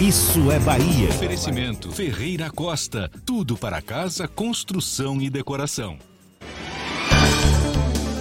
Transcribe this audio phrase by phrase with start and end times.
[0.00, 1.10] Isso é Bahia.
[1.10, 3.10] Oferecimento Ferreira Costa.
[3.26, 5.98] Tudo para casa, construção e decoração.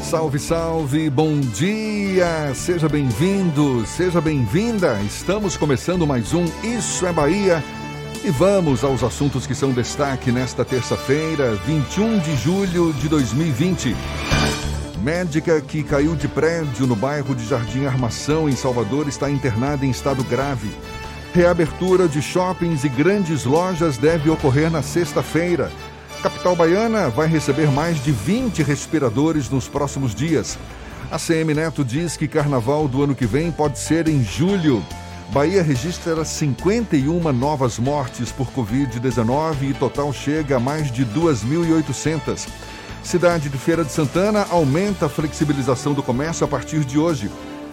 [0.03, 2.53] Salve, salve, bom dia!
[2.53, 4.99] Seja bem-vindo, seja bem-vinda.
[5.03, 7.63] Estamos começando mais um Isso é Bahia.
[8.25, 13.95] E vamos aos assuntos que são destaque nesta terça-feira, 21 de julho de 2020.
[15.02, 19.91] Médica que caiu de prédio no bairro de Jardim Armação, em Salvador, está internada em
[19.91, 20.69] estado grave.
[21.33, 25.71] Reabertura de shoppings e grandes lojas deve ocorrer na sexta-feira.
[26.23, 30.58] Capital Baiana vai receber mais de 20 respiradores nos próximos dias.
[31.11, 34.83] A CM Neto diz que carnaval do ano que vem pode ser em julho.
[35.31, 42.48] Bahia registra 51 novas mortes por Covid-19 e total chega a mais de 2.800.
[43.04, 47.30] Cidade de Feira de Santana aumenta a flexibilização do comércio a partir de hoje.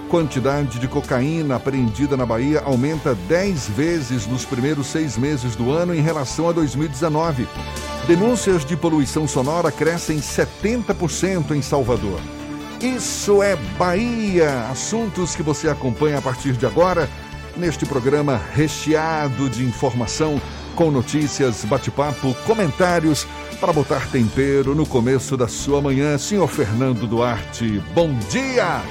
[0.09, 5.93] Quantidade de cocaína apreendida na Bahia aumenta 10 vezes nos primeiros seis meses do ano
[5.93, 7.49] em relação a 2019.
[8.07, 12.21] Denúncias de poluição sonora crescem 70% em Salvador.
[12.81, 14.69] Isso é Bahia!
[14.71, 17.11] Assuntos que você acompanha a partir de agora
[17.57, 20.41] neste programa recheado de informação,
[20.77, 23.27] com notícias, bate-papo, comentários
[23.59, 26.17] para botar tempero no começo da sua manhã.
[26.17, 28.83] Senhor Fernando Duarte, bom dia!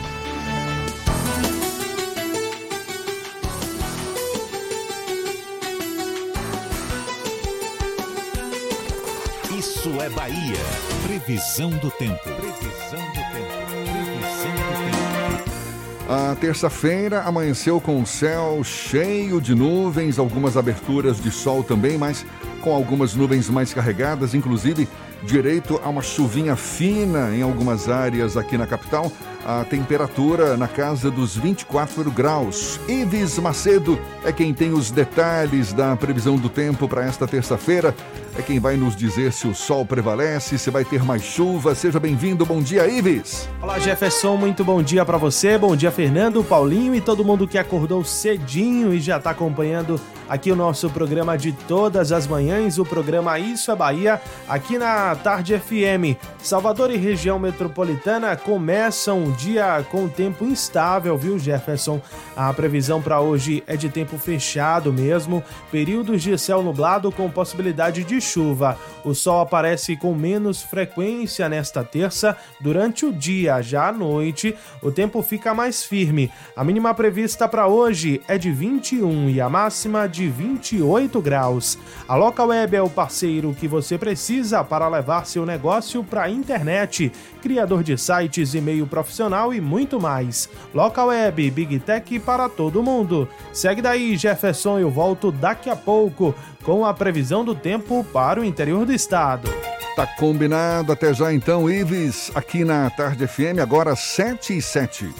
[9.56, 10.95] Isso é Bahia.
[11.26, 12.22] Previsão do tempo.
[12.22, 13.50] Previsão do tempo.
[13.66, 16.12] Previsão do tempo.
[16.12, 22.24] A terça-feira amanheceu com o céu cheio de nuvens, algumas aberturas de sol também, mas
[22.60, 24.88] com algumas nuvens mais carregadas, inclusive
[25.24, 29.10] direito a uma chuvinha fina em algumas áreas aqui na capital.
[29.46, 32.80] A temperatura na casa dos 24 graus.
[32.88, 37.94] Ives Macedo é quem tem os detalhes da previsão do tempo para esta terça-feira.
[38.36, 41.76] É quem vai nos dizer se o sol prevalece, se vai ter mais chuva.
[41.76, 42.44] Seja bem-vindo.
[42.44, 43.48] Bom dia, Ives.
[43.62, 44.36] Olá, Jefferson.
[44.36, 45.56] Muito bom dia para você.
[45.56, 50.50] Bom dia, Fernando, Paulinho e todo mundo que acordou cedinho e já está acompanhando aqui
[50.50, 55.58] o nosso programa de todas as manhãs, o programa Isso é Bahia, aqui na Tarde
[55.58, 56.18] FM.
[56.38, 62.00] Salvador e região metropolitana começam dia com tempo instável, viu, Jefferson?
[62.36, 68.04] A previsão para hoje é de tempo fechado mesmo, períodos de céu nublado com possibilidade
[68.04, 68.76] de chuva.
[69.04, 74.90] O sol aparece com menos frequência nesta terça durante o dia, já à noite o
[74.90, 76.30] tempo fica mais firme.
[76.54, 81.78] A mínima prevista para hoje é de 21 e a máxima de de 28 graus.
[82.08, 86.30] A Local Web é o parceiro que você precisa para levar seu negócio para a
[86.30, 87.12] internet.
[87.42, 90.48] Criador de sites, e-mail profissional e muito mais.
[90.74, 93.28] Local Web, Big Tech para todo mundo.
[93.52, 98.44] Segue daí, Jefferson, eu volto daqui a pouco com a previsão do tempo para o
[98.44, 99.48] interior do estado.
[99.96, 105.10] Tá combinado, até já então, Ives, aqui na Tarde FM, agora 7 e 7.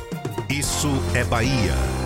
[0.51, 2.06] Isso é Bahia.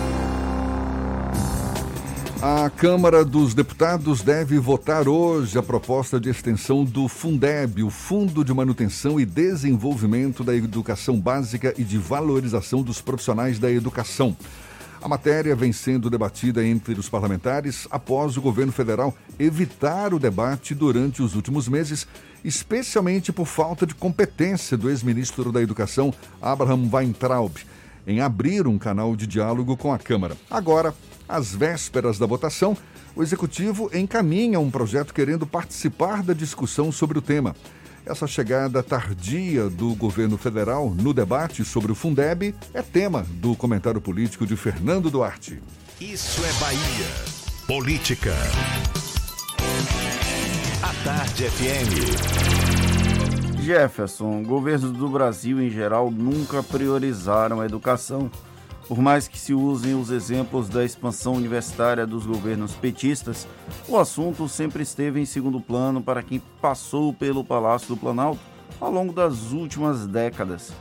[2.43, 8.43] A Câmara dos Deputados deve votar hoje a proposta de extensão do Fundeb, o Fundo
[8.43, 14.35] de Manutenção e Desenvolvimento da Educação Básica e de Valorização dos Profissionais da Educação.
[15.03, 20.73] A matéria vem sendo debatida entre os parlamentares após o governo federal evitar o debate
[20.73, 22.07] durante os últimos meses,
[22.43, 26.11] especialmente por falta de competência do ex-ministro da Educação,
[26.41, 27.55] Abraham Weintraub,
[28.05, 30.35] em abrir um canal de diálogo com a Câmara.
[30.49, 30.93] Agora,
[31.27, 32.75] às vésperas da votação,
[33.15, 37.55] o executivo encaminha um projeto querendo participar da discussão sobre o tema.
[38.05, 44.01] Essa chegada tardia do governo federal no debate sobre o Fundeb é tema do comentário
[44.01, 45.61] político de Fernando Duarte.
[45.99, 47.41] Isso é Bahia.
[47.67, 48.33] Política.
[50.81, 52.60] A Tarde FM.
[53.71, 58.29] Jefferson, governos do Brasil em geral nunca priorizaram a educação
[58.85, 63.47] por mais que se usem os exemplos da expansão universitária dos governos petistas,
[63.87, 68.41] o assunto sempre esteve em segundo plano para quem passou pelo Palácio do Planalto
[68.81, 70.73] ao longo das últimas décadas.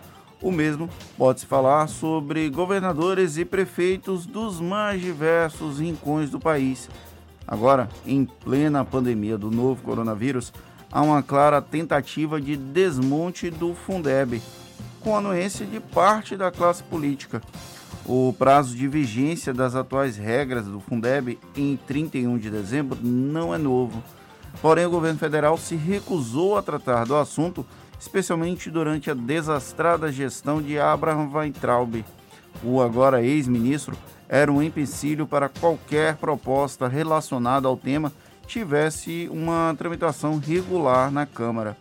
[0.43, 6.91] O mesmo pode-se falar sobre governadores e prefeitos dos mais diversos rincões do país.
[7.47, 10.53] Agora, em plena pandemia do novo coronavírus,
[10.91, 14.43] há uma clara tentativa de desmonte do Fundeb,
[15.01, 17.41] com anuência de parte da classe política.
[18.05, 23.59] O prazo de vigência das atuais regras do Fundeb em 31 de dezembro não é
[23.59, 24.03] novo.
[24.61, 27.65] Porém, o governo federal se recusou a tratar do assunto,
[27.99, 32.05] especialmente durante a desastrada gestão de Abraham Weintraub.
[32.65, 33.97] O agora ex-ministro
[34.29, 38.13] era um empecilho para qualquer proposta relacionada ao tema
[38.51, 41.77] tivesse uma tramitação regular na Câmara.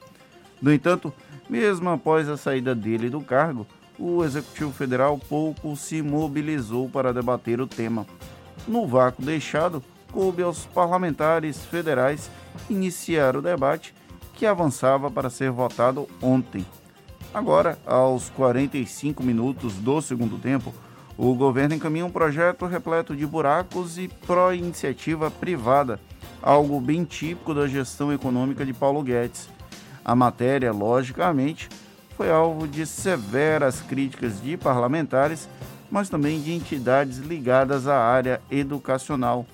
[0.61, 1.11] No entanto,
[1.49, 3.65] mesmo após a saída dele do cargo,
[3.97, 8.05] o Executivo Federal pouco se mobilizou para debater o tema.
[8.67, 12.29] No vácuo deixado, coube aos parlamentares federais
[12.69, 13.95] iniciar o debate
[14.35, 16.63] que avançava para ser votado ontem.
[17.33, 20.73] Agora, aos 45 minutos do segundo tempo,
[21.17, 25.99] o governo encaminha um projeto repleto de buracos e pró-iniciativa privada,
[26.41, 29.49] algo bem típico da gestão econômica de Paulo Guedes.
[30.03, 31.69] A matéria, logicamente,
[32.15, 35.47] foi alvo de severas críticas de parlamentares,
[35.89, 39.45] mas também de entidades ligadas à área educacional.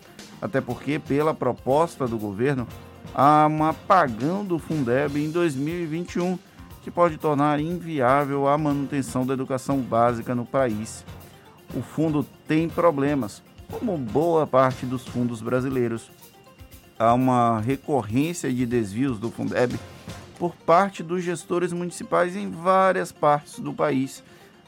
[0.41, 2.67] Até porque, pela proposta do governo,
[3.13, 6.37] há um apagão do Fundeb em 2021,
[6.83, 11.03] que pode tornar inviável a manutenção da educação básica no país.
[11.73, 16.11] O fundo tem problemas, como boa parte dos fundos brasileiros.
[16.97, 19.77] Há uma recorrência de desvios do Fundeb
[20.39, 24.23] por parte dos gestores municipais em várias partes do país.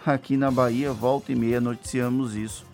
[0.06, 2.66] Aqui na Bahia, volta e meia, noticiamos isso.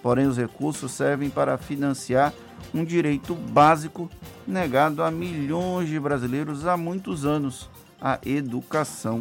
[0.00, 2.32] Porém, os recursos servem para financiar
[2.72, 4.08] um direito básico
[4.46, 7.68] negado a milhões de brasileiros há muitos anos:
[8.00, 9.20] a educação.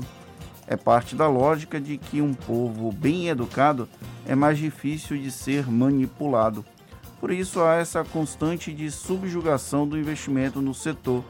[0.68, 3.90] É parte da lógica de que um povo bem educado
[4.28, 6.64] é mais difícil de ser manipulado.
[7.22, 11.24] Por isso há essa constante de subjugação do investimento no setor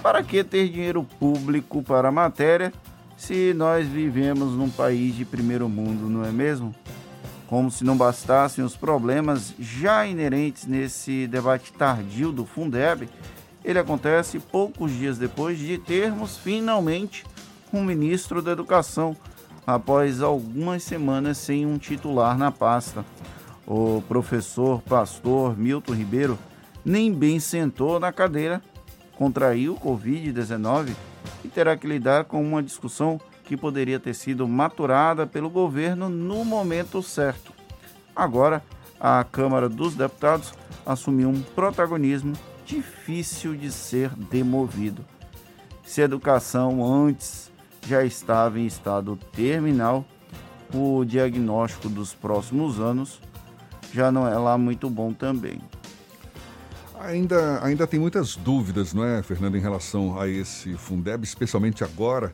[0.00, 2.72] para que ter dinheiro público para a matéria
[3.16, 6.72] se nós vivemos num país de primeiro mundo, não é mesmo?
[7.48, 13.08] Como se não bastassem os problemas já inerentes nesse debate tardio do Fundeb,
[13.64, 17.24] ele acontece poucos dias depois de termos finalmente
[17.72, 19.16] um ministro da Educação,
[19.66, 23.04] após algumas semanas sem um titular na pasta.
[23.66, 26.38] O professor pastor Milton Ribeiro
[26.84, 28.60] nem bem sentou na cadeira,
[29.16, 30.90] contraiu Covid-19
[31.44, 36.44] e terá que lidar com uma discussão que poderia ter sido maturada pelo governo no
[36.44, 37.52] momento certo.
[38.14, 38.62] Agora,
[38.98, 40.52] a Câmara dos Deputados
[40.84, 45.04] assumiu um protagonismo difícil de ser demovido.
[45.84, 47.50] Se a educação antes
[47.86, 50.04] já estava em estado terminal,
[50.72, 53.20] o diagnóstico dos próximos anos
[53.92, 55.60] já não é lá muito bom também.
[57.00, 62.32] Ainda, ainda tem muitas dúvidas, não é, Fernando, em relação a esse Fundeb, especialmente agora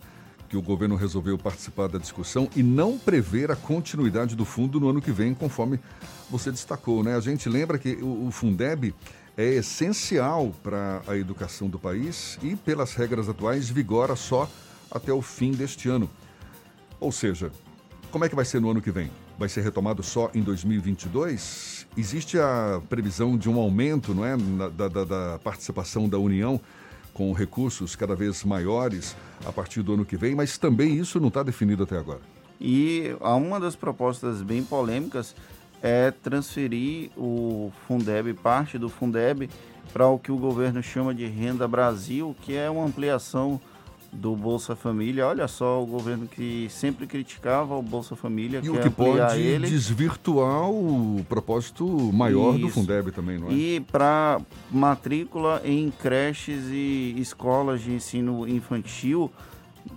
[0.49, 4.89] que o governo resolveu participar da discussão e não prever a continuidade do fundo no
[4.89, 5.79] ano que vem, conforme
[6.31, 7.17] você destacou, né?
[7.17, 8.95] A gente lembra que o, Fundeb
[9.37, 14.51] é essencial para a educação do país e, pelas regras atuais, vigora só
[14.91, 16.11] até o fim deste ano.
[16.99, 17.53] Ou seja,
[18.11, 19.11] como é que vai ser no ano que vem?
[19.39, 21.87] Vai ser retomado só em 2022?
[21.97, 24.37] Existe a previsão de um aumento, não é,
[24.77, 26.61] da, da, da participação da União
[27.15, 29.17] com recursos cada vez maiores
[29.47, 32.21] a partir do ano que vem, mas também isso não está definido até agora.
[32.61, 35.37] E uma das propostas bem polêmicas
[35.81, 39.49] é transferir o Fundeb, parte do Fundeb,
[39.93, 43.61] para o que o governo chama de Renda Brasil, que é uma ampliação
[44.13, 45.27] do Bolsa Família.
[45.27, 48.61] Olha só, o governo que sempre criticava o Bolsa Família.
[48.63, 49.69] E o que pode ele.
[49.69, 52.67] desvirtuar o propósito maior Isso.
[52.67, 53.53] do Fundeb também, não é?
[53.53, 59.31] E para matrícula em creches e escolas de ensino infantil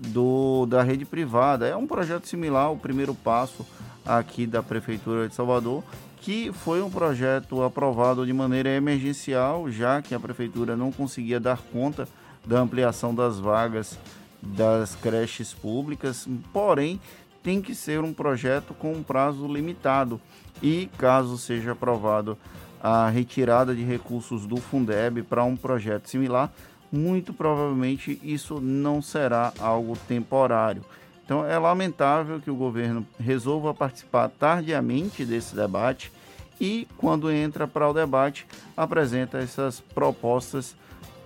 [0.07, 1.67] do, da rede privada.
[1.67, 3.65] É um projeto similar, o primeiro passo
[4.05, 5.83] aqui da Prefeitura de Salvador,
[6.17, 11.59] que foi um projeto aprovado de maneira emergencial, já que a Prefeitura não conseguia dar
[11.71, 12.07] conta
[12.45, 13.97] da ampliação das vagas
[14.41, 16.99] das creches públicas, porém
[17.43, 20.19] tem que ser um projeto com um prazo limitado
[20.61, 22.37] e, caso seja aprovado
[22.81, 26.51] a retirada de recursos do Fundeb para um projeto similar,
[26.91, 30.83] muito provavelmente isso não será algo temporário.
[31.23, 36.11] Então é lamentável que o governo resolva participar tardiamente desse debate
[36.59, 38.45] e, quando entra para o debate,
[38.75, 40.75] apresenta essas propostas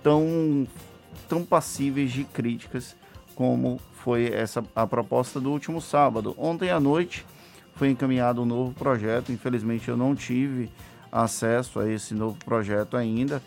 [0.02, 0.66] tão
[1.28, 2.96] tão passíveis de críticas
[3.34, 6.34] como foi essa a proposta do último sábado.
[6.38, 7.26] Ontem à noite
[7.74, 9.30] foi encaminhado um novo projeto.
[9.30, 10.70] Infelizmente eu não tive
[11.12, 13.42] acesso a esse novo projeto ainda.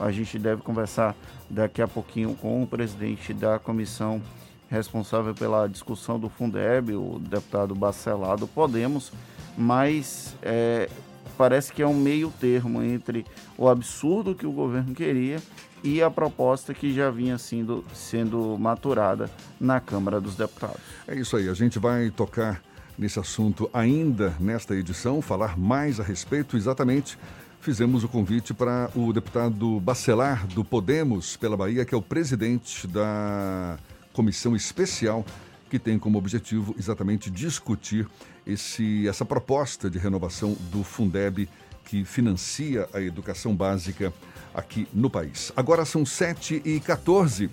[0.00, 1.14] A gente deve conversar
[1.48, 4.20] daqui a pouquinho com o presidente da comissão
[4.68, 9.12] responsável pela discussão do Fundeb, o deputado Bacelado Podemos,
[9.56, 10.88] mas é,
[11.36, 13.24] parece que é um meio termo entre
[13.56, 15.40] o absurdo que o governo queria
[15.84, 20.80] e a proposta que já vinha sendo, sendo maturada na Câmara dos Deputados.
[21.06, 22.62] É isso aí, a gente vai tocar
[22.98, 27.18] nesse assunto ainda nesta edição, falar mais a respeito exatamente.
[27.60, 32.86] Fizemos o convite para o deputado Bacelar do Podemos pela Bahia, que é o presidente
[32.86, 33.78] da
[34.12, 35.24] comissão especial
[35.68, 38.06] que tem como objetivo exatamente discutir
[38.46, 41.48] esse, essa proposta de renovação do Fundeb
[41.84, 44.12] que financia a educação básica
[44.54, 45.52] aqui no país.
[45.56, 47.50] Agora são 7 e 14.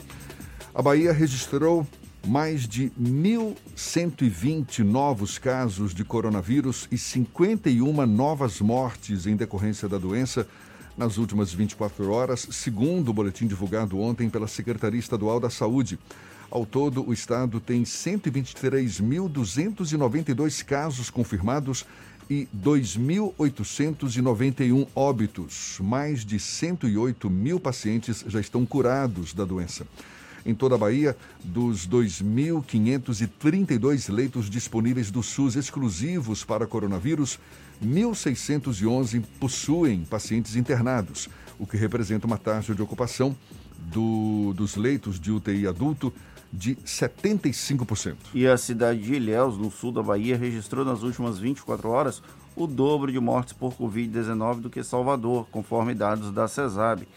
[0.73, 1.85] A Bahia registrou
[2.25, 10.47] mais de 1.120 novos casos de coronavírus e 51 novas mortes em decorrência da doença
[10.95, 15.97] nas últimas 24 horas, segundo o boletim divulgado ontem pela Secretaria Estadual da Saúde.
[16.51, 21.85] Ao todo, o estado tem 123.292 casos confirmados
[22.31, 25.77] e 2.891 óbitos.
[25.81, 29.85] Mais de 108 mil pacientes já estão curados da doença.
[30.45, 37.37] Em toda a Bahia, dos 2.532 leitos disponíveis do SUS exclusivos para coronavírus,
[37.83, 41.27] 1.611 possuem pacientes internados,
[41.59, 43.35] o que representa uma taxa de ocupação
[43.77, 46.13] do, dos leitos de UTI adulto
[46.51, 48.15] de 75%.
[48.33, 52.21] E a cidade de Ilhéus, no sul da Bahia, registrou nas últimas 24 horas
[52.55, 57.07] o dobro de mortes por Covid-19 do que Salvador, conforme dados da CESAB.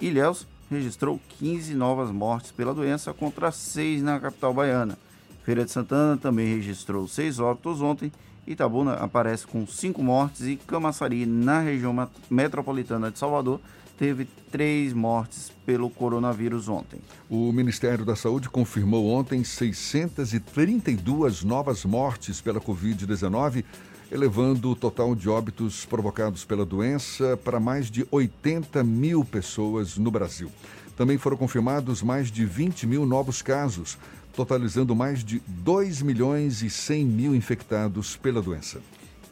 [0.00, 4.98] Ilhéus registrou 15 novas mortes pela doença contra 6 na capital baiana.
[5.44, 8.10] Feira de Santana também registrou 6 óbitos ontem.
[8.46, 13.60] Itabuna aparece com 5 mortes e Camaçari, na região metropolitana de Salvador,
[14.02, 16.98] teve três mortes pelo coronavírus ontem.
[17.30, 23.62] O Ministério da Saúde confirmou ontem 632 novas mortes pela Covid-19,
[24.10, 30.10] elevando o total de óbitos provocados pela doença para mais de 80 mil pessoas no
[30.10, 30.50] Brasil.
[30.96, 33.96] Também foram confirmados mais de 20 mil novos casos,
[34.34, 38.80] totalizando mais de 2 milhões e 100 mil infectados pela doença.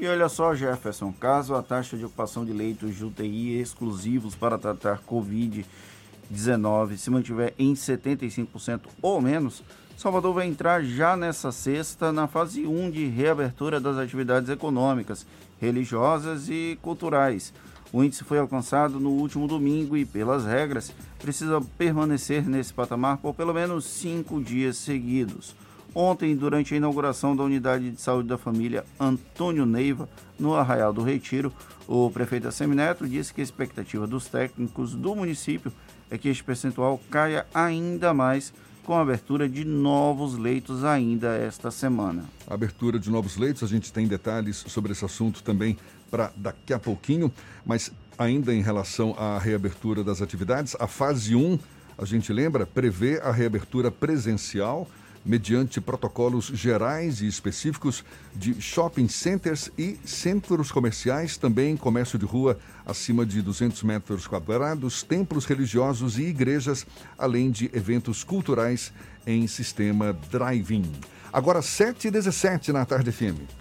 [0.01, 4.57] E olha só, Jefferson, caso a taxa de ocupação de leitos de UTI exclusivos para
[4.57, 9.63] tratar Covid-19 se mantiver em 75% ou menos,
[9.99, 15.27] Salvador vai entrar já nessa sexta na fase 1 de reabertura das atividades econômicas,
[15.61, 17.53] religiosas e culturais.
[17.93, 23.35] O índice foi alcançado no último domingo e, pelas regras, precisa permanecer nesse patamar por
[23.35, 25.55] pelo menos cinco dias seguidos.
[25.95, 31.03] Ontem, durante a inauguração da Unidade de Saúde da Família Antônio Neiva, no Arraial do
[31.03, 31.53] Retiro,
[31.89, 35.73] o prefeito Assemineto disse que a expectativa dos técnicos do município
[36.09, 38.53] é que este percentual caia ainda mais
[38.85, 42.25] com a abertura de novos leitos ainda esta semana.
[42.47, 45.77] A abertura de novos leitos, a gente tem detalhes sobre esse assunto também
[46.11, 47.33] para daqui a pouquinho,
[47.65, 51.59] mas ainda em relação à reabertura das atividades, a fase 1,
[51.99, 54.89] a gente lembra, prevê a reabertura presencial
[55.25, 62.59] mediante protocolos gerais e específicos de shopping centers e centros comerciais, também comércio de rua
[62.87, 66.87] acima de 200 metros quadrados, templos religiosos e igrejas,
[67.19, 68.93] além de eventos culturais
[69.27, 70.91] em sistema drive-in.
[71.33, 73.61] Agora 7h17 na tarde FM.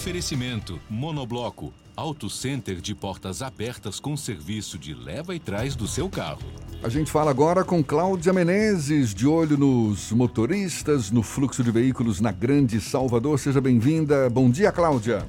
[0.00, 6.08] Oferecimento Monobloco, Auto Center de portas abertas com serviço de leva e trás do seu
[6.08, 6.40] carro.
[6.82, 12.18] A gente fala agora com Cláudia Menezes, de olho nos motoristas, no fluxo de veículos
[12.18, 13.38] na Grande Salvador.
[13.38, 14.30] Seja bem-vinda.
[14.30, 15.28] Bom dia, Cláudia.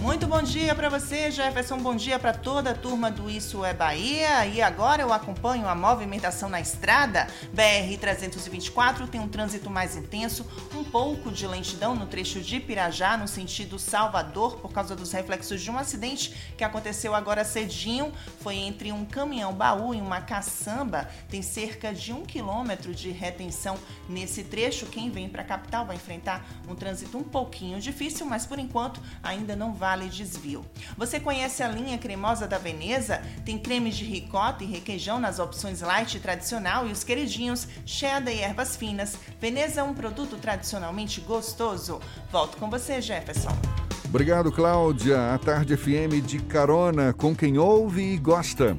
[0.00, 1.76] Muito bom dia para você, Jefferson.
[1.78, 4.46] Bom dia para toda a turma do Isso é Bahia.
[4.46, 7.26] E agora eu acompanho a movimentação na estrada.
[7.52, 13.26] BR-324 tem um trânsito mais intenso, um pouco de lentidão no trecho de Pirajá, no
[13.26, 18.12] sentido Salvador, por causa dos reflexos de um acidente que aconteceu agora cedinho.
[18.38, 21.08] Foi entre um caminhão baú e uma caçamba.
[21.28, 23.76] Tem cerca de um quilômetro de retenção
[24.08, 24.86] nesse trecho.
[24.86, 29.00] Quem vem para a capital vai enfrentar um trânsito um pouquinho difícil, mas por enquanto
[29.24, 30.66] ainda não vai vale desvio.
[30.98, 33.22] Você conhece a linha cremosa da Veneza?
[33.42, 38.40] Tem creme de ricota e requeijão nas opções light tradicional e os queridinhos cheddar e
[38.40, 39.16] ervas finas.
[39.40, 42.00] Veneza é um produto tradicionalmente gostoso.
[42.30, 43.56] Volto com você, Jefferson.
[44.04, 45.32] Obrigado, Cláudia.
[45.32, 48.76] A Tarde FM de carona com quem ouve e gosta.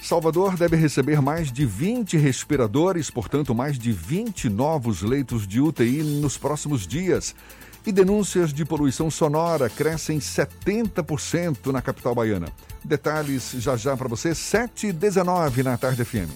[0.00, 6.04] Salvador deve receber mais de 20 respiradores, portanto, mais de 20 novos leitos de UTI
[6.04, 7.34] nos próximos dias.
[7.88, 12.52] E denúncias de poluição sonora crescem 70% na capital baiana.
[12.84, 16.28] Detalhes já já para você, 7 e 19 na Tarde FM.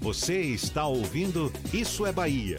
[0.00, 2.58] Você está ouvindo Isso é Bahia.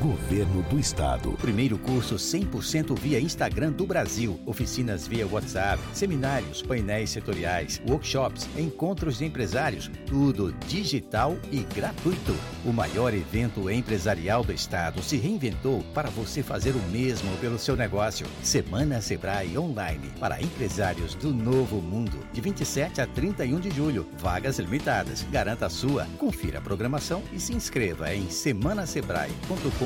[0.00, 1.32] Governo do Estado.
[1.40, 4.38] Primeiro curso 100% via Instagram do Brasil.
[4.44, 9.90] Oficinas via WhatsApp, seminários, painéis setoriais, workshops, encontros de empresários.
[10.06, 12.34] Tudo digital e gratuito.
[12.64, 17.74] O maior evento empresarial do Estado se reinventou para você fazer o mesmo pelo seu
[17.74, 18.26] negócio.
[18.42, 22.18] Semana Sebrae Online para empresários do novo mundo.
[22.32, 24.06] De 27 a 31 de julho.
[24.18, 25.24] Vagas limitadas.
[25.30, 26.06] Garanta a sua.
[26.18, 29.85] Confira a programação e se inscreva em semanasebrae.com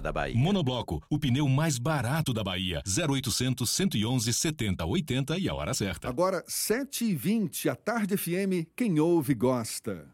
[0.00, 0.36] da Bahia.
[0.36, 2.82] Monobloco, o pneu mais barato da Bahia.
[2.86, 6.08] 0800 111 70 80 e a hora certa.
[6.08, 10.06] Agora, 7h20, a Tarde FM, quem ouve gosta.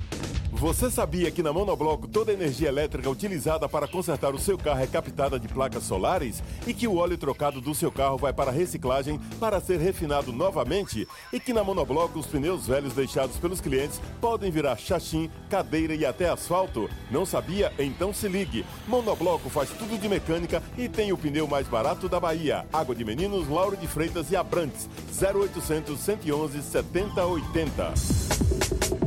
[0.53, 4.83] Você sabia que na Monobloco toda a energia elétrica utilizada para consertar o seu carro
[4.83, 8.53] é captada de placas solares e que o óleo trocado do seu carro vai para
[8.53, 14.01] reciclagem para ser refinado novamente e que na Monobloco os pneus velhos deixados pelos clientes
[14.21, 16.89] podem virar chachim, cadeira e até asfalto?
[17.11, 17.73] Não sabia?
[17.79, 18.65] Então se ligue.
[18.87, 22.67] Monobloco faz tudo de mecânica e tem o pneu mais barato da Bahia.
[22.73, 24.89] Água de Meninos, Lauro de Freitas e Abrantes.
[25.21, 27.95] 0800 111 7080.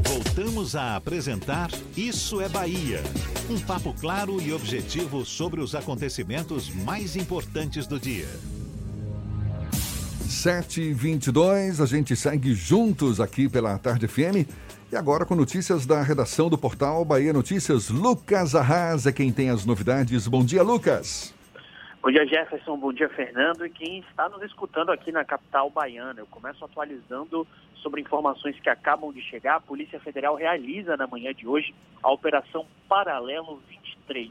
[0.04, 3.02] Voltamos a apresentar Isso é Bahia.
[3.50, 8.28] Um papo claro e objetivo sobre os acontecimentos mais importantes do dia.
[10.28, 14.48] 7h22, a gente segue juntos aqui pela Tarde FM.
[14.92, 19.50] E agora com notícias da redação do portal Bahia Notícias, Lucas Arras é quem tem
[19.50, 20.28] as novidades.
[20.28, 21.34] Bom dia, Lucas.
[22.04, 22.78] Bom dia, Jefferson.
[22.78, 23.66] Bom dia, Fernando.
[23.66, 26.20] E quem está nos escutando aqui na capital baiana.
[26.20, 27.48] Eu começo atualizando
[27.82, 29.56] sobre informações que acabam de chegar.
[29.56, 34.30] A Polícia Federal realiza na manhã de hoje a Operação Paralelo 23,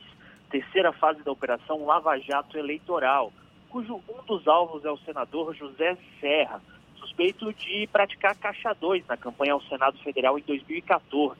[0.50, 3.32] terceira fase da Operação Lava Jato Eleitoral,
[3.70, 6.62] cujo um dos alvos é o senador José Serra,
[7.04, 11.38] suspeito de praticar caixa 2 na campanha ao Senado Federal em 2014.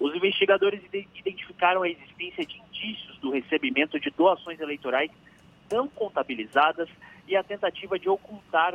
[0.00, 0.82] Os investigadores
[1.14, 5.10] identificaram a existência de indícios do recebimento de doações eleitorais
[5.70, 6.88] não contabilizadas
[7.28, 8.74] e a tentativa de ocultar,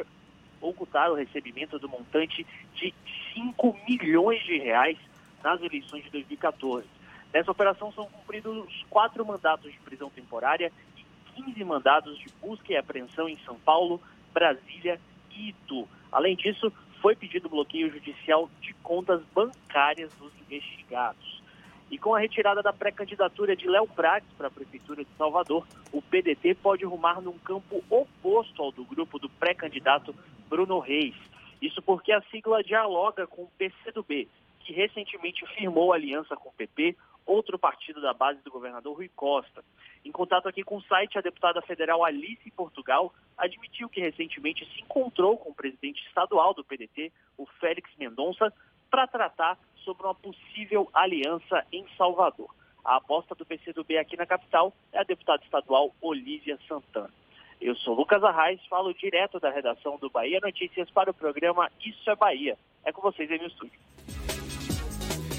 [0.61, 2.45] ocultar o recebimento do montante
[2.75, 2.93] de
[3.33, 4.97] 5 milhões de reais
[5.43, 6.87] nas eleições de 2014.
[7.33, 12.77] Nessa operação são cumpridos quatro mandatos de prisão temporária e 15 mandados de busca e
[12.77, 14.01] apreensão em São Paulo,
[14.33, 14.99] Brasília
[15.31, 15.87] e Itu.
[16.11, 21.41] Além disso, foi pedido bloqueio judicial de contas bancárias dos investigados.
[21.89, 26.01] E com a retirada da pré-candidatura de Léo Prates para a Prefeitura de Salvador, o
[26.01, 30.13] PDT pode rumar num campo oposto ao do grupo do pré-candidato
[30.49, 31.15] Bruno Reis.
[31.61, 34.27] Isso porque a sigla dialoga com o PCdoB,
[34.59, 36.95] que recentemente firmou aliança com o PP,
[37.27, 39.63] outro partido da base do governador Rui Costa.
[40.03, 44.81] Em contato aqui com o site, a deputada federal Alice Portugal admitiu que recentemente se
[44.81, 48.51] encontrou com o presidente estadual do PDT, o Félix Mendonça,
[48.89, 52.49] para tratar sobre uma possível aliança em Salvador.
[52.83, 57.13] A aposta do PCdoB aqui na capital é a deputada estadual Olívia Santana.
[57.59, 62.09] Eu sou Lucas Arraes, falo direto da redação do Bahia Notícias para o programa Isso
[62.09, 62.57] é Bahia.
[62.85, 63.77] É com vocês aí no estúdio.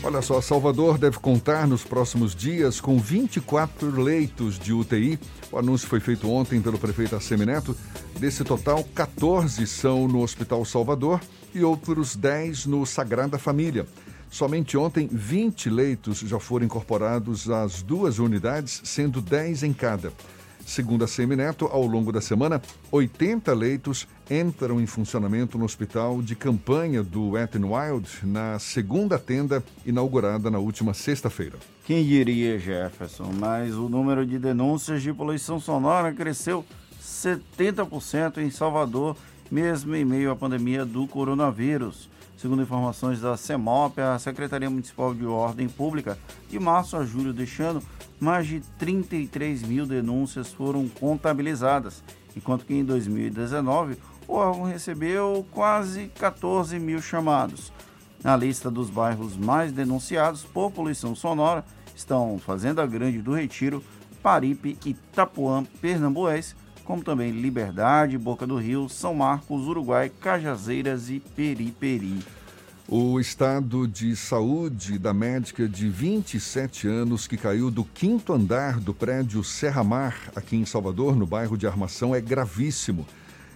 [0.09, 5.19] Olha só, Salvador deve contar nos próximos dias com 24 leitos de UTI.
[5.53, 7.77] O anúncio foi feito ontem pelo prefeito Assemineto.
[8.19, 11.21] Desse total, 14 são no Hospital Salvador
[11.55, 13.87] e outros 10 no Sagrada Família.
[14.31, 20.11] Somente ontem, 20 leitos já foram incorporados às duas unidades, sendo 10 em cada.
[20.69, 22.61] Segundo a Semineto, ao longo da semana,
[22.93, 29.19] 80 leitos entram em funcionamento no hospital de campanha do Wet n Wild, na segunda
[29.19, 31.57] tenda inaugurada na última sexta-feira.
[31.87, 36.63] Quem diria, Jefferson, mas o número de denúncias de poluição sonora cresceu
[37.03, 39.17] 70% em Salvador,
[39.51, 42.11] mesmo em meio à pandemia do coronavírus.
[42.37, 47.63] Segundo informações da CEMOP, a Secretaria Municipal de Ordem Pública, de março a julho deste
[47.63, 47.83] ano,
[48.21, 52.03] mais de 33 mil denúncias foram contabilizadas,
[52.37, 57.73] enquanto que em 2019 o órgão recebeu quase 14 mil chamados.
[58.23, 63.83] Na lista dos bairros mais denunciados por poluição sonora estão Fazenda Grande do Retiro,
[64.23, 66.55] Paripe, Itapuã, Pernambués,
[66.85, 72.25] como também Liberdade, Boca do Rio, São Marcos, Uruguai, Cajazeiras e Periperi.
[72.91, 78.95] O estado de saúde da médica de 27 anos que caiu do quinto andar do
[78.95, 83.07] prédio Serra Mar, aqui em Salvador, no bairro de Armação, é gravíssimo.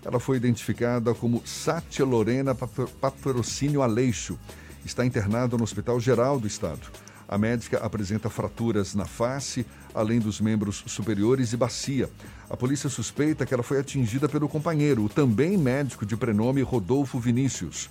[0.05, 4.39] Ela foi identificada como Sátia Lorena Patrocínio Aleixo.
[4.85, 6.83] Está internada no Hospital Geral do Estado.
[7.27, 9.65] A médica apresenta fraturas na face,
[9.95, 12.11] além dos membros superiores e bacia.
[12.51, 17.19] A polícia suspeita que ela foi atingida pelo companheiro, o também médico de prenome Rodolfo
[17.19, 17.89] Vinícius.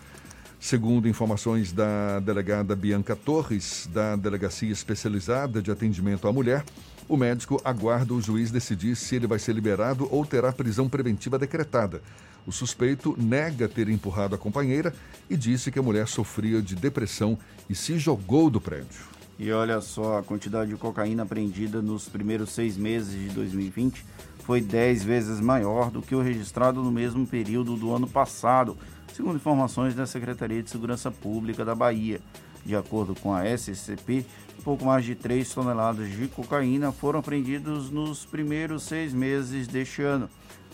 [0.61, 6.63] Segundo informações da delegada Bianca Torres, da Delegacia Especializada de Atendimento à Mulher,
[7.09, 11.39] o médico aguarda o juiz decidir se ele vai ser liberado ou terá prisão preventiva
[11.39, 12.03] decretada.
[12.45, 14.93] O suspeito nega ter empurrado a companheira
[15.27, 19.09] e disse que a mulher sofria de depressão e se jogou do prédio.
[19.39, 24.05] E olha só, a quantidade de cocaína apreendida nos primeiros seis meses de 2020
[24.43, 28.77] foi dez vezes maior do que o registrado no mesmo período do ano passado,
[29.13, 32.21] segundo informações da Secretaria de Segurança Pública da Bahia.
[32.65, 34.25] De acordo com a SCP,
[34.63, 40.29] pouco mais de 3 toneladas de cocaína foram apreendidos nos primeiros seis meses deste ano.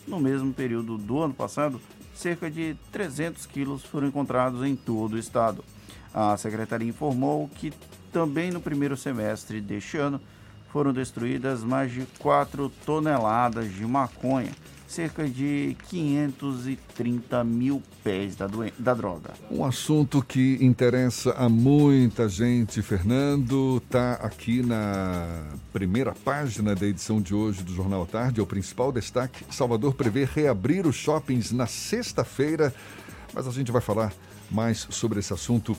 [0.06, 1.82] No mesmo período do ano passado,
[2.14, 5.64] cerca de 300 quilos foram encontrados em todo o estado.
[6.14, 7.74] A secretaria informou que
[8.12, 10.20] também no primeiro semestre deste ano
[10.72, 14.52] foram destruídas mais de 4 toneladas de maconha,
[14.88, 18.48] cerca de 530 mil pés da,
[18.80, 19.34] da droga.
[19.52, 27.22] Um assunto que interessa a muita gente, Fernando, está aqui na primeira página da edição
[27.22, 28.40] de hoje do Jornal Tarde.
[28.40, 32.74] É o principal destaque: Salvador prevê reabrir os shoppings na sexta-feira,
[33.34, 34.14] mas a gente vai falar
[34.50, 35.76] mais sobre esse assunto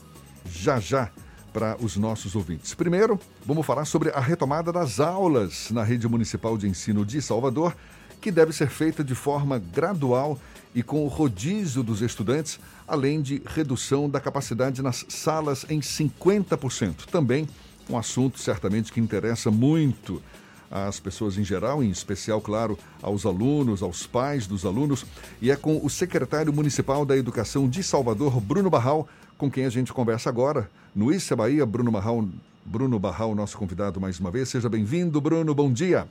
[0.50, 1.10] já já
[1.52, 2.74] para os nossos ouvintes.
[2.74, 7.74] Primeiro, vamos falar sobre a retomada das aulas na rede municipal de ensino de Salvador
[8.20, 10.38] que deve ser feita de forma gradual
[10.74, 17.06] e com o rodízio dos estudantes, além de redução da capacidade nas salas em 50%.
[17.10, 17.48] Também
[17.88, 20.22] um assunto certamente que interessa muito
[20.70, 25.06] às pessoas em geral, em especial, claro, aos alunos, aos pais dos alunos,
[25.40, 29.70] e é com o secretário municipal da Educação de Salvador, Bruno Barral, com quem a
[29.70, 30.70] gente conversa agora.
[30.94, 32.28] No Issa Bahia, Bruno Barral,
[32.64, 34.50] Bruno Barral, nosso convidado mais uma vez.
[34.50, 36.06] Seja bem-vindo, Bruno, bom dia.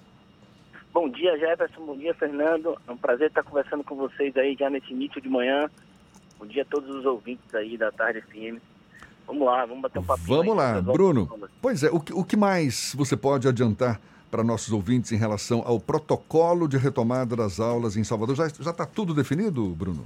[1.00, 1.86] Bom dia, Jefferson.
[1.86, 2.76] Bom dia, Fernando.
[2.88, 5.70] É um prazer estar conversando com vocês aí já nesse início de manhã.
[6.40, 8.60] Bom dia a todos os ouvintes aí da Tarde FM.
[9.28, 10.24] Vamos lá, vamos bater um papo.
[10.24, 11.30] Vamos lá, Bruno.
[11.62, 15.62] Pois é, o que, o que mais você pode adiantar para nossos ouvintes em relação
[15.64, 18.36] ao protocolo de retomada das aulas em Salvador?
[18.36, 20.04] Já está tudo definido, Bruno?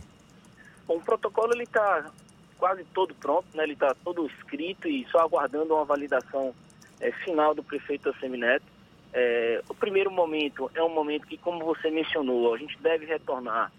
[0.86, 2.12] Bom, o protocolo ele está
[2.58, 3.64] quase todo pronto, né?
[3.64, 6.54] ele está todo escrito e só aguardando uma validação
[7.00, 8.66] é, final do prefeito Assemineto.
[9.14, 13.72] É, o primeiro momento é um momento que, como você mencionou, a gente deve retornar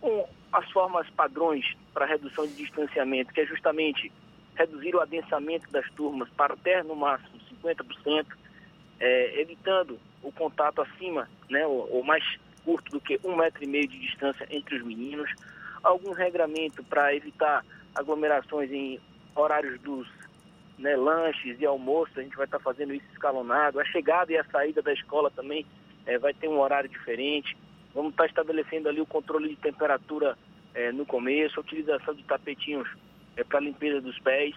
[0.00, 4.12] com as formas padrões para redução de distanciamento, que é justamente
[4.54, 8.26] reduzir o adensamento das turmas para até no máximo 50%,
[8.98, 12.24] é, evitando o contato acima, né, ou, ou, mais
[12.64, 15.30] curto do que um metro e meio de distância entre os meninos,
[15.82, 19.00] algum regramento para evitar aglomerações em
[19.34, 20.08] horários dos
[20.78, 23.80] né, lanches e almoço, a gente vai estar tá fazendo isso escalonado.
[23.80, 25.64] A chegada e a saída da escola também
[26.04, 27.56] é, vai ter um horário diferente.
[27.94, 30.36] Vamos estar tá estabelecendo ali o controle de temperatura
[30.74, 32.88] é, no começo, a utilização de tapetinhos
[33.36, 34.54] é, para limpeza dos pés.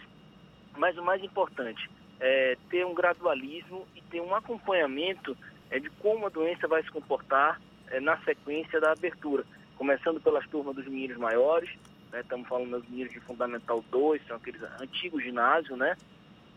[0.78, 5.38] Mas o mais importante é ter um gradualismo e ter um acompanhamento
[5.72, 9.46] é, de como a doença vai se comportar é, na sequência da abertura.
[9.78, 11.70] Começando pelas turmas dos meninos maiores,
[12.12, 12.22] né?
[12.22, 15.96] Estamos falando dos meninos de Fundamental 2, são aqueles antigos ginásios, né?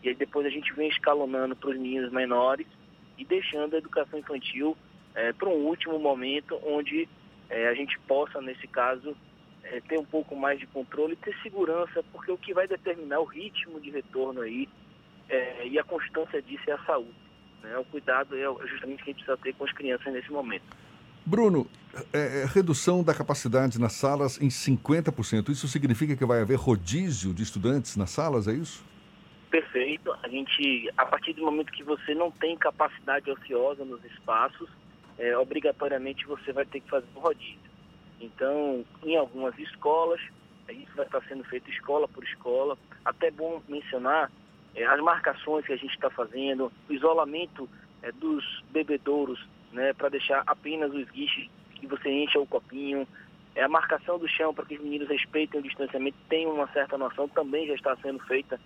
[0.01, 2.67] E aí depois a gente vem escalonando para os meninos menores
[3.17, 4.75] e deixando a educação infantil
[5.15, 7.07] é, para um último momento onde
[7.49, 9.15] é, a gente possa, nesse caso,
[9.63, 13.19] é, ter um pouco mais de controle e ter segurança, porque o que vai determinar
[13.19, 14.67] o ritmo de retorno aí
[15.29, 17.13] é, e a constância disso é a saúde.
[17.61, 17.77] Né?
[17.77, 20.65] O cuidado é justamente o que a gente precisa ter com as crianças nesse momento.
[21.25, 21.67] Bruno,
[22.11, 25.49] é, é, redução da capacidade nas salas em 50%.
[25.49, 28.83] Isso significa que vai haver rodízio de estudantes nas salas, é isso?
[29.49, 30.11] Perfeito.
[30.23, 34.69] A gente, a partir do momento que você não tem capacidade ociosa nos espaços,
[35.17, 37.59] é, obrigatoriamente você vai ter que fazer um rodízio.
[38.19, 40.19] Então, em algumas escolas,
[40.69, 42.77] isso vai estar sendo feito escola por escola.
[43.05, 44.31] Até bom mencionar
[44.75, 47.69] é, as marcações que a gente está fazendo, o isolamento
[48.01, 49.39] é, dos bebedouros
[49.73, 53.07] né, para deixar apenas os guiches que você encha o copinho.
[53.55, 56.97] É, a marcação do chão para que os meninos respeitem o distanciamento, tenham uma certa
[56.97, 58.59] noção, também já está sendo feita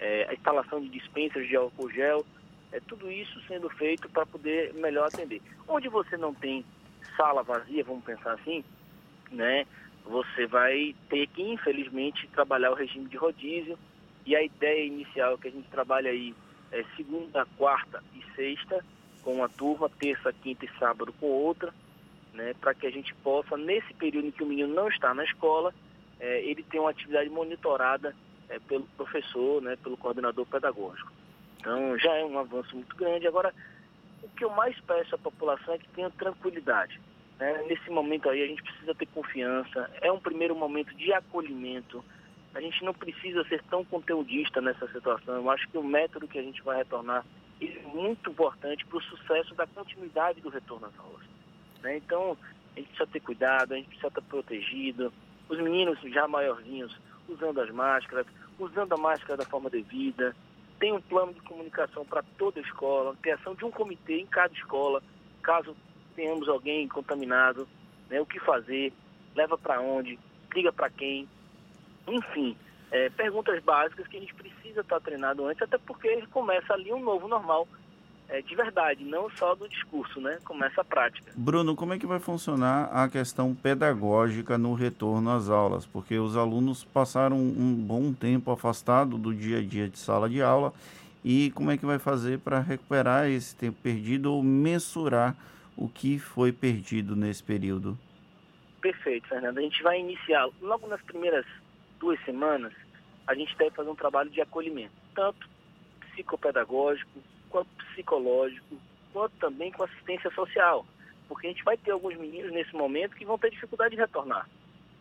[0.00, 2.24] é, a instalação de dispensas de álcool gel,
[2.72, 5.40] é, tudo isso sendo feito para poder melhor atender.
[5.68, 6.64] Onde você não tem
[7.16, 8.64] sala vazia, vamos pensar assim,
[9.30, 9.64] né,
[10.04, 13.78] você vai ter que, infelizmente, trabalhar o regime de rodízio,
[14.24, 16.34] e a ideia inicial que a gente trabalha aí
[16.70, 18.84] é segunda, quarta e sexta,
[19.22, 21.72] com uma turma, terça, quinta e sábado com outra,
[22.34, 25.24] né, para que a gente possa, nesse período em que o menino não está na
[25.24, 25.74] escola,
[26.18, 28.14] é, ele ter uma atividade monitorada
[28.48, 31.10] é, pelo professor, né, pelo coordenador pedagógico.
[31.58, 33.26] Então já é um avanço muito grande.
[33.26, 33.54] Agora,
[34.22, 37.00] o que eu mais peço à população é que tenha tranquilidade.
[37.38, 37.64] Né?
[37.68, 42.04] Nesse momento aí a gente precisa ter confiança, é um primeiro momento de acolhimento.
[42.54, 45.36] A gente não precisa ser tão conteudista nessa situação.
[45.36, 47.24] Eu acho que o método que a gente vai retornar
[47.68, 51.26] é muito importante para o sucesso da continuidade do retorno às aulas.
[51.82, 51.96] Né?
[51.98, 52.36] Então,
[52.74, 55.12] a gente precisa ter cuidado, a gente precisa estar protegido.
[55.48, 56.96] Os meninos já maiorzinhos
[57.28, 58.26] usando as máscaras,
[58.58, 60.34] usando a máscara da forma devida.
[60.78, 64.52] Tem um plano de comunicação para toda a escola, criação de um comitê em cada
[64.54, 65.02] escola,
[65.42, 65.76] caso
[66.16, 67.68] tenhamos alguém contaminado,
[68.08, 68.20] né?
[68.20, 68.92] o que fazer,
[69.34, 70.18] leva para onde,
[70.54, 71.28] liga para quem.
[72.06, 72.56] Enfim,
[72.92, 76.92] é, perguntas básicas que a gente precisa estar treinado antes, até porque ele começa ali
[76.92, 77.66] um novo normal
[78.28, 80.38] é, de verdade, não só do discurso, né?
[80.44, 81.30] Começa a prática.
[81.36, 85.84] Bruno, como é que vai funcionar a questão pedagógica no retorno às aulas?
[85.84, 90.40] Porque os alunos passaram um bom tempo afastado do dia a dia de sala de
[90.40, 90.72] aula
[91.22, 95.36] e como é que vai fazer para recuperar esse tempo perdido ou mensurar
[95.76, 97.98] o que foi perdido nesse período?
[98.80, 99.58] Perfeito, Fernando.
[99.58, 101.44] A gente vai iniciar logo nas primeiras
[102.02, 102.72] duas semanas,
[103.28, 105.48] a gente deve fazer um trabalho de acolhimento, tanto
[106.00, 108.76] psicopedagógico, quanto psicológico,
[109.12, 110.84] quanto também com assistência social.
[111.28, 114.48] Porque a gente vai ter alguns meninos nesse momento que vão ter dificuldade de retornar.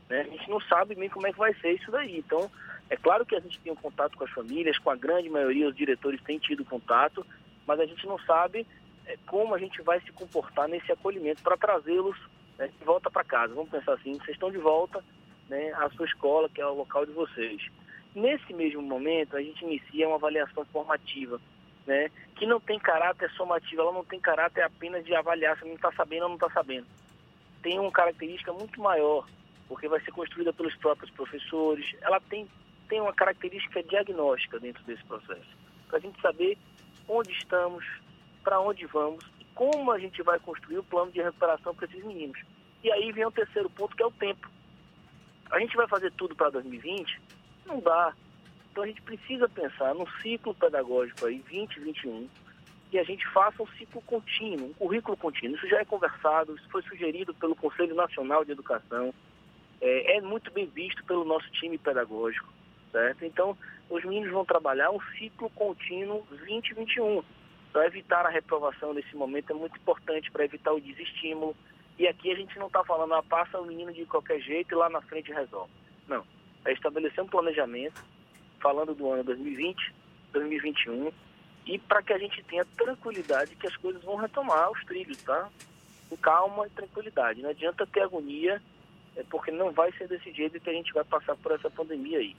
[0.08, 0.22] Né?
[0.22, 2.20] A gente não sabe bem como é que vai ser isso daí.
[2.20, 2.52] Então,
[2.88, 5.70] é claro que a gente tem um contato com as famílias, com a grande maioria
[5.70, 7.26] os diretores têm tido contato,
[7.66, 8.68] mas a gente não sabe
[9.08, 12.18] é, como a gente vai se comportar nesse acolhimento para trazê-los
[12.60, 13.56] né, de volta para casa.
[13.56, 15.04] Vamos pensar assim, vocês estão de volta
[15.52, 17.62] né, à sua escola, que é o local de vocês.
[18.16, 21.40] Nesse mesmo momento, a gente inicia uma avaliação formativa
[21.86, 25.76] né, que não tem caráter somativo, ela não tem caráter apenas de avaliar se não
[25.76, 26.88] está sabendo ou não está sabendo.
[27.62, 29.28] Tem uma característica muito maior,
[29.68, 32.48] porque vai ser construída pelos próprios professores, ela tem,
[32.88, 35.58] tem uma característica diagnóstica dentro desse processo,
[35.90, 36.58] para a gente saber
[37.10, 37.86] onde estamos,
[38.42, 42.04] para onde vamos e como a gente vai construir o plano de recuperação para esses
[42.06, 42.40] meninos.
[42.84, 44.50] E aí vem o terceiro ponto, que é o tempo.
[45.52, 47.20] A gente vai fazer tudo para 2020?
[47.66, 48.14] Não dá.
[48.72, 52.30] Então a gente precisa pensar num ciclo pedagógico aí, 2021,
[52.90, 55.58] que a gente faça um ciclo contínuo, um currículo contínuo.
[55.58, 59.14] Isso já é conversado, isso foi sugerido pelo Conselho Nacional de Educação,
[59.82, 62.48] é, é muito bem visto pelo nosso time pedagógico,
[62.92, 63.26] certo?
[63.26, 63.58] Então,
[63.90, 67.24] os meninos vão trabalhar um ciclo contínuo 2021.
[67.74, 71.56] Para evitar a reprovação nesse momento é muito importante, para evitar o desestímulo.
[72.02, 74.76] E aqui a gente não está falando, ah, passa o menino de qualquer jeito e
[74.76, 75.72] lá na frente resolve.
[76.08, 76.26] Não.
[76.66, 78.04] É estabelecer um planejamento,
[78.60, 79.94] falando do ano 2020,
[80.34, 81.12] 2021,
[81.68, 85.48] e para que a gente tenha tranquilidade que as coisas vão retomar os trilhos, tá?
[86.10, 87.44] Com calma e tranquilidade.
[87.44, 88.60] Não adianta ter agonia,
[89.16, 92.18] é porque não vai ser desse jeito que a gente vai passar por essa pandemia
[92.18, 92.36] aí.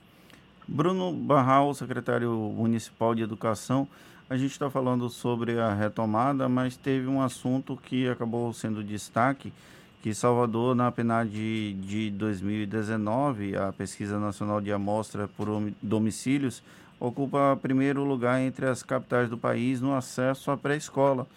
[0.67, 3.87] Bruno Barral, secretário municipal de Educação,
[4.33, 9.53] a gente está falando sobre a retomada, mas teve um assunto que acabou sendo destaque,
[10.01, 15.47] que Salvador, na PNAD de, de 2019, a Pesquisa Nacional de Amostra por
[15.79, 16.63] Domicílios,
[16.99, 21.27] ocupa primeiro lugar entre as capitais do país no acesso à pré-escola.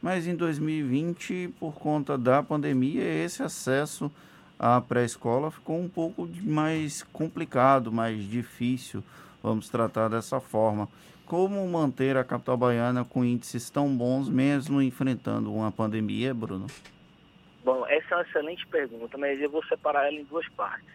[0.00, 4.10] Mas em 2020, por conta da pandemia, esse acesso
[4.58, 9.04] à pré-escola ficou um pouco mais complicado, mais difícil,
[9.42, 10.88] vamos tratar dessa forma.
[11.26, 16.68] Como manter a capital baiana com índices tão bons, mesmo enfrentando uma pandemia, Bruno?
[17.64, 20.88] Bom, essa é uma excelente pergunta, mas eu vou separar ela em duas partes.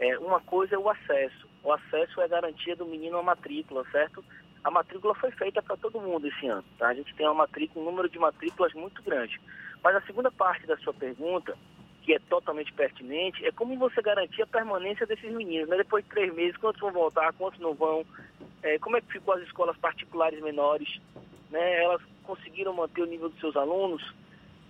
[0.00, 1.48] É, uma coisa é o acesso.
[1.62, 4.24] O acesso é a garantia do menino à matrícula, certo?
[4.64, 6.88] A matrícula foi feita para todo mundo esse ano, tá?
[6.88, 9.40] A gente tem uma matrícula, um número de matrículas muito grande.
[9.84, 11.56] Mas a segunda parte da sua pergunta,
[12.06, 15.76] que é totalmente pertinente, é como você garantir a permanência desses meninos, né?
[15.76, 18.06] Depois de três meses, quantos vão voltar, quantos não vão,
[18.62, 21.00] é, como é que ficou as escolas particulares menores,
[21.50, 21.82] né?
[21.82, 24.02] Elas conseguiram manter o nível dos seus alunos,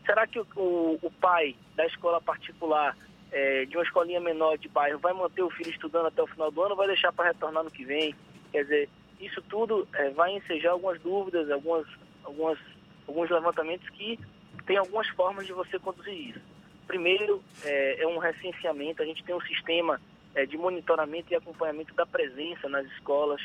[0.07, 2.97] Será que o, o, o pai da escola particular,
[3.33, 6.51] é, de uma escolinha menor de bairro, vai manter o filho estudando até o final
[6.51, 8.15] do ano ou vai deixar para retornar no que vem?
[8.53, 8.89] Quer dizer,
[9.21, 11.87] isso tudo é, vai ensejar algumas dúvidas, algumas,
[12.23, 12.59] algumas,
[13.09, 14.19] alguns levantamentos que
[14.65, 16.41] tem algumas formas de você conduzir isso.
[16.87, 20.01] Primeiro, é, é um recenseamento, a gente tem um sistema
[20.35, 23.41] é, de monitoramento e acompanhamento da presença nas escolas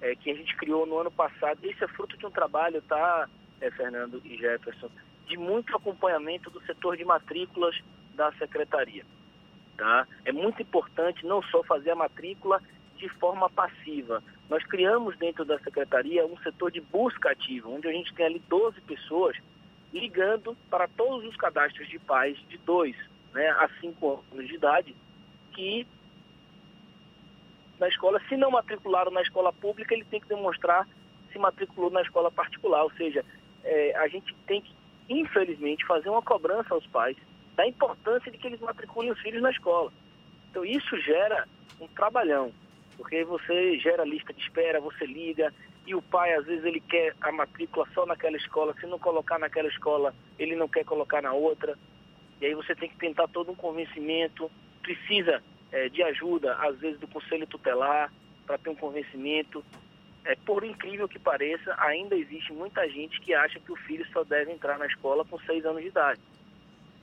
[0.00, 1.58] é, que a gente criou no ano passado.
[1.62, 3.28] Esse é fruto de um trabalho, tá,
[3.60, 4.90] é, Fernando e Jefferson,
[5.26, 7.78] de muito acompanhamento do setor de matrículas
[8.14, 9.04] da secretaria.
[9.76, 10.06] Tá?
[10.24, 12.60] É muito importante não só fazer a matrícula
[12.96, 14.22] de forma passiva.
[14.48, 18.42] Nós criamos dentro da secretaria um setor de busca ativa, onde a gente tem ali
[18.48, 19.36] 12 pessoas
[19.92, 22.96] ligando para todos os cadastros de pais de 2
[23.32, 24.94] né, a 5 anos de idade,
[25.52, 25.86] que
[27.78, 30.86] na escola, se não matricularam na escola pública, ele tem que demonstrar
[31.32, 32.82] se matriculou na escola particular.
[32.82, 33.24] Ou seja,
[33.64, 34.74] é, a gente tem que
[35.10, 37.16] infelizmente, fazer uma cobrança aos pais
[37.56, 39.92] da importância de que eles matriculem os filhos na escola.
[40.50, 41.46] Então isso gera
[41.80, 42.52] um trabalhão,
[42.96, 45.52] porque você gera lista de espera, você liga,
[45.86, 49.38] e o pai às vezes ele quer a matrícula só naquela escola, se não colocar
[49.38, 51.76] naquela escola, ele não quer colocar na outra.
[52.40, 54.50] E aí você tem que tentar todo um convencimento,
[54.82, 58.12] precisa é, de ajuda, às vezes, do conselho tutelar,
[58.46, 59.64] para ter um convencimento
[60.24, 64.22] é, por incrível que pareça, ainda existe muita gente que acha que o filho só
[64.22, 66.20] deve entrar na escola com seis anos de idade.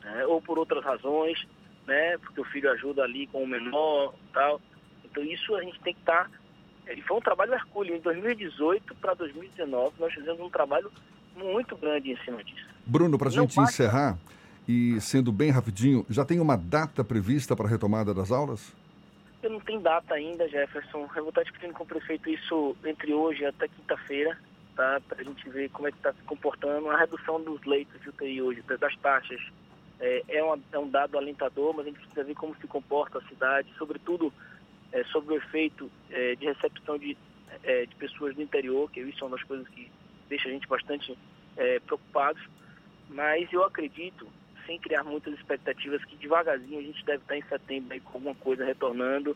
[0.04, 0.26] Né?
[0.26, 1.44] Ou por outras razões,
[1.86, 2.18] né?
[2.20, 4.62] porque o filho ajuda ali com o menor tal.
[5.04, 6.32] Então isso a gente tem que estar tá
[7.08, 7.96] Foi um trabalho hercúleo.
[7.96, 10.92] Em 2018 para 2019, nós fizemos um trabalho
[11.36, 12.66] muito grande em cima disso.
[12.86, 14.18] Bruno, para a gente basta- encerrar,
[14.68, 18.74] e sendo bem rapidinho, já tem uma data prevista para a retomada das aulas?
[19.44, 21.08] Eu não tenho data ainda, Jefferson.
[21.16, 24.38] Eu vou estar discutindo com o prefeito isso entre hoje até quinta-feira,
[24.76, 25.00] tá?
[25.08, 26.90] Para a gente ver como é que está se comportando.
[26.90, 29.40] A redução dos leitos de UTI hoje, das taxas,
[30.00, 33.20] é, é, uma- é um dado alentador, mas a gente precisa ver como se comporta
[33.20, 34.34] a cidade, sobretudo
[34.92, 37.18] é, sobre o efeito é, de recepção de,
[37.64, 39.92] é, de pessoas do interior, que isso é uma das coisas que
[40.30, 41.18] deixa a gente bastante
[41.56, 42.42] é, preocupados.
[43.10, 44.28] Mas eu acredito,
[44.66, 48.36] sem criar muitas expectativas, que devagarzinho a gente deve estar em setembro aí com alguma
[48.36, 49.36] coisa retornando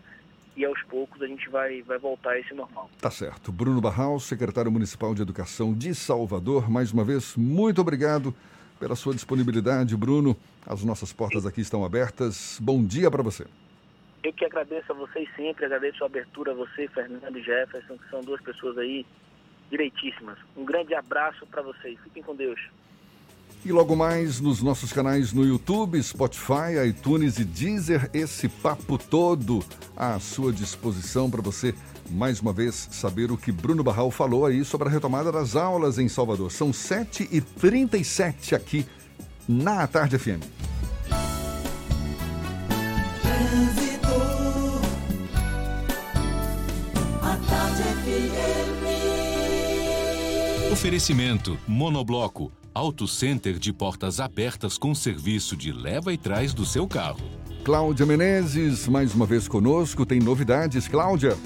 [0.56, 2.90] e aos poucos a gente vai, vai voltar a esse normal.
[3.00, 3.52] Tá certo.
[3.52, 8.36] Bruno Barral, secretário municipal de Educação de Salvador, mais uma vez, muito obrigado
[8.80, 10.36] pela sua disponibilidade, Bruno.
[10.66, 12.58] As nossas portas aqui estão abertas.
[12.60, 13.46] Bom dia para você.
[14.24, 18.10] Eu que agradeço a vocês sempre, agradeço a abertura a você, Fernando e Jefferson, que
[18.10, 19.06] são duas pessoas aí
[19.70, 20.38] direitíssimas.
[20.56, 21.98] Um grande abraço para vocês.
[22.04, 22.60] Fiquem com Deus.
[23.64, 29.64] E logo mais nos nossos canais no YouTube, Spotify, iTunes e Deezer, esse papo todo
[29.96, 31.74] à sua disposição para você,
[32.10, 36.00] mais uma vez, saber o que Bruno Barral falou aí sobre a retomada das aulas
[36.00, 36.52] em Salvador.
[36.52, 38.86] São 7h37 aqui
[39.48, 40.42] na Tarde FM.
[50.82, 56.88] Oferecimento Monobloco, Auto Center de portas abertas com serviço de leva e trás do seu
[56.88, 57.22] carro.
[57.64, 61.38] Cláudia Menezes, mais uma vez conosco, tem novidades, Cláudia.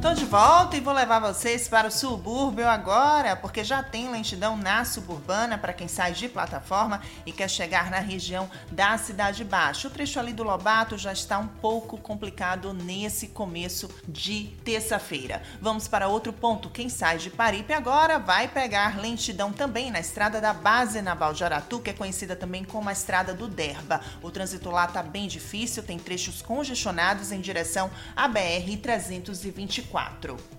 [0.00, 4.56] Tô de volta e vou levar vocês para o subúrbio agora, porque já tem lentidão
[4.56, 9.88] na suburbana para quem sai de plataforma e quer chegar na região da Cidade Baixa.
[9.88, 15.42] O trecho ali do Lobato já está um pouco complicado nesse começo de terça-feira.
[15.60, 16.70] Vamos para outro ponto.
[16.70, 21.42] Quem sai de Paripe agora vai pegar lentidão também na estrada da Base Naval de
[21.42, 24.00] Aratu, que é conhecida também como a estrada do Derba.
[24.22, 29.87] O trânsito lá tá bem difícil, tem trechos congestionados em direção à BR 324.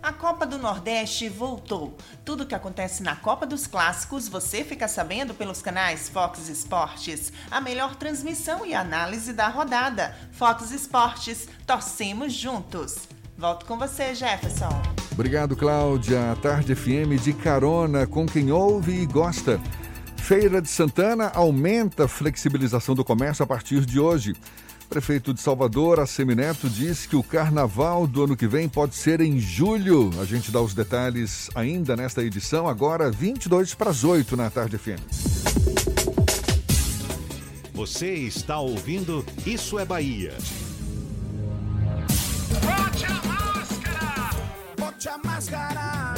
[0.01, 1.97] A Copa do Nordeste voltou.
[2.25, 7.31] Tudo que acontece na Copa dos Clássicos você fica sabendo pelos canais Fox Esportes.
[7.51, 10.15] A melhor transmissão e análise da rodada.
[10.31, 13.07] Fox Esportes, torcemos juntos.
[13.37, 14.69] Volto com você, Jefferson.
[15.11, 16.31] Obrigado, Cláudia.
[16.31, 19.59] A Tarde FM de carona com quem ouve e gosta.
[20.17, 24.35] Feira de Santana aumenta a flexibilização do comércio a partir de hoje.
[24.89, 29.39] Prefeito de Salvador, Assemineto, diz que o carnaval do ano que vem pode ser em
[29.39, 30.09] julho.
[30.19, 34.79] A gente dá os detalhes ainda nesta edição, agora 22 para as 8 na Tarde
[34.79, 34.99] FM.
[37.71, 40.33] Você está ouvindo Isso é Bahia.
[42.49, 44.29] Bote a máscara!
[44.75, 46.13] Bote a máscara!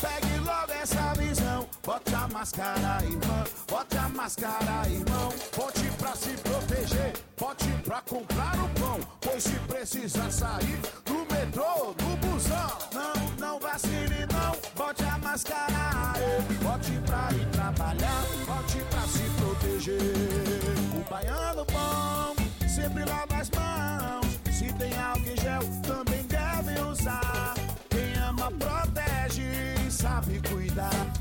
[0.00, 1.68] Pegue logo essa visão.
[1.84, 3.44] Bote a máscara, irmã.
[3.68, 5.32] Bote a máscara, irmão.
[5.56, 7.25] Bote pra se proteger.
[7.38, 8.98] Bote pra comprar o pão.
[9.20, 12.78] Pois se precisar sair do metrô, do busão.
[12.94, 14.56] Não, não vacile, não.
[14.74, 16.14] Bote a máscara.
[16.62, 18.22] Bote pra ir trabalhar.
[18.46, 20.00] Bote pra se proteger.
[20.94, 22.34] O baiano bom
[22.66, 24.40] sempre lava as mãos.
[24.50, 27.54] Se tem álcool gel, também deve usar.
[27.90, 29.42] Quem ama, protege
[29.86, 31.15] e sabe cuidar.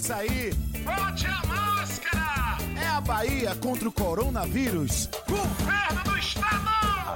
[0.00, 2.58] Sair, bote a máscara.
[2.80, 5.08] É a Bahia contra o coronavírus.
[5.28, 6.71] Governo do Estado.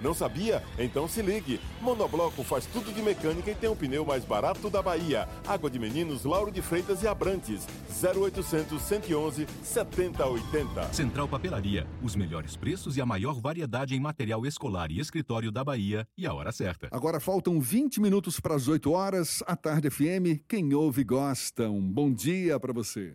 [0.00, 0.62] Não sabia?
[0.78, 1.60] Então se ligue.
[1.80, 5.28] Monobloco faz tudo de mecânica e tem o pneu mais barato da Bahia.
[5.46, 7.66] Água de Meninos, Lauro de Freitas e Abrantes.
[8.02, 10.92] 0800 111 7080.
[10.92, 11.86] Central Papelaria.
[12.02, 16.06] Os melhores preços e a maior variedade em material escolar e escritório da Bahia.
[16.16, 16.88] E a hora certa.
[16.90, 19.42] Agora faltam 20 minutos para as 8 horas.
[19.46, 20.42] A Tarde FM.
[20.48, 21.68] Quem ouve gosta.
[21.68, 23.14] Um bom dia para você.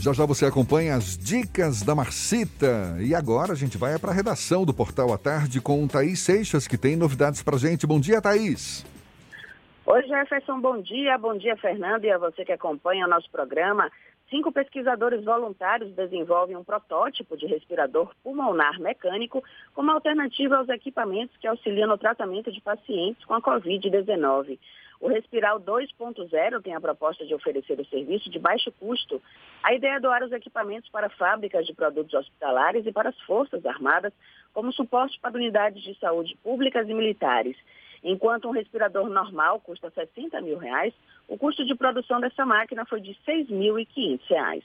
[0.00, 2.96] Já já você acompanha as dicas da Marcita.
[3.00, 6.68] E agora a gente vai para a redação do Portal à Tarde com Thaís Seixas,
[6.68, 7.84] que tem novidades para gente.
[7.84, 8.86] Bom dia, Thaís.
[9.84, 11.18] Oi, Jefferson, bom dia.
[11.18, 13.90] Bom dia, Fernando, e a você que acompanha o nosso programa.
[14.30, 19.42] Cinco pesquisadores voluntários desenvolvem um protótipo de respirador pulmonar mecânico
[19.74, 24.58] como alternativa aos equipamentos que auxiliam no tratamento de pacientes com a Covid-19.
[25.00, 29.22] O Respiral 2.0 tem a proposta de oferecer o serviço de baixo custo.
[29.62, 33.64] A ideia é doar os equipamentos para fábricas de produtos hospitalares e para as Forças
[33.64, 34.12] Armadas,
[34.52, 37.56] como suporte para unidades de saúde públicas e militares.
[38.02, 40.94] Enquanto um respirador normal custa 60 mil reais,
[41.28, 44.64] o custo de produção dessa máquina foi de 6.500 reais.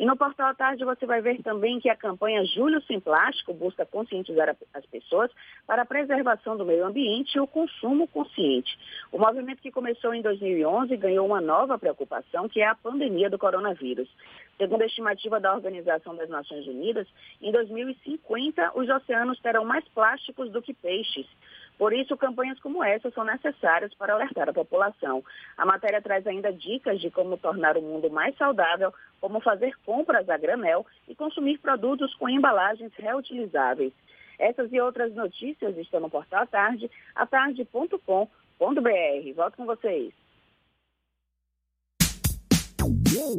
[0.00, 3.52] E no Portal à Tarde você vai ver também que a campanha Julho Sem Plástico
[3.52, 5.30] busca conscientizar as pessoas
[5.66, 8.78] para a preservação do meio ambiente e o consumo consciente.
[9.12, 13.36] O movimento que começou em 2011 ganhou uma nova preocupação, que é a pandemia do
[13.36, 14.08] coronavírus.
[14.56, 17.06] Segundo a estimativa da Organização das Nações Unidas,
[17.42, 21.26] em 2050 os oceanos terão mais plásticos do que peixes.
[21.80, 25.24] Por isso, campanhas como essa são necessárias para alertar a população.
[25.56, 30.28] A matéria traz ainda dicas de como tornar o mundo mais saudável, como fazer compras
[30.28, 33.94] a granel e consumir produtos com embalagens reutilizáveis.
[34.38, 38.04] Essas e outras notícias estão no portal tarde, atarde.com.br.
[39.34, 40.19] Volto com vocês.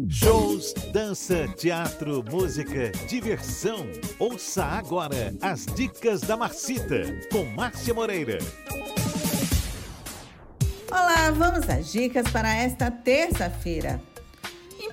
[0.08, 3.88] Shows, dança, teatro, música, diversão.
[4.20, 7.02] Ouça agora as dicas da Marcita
[7.32, 8.38] com Márcia Moreira.
[10.88, 14.00] Olá, vamos às dicas para esta terça-feira.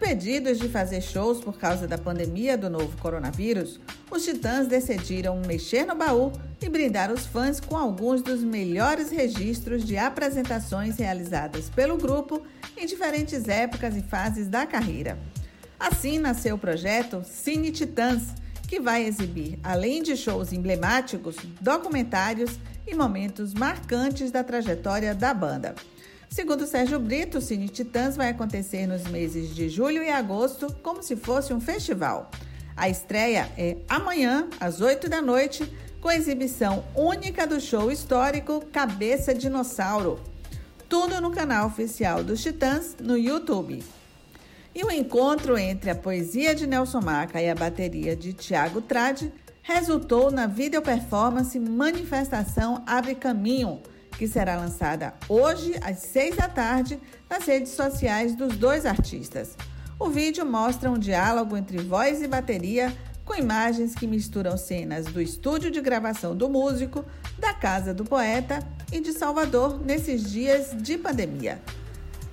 [0.01, 5.84] Impedidos de fazer shows por causa da pandemia do novo coronavírus, os Titãs decidiram mexer
[5.84, 6.30] no baú
[6.62, 12.40] e brindar os fãs com alguns dos melhores registros de apresentações realizadas pelo grupo
[12.76, 15.18] em diferentes épocas e fases da carreira.
[15.80, 18.34] Assim nasceu o projeto Cine Titãs,
[18.68, 25.74] que vai exibir, além de shows emblemáticos, documentários e momentos marcantes da trajetória da banda.
[26.29, 31.03] Segundo Sérgio Brito, o Cine Titãs vai acontecer nos meses de julho e agosto, como
[31.03, 32.31] se fosse um festival.
[32.76, 35.70] A estreia é amanhã, às 8 da noite,
[36.01, 40.20] com exibição única do show histórico Cabeça Dinossauro.
[40.89, 43.83] Tudo no canal oficial dos Titãs no YouTube.
[44.74, 49.33] E o encontro entre a poesia de Nelson Maca e a bateria de Tiago Trade
[49.62, 53.83] resultou na video performance Manifestação Abre Caminho,
[54.19, 56.99] que será lançada hoje às seis da tarde
[57.31, 59.57] nas redes sociais dos dois artistas.
[59.99, 62.93] O vídeo mostra um diálogo entre voz e bateria
[63.25, 67.05] com imagens que misturam cenas do estúdio de gravação do músico,
[67.39, 68.59] da casa do poeta
[68.91, 71.62] e de Salvador nesses dias de pandemia.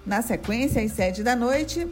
[0.06, 1.88] Na sequência, às sete da noite,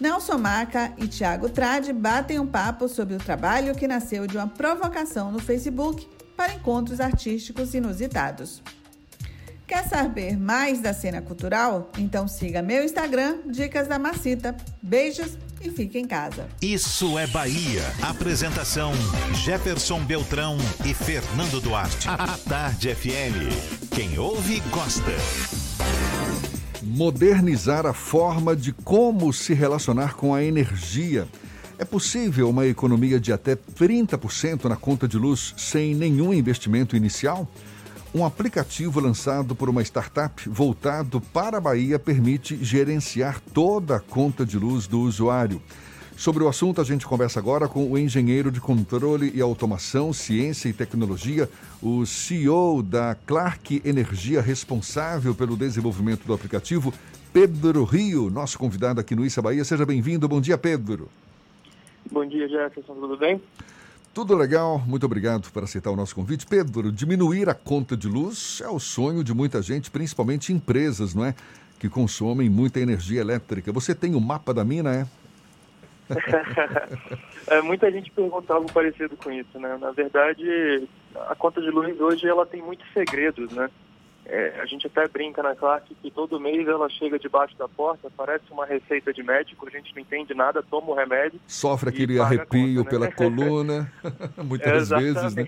[0.00, 4.48] Nelson Maca e Thiago Trade batem um papo sobre o trabalho que nasceu de uma
[4.48, 8.62] provocação no Facebook para encontros artísticos inusitados.
[9.66, 11.90] Quer saber mais da cena cultural?
[11.96, 14.54] Então siga meu Instagram, Dicas da Macita.
[14.82, 16.46] Beijos e fique em casa.
[16.60, 17.82] Isso é Bahia.
[18.02, 18.92] Apresentação:
[19.42, 22.06] Jefferson Beltrão e Fernando Duarte.
[22.12, 23.88] A Tarde FM.
[23.90, 25.12] Quem ouve, gosta.
[26.82, 31.26] Modernizar a forma de como se relacionar com a energia.
[31.78, 37.48] É possível uma economia de até 30% na conta de luz sem nenhum investimento inicial?
[38.16, 44.46] Um aplicativo lançado por uma startup voltado para a Bahia permite gerenciar toda a conta
[44.46, 45.60] de luz do usuário.
[46.16, 50.68] Sobre o assunto, a gente conversa agora com o engenheiro de controle e automação, ciência
[50.68, 51.50] e tecnologia,
[51.82, 56.94] o CEO da Clark Energia, responsável pelo desenvolvimento do aplicativo,
[57.32, 59.64] Pedro Rio, nosso convidado aqui no Issa Bahia.
[59.64, 60.28] Seja bem-vindo.
[60.28, 61.08] Bom dia, Pedro.
[62.12, 62.94] Bom dia, Jefferson.
[62.94, 63.42] Tudo bem?
[64.14, 66.46] Tudo legal, muito obrigado por aceitar o nosso convite.
[66.46, 71.24] Pedro, diminuir a conta de luz é o sonho de muita gente, principalmente empresas, não
[71.24, 71.34] é?
[71.80, 73.72] Que consomem muita energia elétrica.
[73.72, 75.06] Você tem o mapa da mina, é?
[77.56, 79.76] é, muita gente pergunta algo parecido com isso, né?
[79.80, 80.88] Na verdade,
[81.28, 83.68] a conta de luz hoje ela tem muitos segredos, né?
[84.26, 88.10] É, a gente até brinca na classe que todo mês ela chega debaixo da porta,
[88.16, 91.38] parece uma receita de médico, a gente não entende nada, toma o remédio.
[91.46, 93.06] Sofre aquele arrepio conta, né?
[93.06, 93.92] pela coluna,
[94.42, 95.46] muitas é, vezes, né?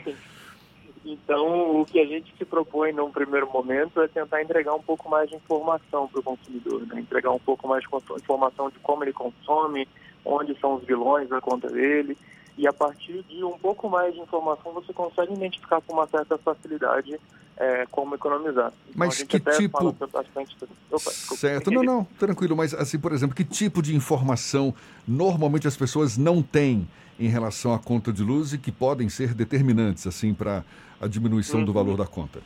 [1.07, 5.09] Então, o que a gente se propõe num primeiro momento é tentar entregar um pouco
[5.09, 7.01] mais de informação para o consumidor, né?
[7.01, 9.89] entregar um pouco mais de informação de como ele consome,
[10.24, 12.18] onde são os vilões da conta dele,
[12.57, 16.39] e a partir de um pouco mais de informação você consegue identificar com uma certa
[16.39, 17.19] facilidade
[17.57, 18.73] é, como economizar.
[18.89, 19.93] Então, mas que tipo...
[19.93, 20.57] Bastante...
[20.91, 24.75] Opa, certo, não, não, tranquilo, mas assim, por exemplo, que tipo de informação
[25.07, 26.89] normalmente as pessoas não têm
[27.19, 30.65] em relação à conta de luz e que podem ser determinantes, assim, para
[31.01, 31.67] a diminuição uhum.
[31.67, 32.41] do valor da conta?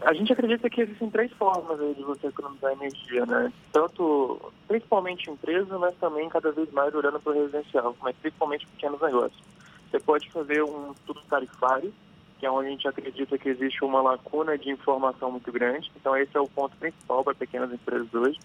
[0.00, 3.52] A gente acredita que existem três formas de você economizar energia, né?
[3.72, 9.00] Tanto, principalmente empresa, mas também cada vez mais olhando para o residencial, mas principalmente pequenos
[9.00, 9.42] negócios.
[9.90, 11.92] Você pode fazer um estudo tarifário,
[12.40, 15.92] que é onde a gente acredita que existe uma lacuna de informação muito grande.
[15.94, 18.40] Então esse é o ponto principal para pequenas empresas hoje.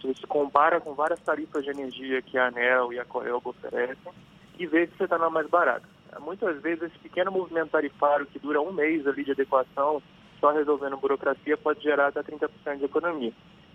[0.00, 4.12] Se você compara com várias tarifas de energia que a ANEL e a Coelba oferecem
[4.58, 5.86] e vê se você está na mais barata.
[6.20, 10.02] Muitas vezes esse pequeno movimento tarifário que dura um mês ali de adequação
[10.40, 13.32] só resolvendo burocracia pode gerar até 30% de economia.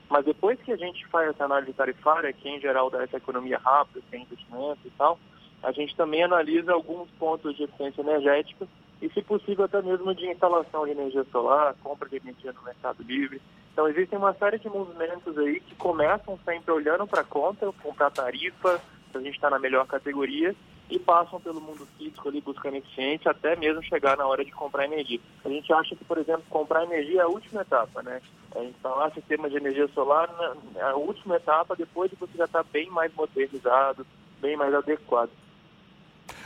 [0.09, 3.57] Mas depois que a gente faz essa análise tarifária, que em geral dá essa economia
[3.57, 5.19] rápida, sem investimento e tal,
[5.63, 8.67] a gente também analisa alguns pontos de eficiência energética
[9.01, 13.03] e, se possível, até mesmo de instalação de energia solar, compra de energia no mercado
[13.03, 13.41] livre.
[13.73, 18.11] Então, existem uma série de movimentos aí que começam sempre olhando para a conta, comprar
[18.11, 18.79] tarifa,
[19.11, 20.55] se a gente está na melhor categoria,
[20.89, 24.85] e passam pelo mundo físico ali buscando eficiência até mesmo chegar na hora de comprar
[24.85, 25.19] energia.
[25.43, 28.21] A gente acha que, por exemplo, comprar energia é a última etapa, né?
[28.55, 30.29] É instalar sistema de energia solar
[30.75, 34.05] é a última etapa depois de você já estar tá bem mais modernizado,
[34.39, 35.31] bem mais adequado.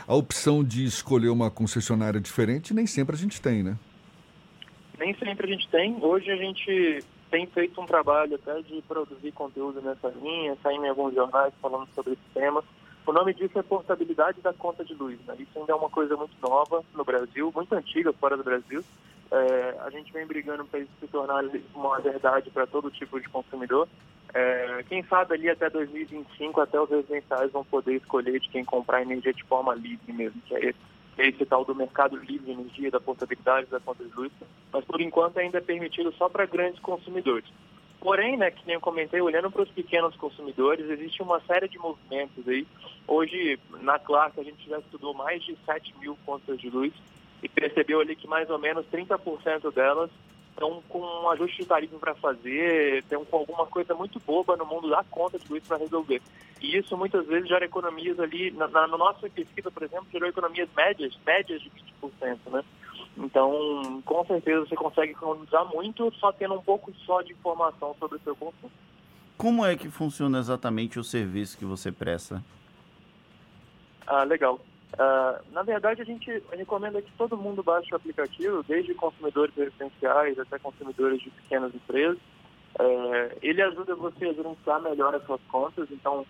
[0.06, 3.76] A opção de escolher uma concessionária diferente nem sempre a gente tem, né?
[4.98, 5.96] Nem sempre a gente tem.
[6.02, 10.88] Hoje a gente tem feito um trabalho até de produzir conteúdo nessa linha, saindo em
[10.88, 12.62] alguns jornais falando sobre esse tema.
[13.06, 15.18] O nome disso é portabilidade da conta de luz.
[15.26, 15.34] Né?
[15.38, 18.84] Isso ainda é uma coisa muito nova no Brasil, muito antiga fora do Brasil.
[19.30, 21.44] É, a gente vem brigando para isso se tornar
[21.74, 23.88] uma verdade para todo tipo de consumidor.
[24.34, 29.02] É, quem sabe ali até 2025, até os residenciais vão poder escolher de quem comprar
[29.02, 30.78] energia de forma livre mesmo, que é esse,
[31.18, 34.32] é esse tal do mercado livre de energia, da portabilidade da conta de luz.
[34.72, 37.48] Mas por enquanto ainda é permitido só para grandes consumidores.
[38.00, 41.78] Porém, né, que nem eu comentei, olhando para os pequenos consumidores, existe uma série de
[41.78, 42.66] movimentos aí.
[43.06, 46.92] Hoje, na Clark, a gente já estudou mais de 7 mil contas de luz
[47.42, 50.10] e percebeu ali que mais ou menos 30% delas
[50.50, 54.64] estão com um ajuste de tarifa para fazer, estão com alguma coisa muito boba no
[54.66, 56.22] mundo da conta de luz para resolver.
[56.60, 60.68] E isso muitas vezes gera economias ali, na, na, nossa pesquisa, por exemplo, gerou economias
[60.76, 61.70] médias, médias de
[62.02, 62.62] 20%, né?
[63.16, 68.16] Então, com certeza você consegue economizar muito só tendo um pouco só de informação sobre
[68.16, 68.70] o seu consumo.
[69.36, 72.42] Como é que funciona exatamente o serviço que você presta?
[74.06, 74.60] Ah, legal.
[74.94, 80.38] Uh, na verdade, a gente recomenda que todo mundo baixe o aplicativo, desde consumidores residenciais
[80.38, 82.18] até consumidores de pequenas empresas.
[82.78, 85.88] Uh, ele ajuda você a gerenciar melhor as suas contas.
[85.90, 86.26] Então,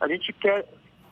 [0.00, 0.66] a gente quer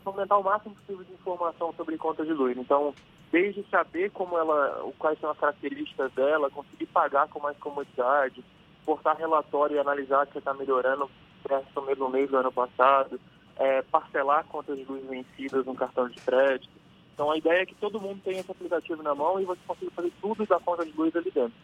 [0.04, 2.56] aumentar o máximo possível de informação sobre contas de luz.
[2.56, 2.94] Então,
[3.30, 8.44] desde saber como ela, quais são as características dela, conseguir pagar com mais comodidade,
[8.84, 11.10] portar relatório e analisar que você está melhorando
[11.46, 13.20] versus o mesmo mês do ano passado,
[13.56, 16.72] é, parcelar contas de luz vencidas no cartão de crédito.
[17.14, 19.90] Então a ideia é que todo mundo tenha esse aplicativo na mão e você consiga
[19.90, 21.58] fazer tudo da conta de luz ali dentro.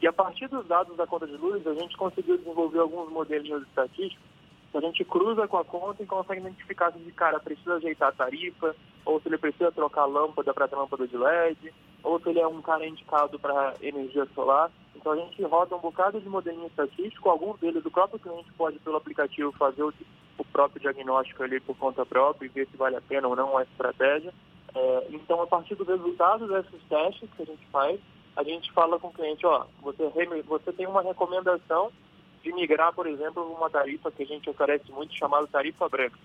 [0.00, 3.62] E a partir dos dados da conta de luz, a gente conseguiu desenvolver alguns modelos
[3.62, 4.36] estatísticos
[4.76, 8.76] a gente cruza com a conta e consegue identificar se cara precisa ajeitar a tarifa,
[9.06, 12.40] ou se ele precisa trocar a lâmpada para ter lâmpada de LED, ou se ele
[12.40, 14.70] é um cara indicado para energia solar.
[14.94, 18.78] Então a gente roda um bocado de modelinho estatístico, alguns deles o próprio cliente pode
[18.80, 19.94] pelo aplicativo fazer o,
[20.36, 23.56] o próprio diagnóstico ali por conta própria e ver se vale a pena ou não
[23.56, 24.34] a estratégia.
[24.74, 28.00] É, então a partir do resultado desses testes que a gente faz,
[28.36, 30.02] a gente fala com o cliente, ó, você,
[30.46, 31.90] você tem uma recomendação
[32.42, 36.18] de migrar, por exemplo, uma tarifa que a gente oferece muito chamada tarifa branca.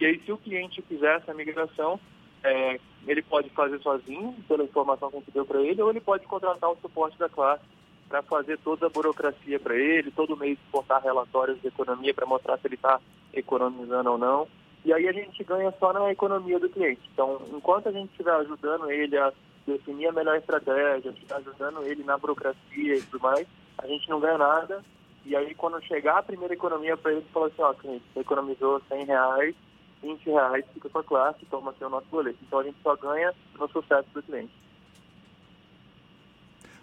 [0.00, 1.98] E aí, se o cliente quiser essa migração,
[2.42, 6.00] é, ele pode fazer sozinho, pela informação que a gente deu para ele, ou ele
[6.00, 7.64] pode contratar o suporte da classe
[8.08, 12.58] para fazer toda a burocracia para ele, todo mês exportar relatórios de economia para mostrar
[12.58, 13.00] se ele está
[13.32, 14.48] economizando ou não.
[14.84, 17.00] E aí a gente ganha só na economia do cliente.
[17.12, 19.32] Então, enquanto a gente estiver ajudando ele a
[19.66, 23.46] definir a melhor estratégia, estiver ajudando ele na burocracia e tudo mais,
[23.78, 24.84] a gente não ganha nada.
[25.24, 28.82] E aí, quando chegar a primeira economia para ele, fala assim, ó, cliente, você economizou
[28.88, 29.54] 100 reais,
[30.02, 32.38] 20 reais fica com a classe, toma aqui o nosso boleto.
[32.46, 34.52] Então, a gente só ganha no sucesso do cliente.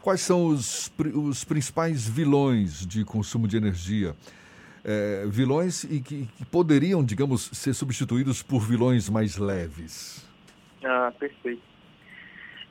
[0.01, 4.15] Quais são os, os principais vilões de consumo de energia?
[4.84, 10.26] É, vilões e que, que, poderiam, digamos, ser substituídos por vilões mais leves.
[10.84, 11.61] Ah, perfeito.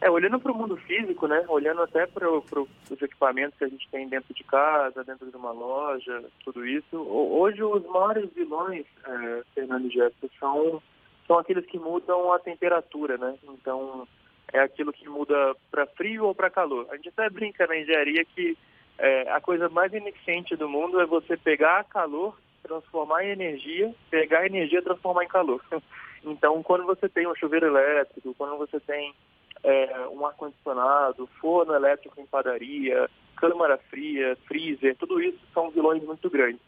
[0.01, 3.89] É, olhando para o mundo físico, né, olhando até para os equipamentos que a gente
[3.91, 9.43] tem dentro de casa, dentro de uma loja, tudo isso, hoje os maiores vilões, é,
[9.55, 10.83] Fernando Jefferson, são,
[11.27, 13.37] são aqueles que mudam a temperatura, né?
[13.43, 14.07] Então,
[14.53, 16.87] é aquilo que muda para frio ou para calor.
[16.91, 18.57] A gente até brinca na engenharia que
[18.99, 24.47] é, a coisa mais ineficiente do mundo é você pegar calor, transformar em energia, pegar
[24.47, 25.61] energia e transformar em calor.
[26.25, 29.15] Então, quando você tem um chuveiro elétrico, quando você tem
[29.63, 36.29] é, um ar-condicionado, forno elétrico em padaria, câmara fria, freezer, tudo isso são vilões muito
[36.29, 36.61] grandes.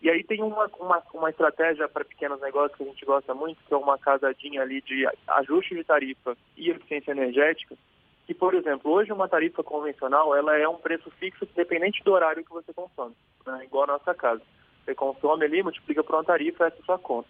[0.00, 3.62] E aí tem uma, uma, uma estratégia para pequenos negócios que a gente gosta muito,
[3.64, 7.76] que é uma casadinha ali de ajuste de tarifa e eficiência energética,
[8.26, 12.44] que, por exemplo, hoje uma tarifa convencional, ela é um preço fixo independente do horário
[12.44, 13.14] que você consome,
[13.46, 13.60] né?
[13.64, 14.42] igual a nossa casa.
[14.84, 17.28] Você consome ali, multiplica por uma tarifa, essa é a sua conta.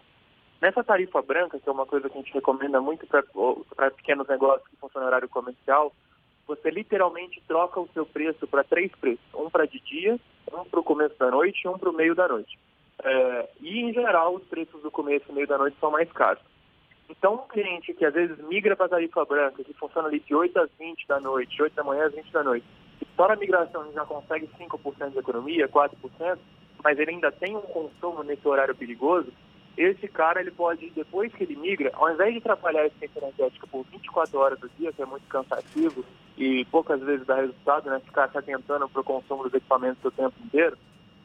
[0.63, 4.65] Nessa tarifa branca, que é uma coisa que a gente recomenda muito para pequenos negócios
[4.69, 5.91] que funcionam em horário comercial,
[6.47, 9.25] você literalmente troca o seu preço para três preços.
[9.35, 10.17] Um para de dia,
[10.53, 12.57] um para o começo da noite e um para o meio da noite.
[13.03, 16.41] É, e, em geral, os preços do começo e meio da noite são mais caros.
[17.09, 20.33] Então, um cliente que às vezes migra para a tarifa branca, que funciona ali de
[20.33, 22.65] 8 às 20 da noite, de 8 da manhã às 20 da noite,
[23.01, 26.39] e só na migração ele já consegue 5% de economia, 4%,
[26.81, 29.29] mas ele ainda tem um consumo nesse horário perigoso,
[29.77, 33.67] esse cara ele pode, depois que ele migra, ao invés de trabalhar a eficiência energética
[33.67, 36.05] por 24 horas do dia, que é muito cansativo
[36.37, 37.99] e poucas vezes dá resultado, né?
[38.05, 40.77] Ficar se atentando para o consumo dos equipamentos o tempo inteiro,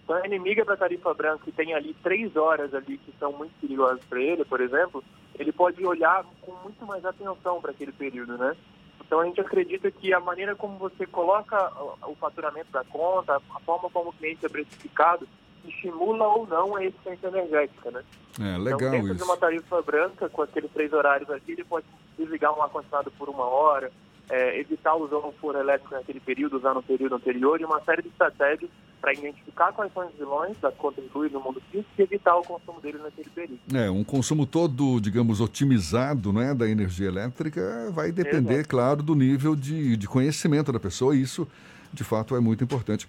[0.08, 3.30] então ele migra para a tarifa branca e tem ali três horas ali que são
[3.30, 5.04] muito perigosas para ele, por exemplo,
[5.38, 8.56] ele pode olhar com muito mais atenção para aquele período, né?
[9.04, 11.70] Então a gente acredita que a maneira como você coloca
[12.06, 15.28] o faturamento da conta, a forma como o cliente é precificado,
[15.68, 18.02] estimula ou não a eficiência energética, né?
[18.40, 19.16] É, legal então, dentro isso.
[19.16, 23.28] de uma tarifa branca, com aqueles três horários aqui, ele pode desligar um ar-condicionado por
[23.28, 23.90] uma hora,
[24.30, 28.02] é, evitar usar o forno elétrico naquele período, usar no período anterior, e uma série
[28.02, 32.02] de estratégias para identificar quais são os vilões das contas incluídas no mundo físico e
[32.02, 33.60] evitar o consumo dele naquele período.
[33.74, 38.68] É, um consumo todo, digamos, otimizado né, da energia elétrica vai depender, Exato.
[38.68, 41.46] claro, do nível de, de conhecimento da pessoa, e isso,
[41.92, 43.08] de fato, é muito importante.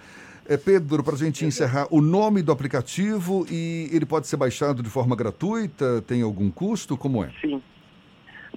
[0.50, 4.82] É, Pedro, para a gente encerrar, o nome do aplicativo e ele pode ser baixado
[4.82, 6.02] de forma gratuita?
[6.02, 6.97] Tem algum custo?
[6.97, 7.30] Como é?
[7.39, 7.62] Sim.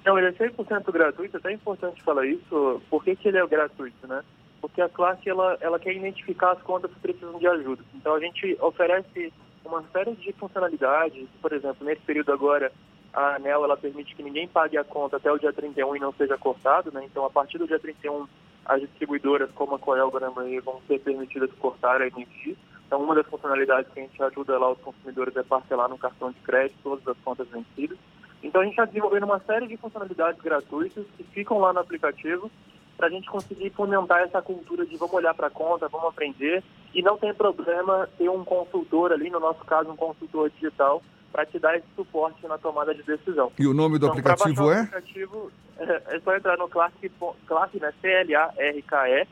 [0.03, 2.81] Não, ele é 100% gratuito, é até importante falar isso.
[2.89, 4.23] Por que, que ele é gratuito, né?
[4.59, 7.83] Porque a classe, ela, ela quer identificar as contas que precisam de ajuda.
[7.93, 9.31] Então, a gente oferece
[9.63, 11.27] uma série de funcionalidades.
[11.39, 12.71] Por exemplo, nesse período agora,
[13.13, 16.11] a ANEL, ela permite que ninguém pague a conta até o dia 31 e não
[16.13, 17.03] seja cortado, né?
[17.05, 18.27] Então, a partir do dia 31,
[18.65, 22.55] as distribuidoras, como a Coel Gramaí, vão ser permitidas cortar a energia.
[22.87, 26.31] Então, uma das funcionalidades que a gente ajuda lá os consumidores é parcelar no cartão
[26.31, 27.97] de crédito todas as contas vencidas.
[28.41, 32.51] Então, a gente está desenvolvendo uma série de funcionalidades gratuitas que ficam lá no aplicativo
[32.97, 36.63] para a gente conseguir fomentar essa cultura de vamos olhar para a conta, vamos aprender
[36.93, 41.01] e não tem problema ter um consultor ali, no nosso caso, um consultor digital,
[41.33, 43.51] para te dar esse suporte na tomada de decisão.
[43.57, 44.75] E o nome do Então, aplicativo é?
[44.75, 47.11] O aplicativo é, é só entrar no classe,
[47.47, 49.27] classe né, C-L-A-R-K-E.com.br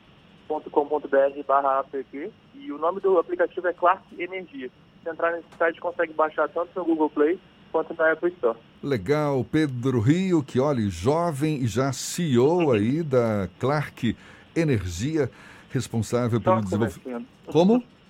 [1.46, 4.68] barra app e o nome do aplicativo é Clark Energia.
[5.02, 7.38] Se entrar nesse site, consegue baixar tanto no Google Play
[7.70, 8.58] quanto na Apple Store.
[8.82, 14.16] Legal, Pedro Rio, que olha, jovem e já CEO aí da Clark
[14.54, 15.30] Energia,
[15.70, 17.26] responsável pelo desenvolvimento.
[17.46, 17.82] Como?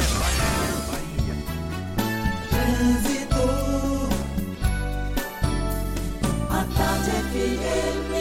[2.49, 3.35] Trânsito.
[6.49, 8.11] A tarde FM.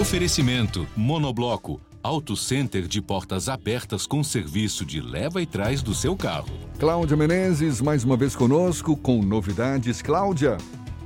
[0.00, 1.80] Oferecimento Monobloco.
[2.02, 6.48] Auto Center de portas abertas com serviço de leva e trás do seu carro.
[6.78, 10.02] Cláudia Menezes, mais uma vez conosco com novidades.
[10.02, 10.56] Cláudia.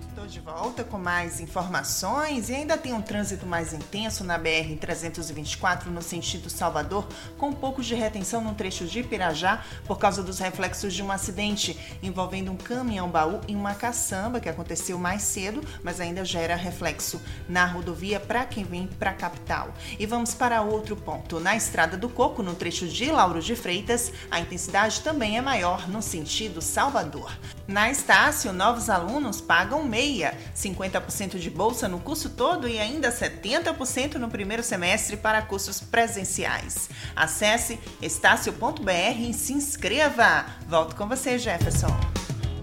[0.08, 5.88] Estou de volta com mais informações e ainda tem um trânsito mais intenso na BR-324
[5.88, 10.38] no sentido Salvador, com um pouco de retenção no trecho de Pirajá por causa dos
[10.38, 16.00] reflexos de um acidente envolvendo um caminhão-baú e uma caçamba que aconteceu mais cedo, mas
[16.00, 19.74] ainda gera reflexo na rodovia para quem vem para a capital.
[19.98, 21.38] E vamos para outro ponto.
[21.38, 25.86] Na Estrada do Coco, no trecho de Lauro de Freitas, a intensidade também é maior
[25.86, 27.30] no sentido Salvador.
[27.68, 34.14] Na Estácio, novos alunos pagam meia, 50% de bolsa no curso todo e ainda 70%
[34.14, 36.88] no primeiro semestre para cursos presenciais.
[37.14, 40.46] Acesse estácio.br e se inscreva.
[40.68, 41.94] Volto com você, Jefferson.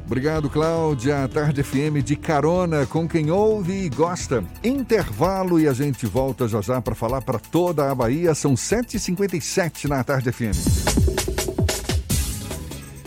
[0.05, 1.27] Obrigado, Cláudia.
[1.27, 4.43] Tarde FM de carona com quem ouve e gosta.
[4.63, 8.35] Intervalo e a gente volta já já para falar para toda a Bahia.
[8.35, 11.23] São 7h57 na Tarde FM.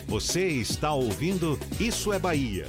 [0.09, 2.66] Você está ouvindo Isso é Bahia.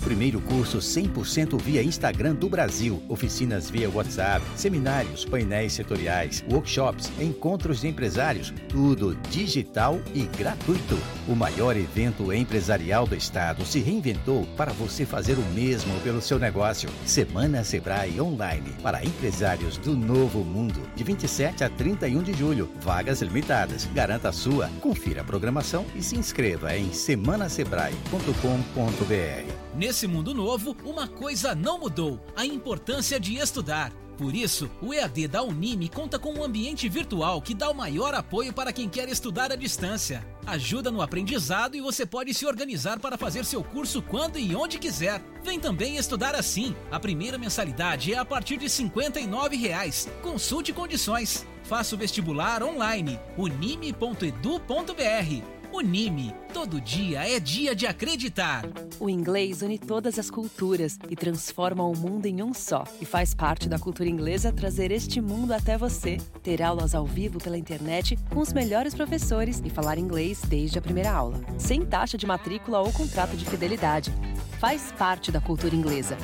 [0.00, 3.02] Primeiro curso 100% via Instagram do Brasil.
[3.08, 8.54] Oficinas via WhatsApp, seminários, painéis setoriais, workshops, encontros de empresários.
[8.68, 10.98] Tudo digital e gratuito.
[11.26, 16.38] O maior evento empresarial do estado se reinventou para você fazer o mesmo pelo seu
[16.38, 16.88] negócio.
[17.04, 20.80] Semana Sebrae Online para empresários do novo mundo.
[20.94, 22.70] De 27 a 31 de julho.
[22.80, 23.88] Vagas limitadas.
[23.92, 24.68] Garanta a sua.
[24.80, 29.67] Confira a programação e se inscreva em semanasebrae.com.br.
[29.78, 33.92] Nesse mundo novo, uma coisa não mudou: a importância de estudar.
[34.16, 38.12] Por isso, o EAD da Unime conta com um ambiente virtual que dá o maior
[38.12, 40.26] apoio para quem quer estudar à distância.
[40.44, 44.80] Ajuda no aprendizado e você pode se organizar para fazer seu curso quando e onde
[44.80, 45.22] quiser.
[45.44, 46.74] Vem também estudar assim.
[46.90, 50.08] A primeira mensalidade é a partir de 59 reais.
[50.20, 51.46] Consulte condições.
[51.62, 53.20] Faça o vestibular online.
[53.36, 55.58] unime.edu.br.
[55.72, 58.64] Unime, todo dia é dia de acreditar.
[58.98, 62.84] O inglês une todas as culturas e transforma o mundo em um só.
[63.00, 66.16] E faz parte da cultura inglesa trazer este mundo até você.
[66.42, 70.82] Ter aulas ao vivo pela internet com os melhores professores e falar inglês desde a
[70.82, 71.38] primeira aula.
[71.58, 74.12] Sem taxa de matrícula ou contrato de fidelidade.
[74.58, 76.16] Faz parte da cultura inglesa.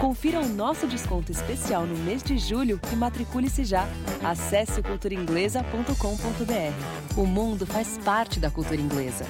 [0.00, 3.86] Confira o nosso desconto especial no mês de julho e matricule-se já.
[4.24, 7.16] Acesse culturainglesa.com.br.
[7.16, 9.26] O mundo faz parte da cultura inglesa.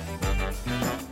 [0.53, 1.12] Thank you.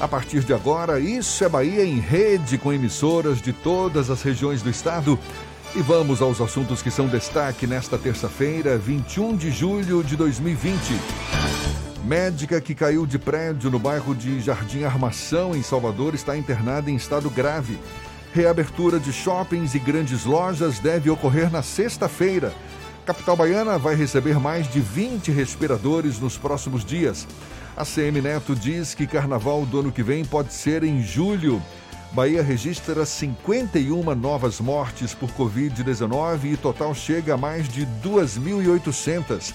[0.00, 4.62] A partir de agora, Isso é Bahia em rede com emissoras de todas as regiões
[4.62, 5.18] do estado.
[5.74, 10.94] E vamos aos assuntos que são destaque nesta terça-feira, 21 de julho de 2020.
[12.04, 16.94] Médica que caiu de prédio no bairro de Jardim Armação, em Salvador, está internada em
[16.94, 17.76] estado grave.
[18.32, 22.54] Reabertura de shoppings e grandes lojas deve ocorrer na sexta-feira.
[23.04, 27.26] Capital Baiana vai receber mais de 20 respiradores nos próximos dias.
[27.78, 31.62] A CM Neto diz que carnaval do ano que vem pode ser em julho.
[32.10, 39.54] Bahia registra 51 novas mortes por Covid-19 e total chega a mais de 2.800.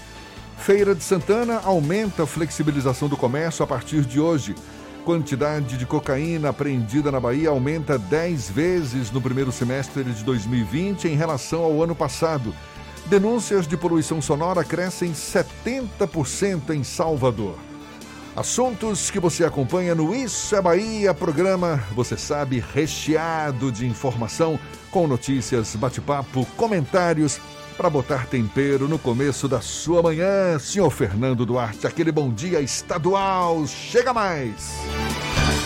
[0.56, 4.54] Feira de Santana aumenta a flexibilização do comércio a partir de hoje.
[5.04, 11.14] Quantidade de cocaína apreendida na Bahia aumenta 10 vezes no primeiro semestre de 2020 em
[11.14, 12.54] relação ao ano passado.
[13.04, 17.73] Denúncias de poluição sonora crescem 70% em Salvador.
[18.36, 24.58] Assuntos que você acompanha no Isso é Bahia, programa, você sabe, recheado de informação,
[24.90, 27.40] com notícias, bate-papo, comentários,
[27.76, 30.58] para botar tempero no começo da sua manhã.
[30.58, 34.74] Senhor Fernando Duarte, aquele bom dia estadual, chega mais!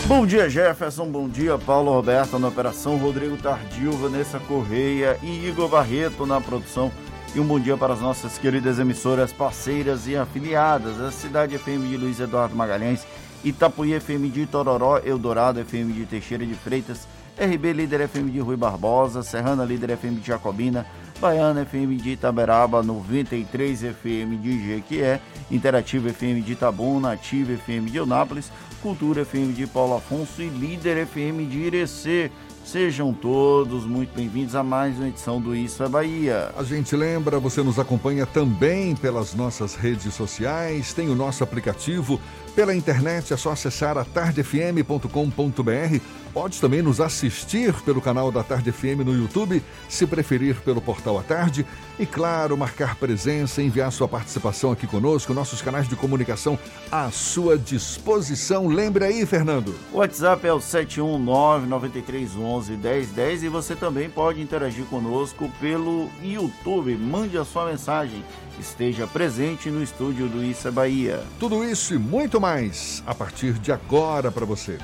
[0.05, 1.05] Bom dia, Jefferson.
[1.07, 6.91] Bom dia, Paulo Roberto na operação, Rodrigo Tardil, Vanessa Correia e Igor Barreto na produção.
[7.35, 11.87] E um bom dia para as nossas queridas emissoras parceiras e afiliadas, a Cidade FM
[11.87, 13.05] de Luiz Eduardo Magalhães,
[13.43, 17.07] Itapuí FM de Tororó, Eldorado FM de Teixeira de Freitas,
[17.37, 20.87] RB Líder FM de Rui Barbosa, Serrana Líder FM de Jacobina,
[21.21, 25.21] Baiana FM de Itaberaba, 93 FM de Jequié,
[25.51, 28.51] Interativa FM de Itabuna, Ativa FM de Eunápolis,
[28.81, 32.31] Cultura FM de Paulo Afonso e Líder FM de Irecê.
[32.71, 36.53] Sejam todos muito bem-vindos a mais uma edição do Isso é Bahia.
[36.55, 42.21] A gente lembra, você nos acompanha também pelas nossas redes sociais, tem o nosso aplicativo.
[42.55, 45.99] Pela internet é só acessar a tardefm.com.br.
[46.33, 51.17] Pode também nos assistir pelo canal da Tarde FM no YouTube, se preferir pelo portal
[51.17, 51.65] à tarde.
[51.97, 56.59] E claro, marcar presença, enviar sua participação aqui conosco, nossos canais de comunicação
[56.91, 58.67] à sua disposição.
[58.67, 59.73] Lembre aí, Fernando.
[59.91, 66.95] O WhatsApp é o 71993111010 e você também pode interagir conosco pelo YouTube.
[66.95, 68.23] Mande a sua mensagem.
[68.59, 71.23] Esteja presente no estúdio do Isso é Bahia.
[71.39, 74.77] Tudo isso e muito mais a partir de agora para você.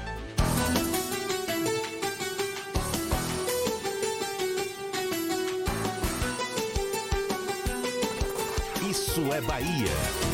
[9.55, 9.87] Bahia.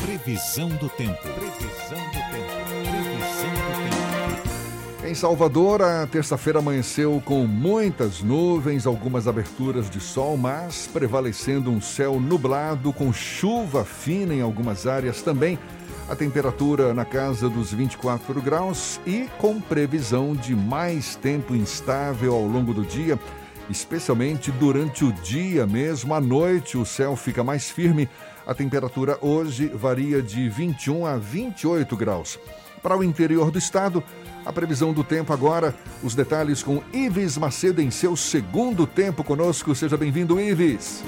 [0.04, 1.22] Previsão do tempo.
[1.22, 2.50] Previsão do tempo.
[2.90, 3.70] Previsão do
[4.98, 5.06] tempo.
[5.06, 11.80] Em Salvador, a terça-feira amanheceu com muitas nuvens, algumas aberturas de sol, mas prevalecendo um
[11.80, 15.56] céu nublado com chuva fina em algumas áreas também.
[16.08, 22.44] A temperatura na casa dos 24 graus e com previsão de mais tempo instável ao
[22.44, 23.16] longo do dia,
[23.70, 26.12] especialmente durante o dia mesmo.
[26.12, 28.08] À noite, o céu fica mais firme.
[28.46, 32.38] A temperatura hoje varia de 21 a 28 graus.
[32.82, 34.02] Para o interior do estado,
[34.44, 39.74] a previsão do tempo agora, os detalhes com Ives Macedo em seu segundo tempo conosco.
[39.74, 41.02] Seja bem-vindo, Ives.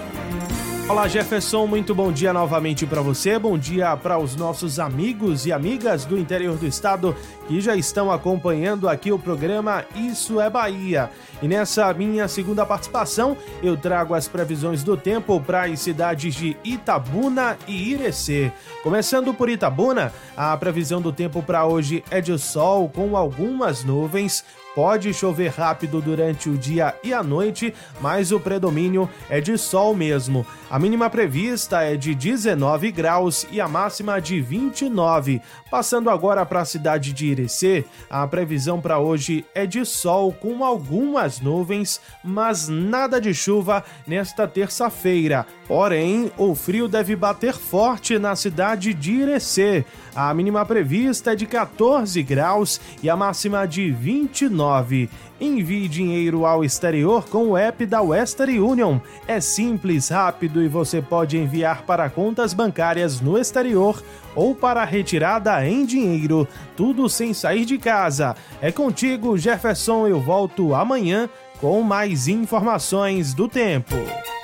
[0.87, 3.39] Olá, Jefferson, muito bom dia novamente para você.
[3.39, 7.17] Bom dia para os nossos amigos e amigas do interior do estado
[7.49, 11.11] que já estão acompanhando aqui o programa Isso é Bahia.
[11.43, 16.55] E nessa minha segunda participação, eu trago as previsões do tempo para as cidades de
[16.63, 18.53] Itabuna e Irecê.
[18.83, 24.45] Começando por Itabuna, a previsão do tempo para hoje é de sol com algumas nuvens
[24.75, 29.95] Pode chover rápido durante o dia e a noite, mas o predomínio é de sol
[29.95, 30.45] mesmo.
[30.69, 35.41] A mínima prevista é de 19 graus e a máxima de 29.
[35.71, 40.65] Passando agora para a cidade de Irecê, a previsão para hoje é de sol com
[40.65, 45.47] algumas nuvens, mas nada de chuva nesta terça-feira.
[45.69, 49.85] Porém, o frio deve bater forte na cidade de Irecê.
[50.15, 55.11] A mínima prevista é de 14 graus e a máxima de 29.
[55.41, 59.01] Envie dinheiro ao exterior com o app da Western Union.
[59.27, 64.01] É simples, rápido e você pode enviar para contas bancárias no exterior
[64.37, 66.47] ou para retirada em dinheiro,
[66.77, 68.37] tudo sem sair de casa.
[68.61, 70.07] É contigo, Jefferson.
[70.07, 71.29] Eu volto amanhã
[71.61, 73.97] com mais informações do tempo.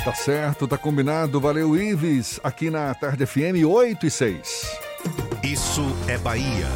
[0.05, 1.41] Tá certo, tá combinado.
[1.41, 5.30] Valeu, Ives, aqui na Tarde FM 8 e 6.
[5.43, 6.68] Isso é Bahia.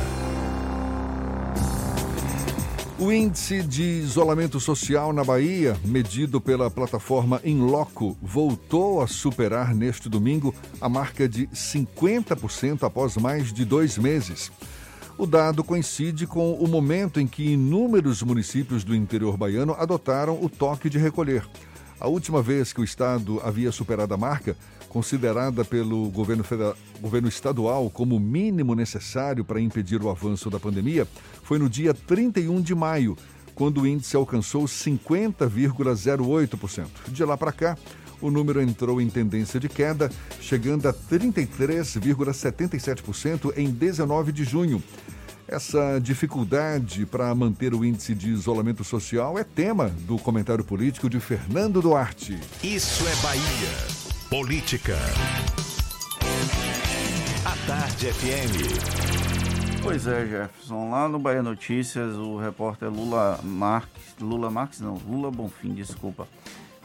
[2.99, 10.09] O índice de isolamento social na Bahia, medido pela plataforma Inloco, voltou a superar neste
[10.09, 14.51] domingo a marca de 50% após mais de dois meses.
[15.19, 20.49] O dado coincide com o momento em que inúmeros municípios do interior baiano adotaram o
[20.49, 21.47] toque de recolher.
[22.01, 24.57] A última vez que o estado havia superado a marca,
[24.95, 30.61] considerada pelo governo, federal, governo estadual como o mínimo necessário para impedir o avanço da
[30.61, 31.05] pandemia,
[31.43, 33.19] foi no dia 31 de maio,
[33.57, 36.87] quando o índice alcançou 50,08%.
[37.09, 37.77] De lá para cá,
[38.21, 40.09] o número entrou em tendência de queda,
[40.41, 44.81] chegando a 33,77% em 19 de junho.
[45.49, 51.19] Essa dificuldade para manter o índice de isolamento social é tema do comentário político de
[51.19, 52.39] Fernando Duarte.
[52.63, 53.94] Isso é Bahia.
[54.37, 54.97] Política.
[57.45, 59.81] A Tarde FM.
[59.81, 60.91] Pois é, Jefferson.
[60.91, 66.27] Lá no Bahia Notícias, o repórter Lula Marques, Lula Marques não, Lula Bonfim, desculpa,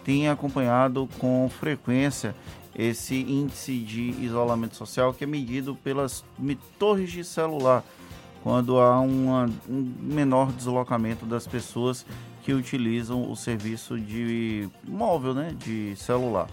[0.05, 2.35] tem acompanhado com frequência
[2.75, 6.23] esse índice de isolamento social que é medido pelas
[6.77, 7.83] torres de celular
[8.43, 12.05] quando há uma, um menor deslocamento das pessoas
[12.43, 16.47] que utilizam o serviço de móvel, né, de celular.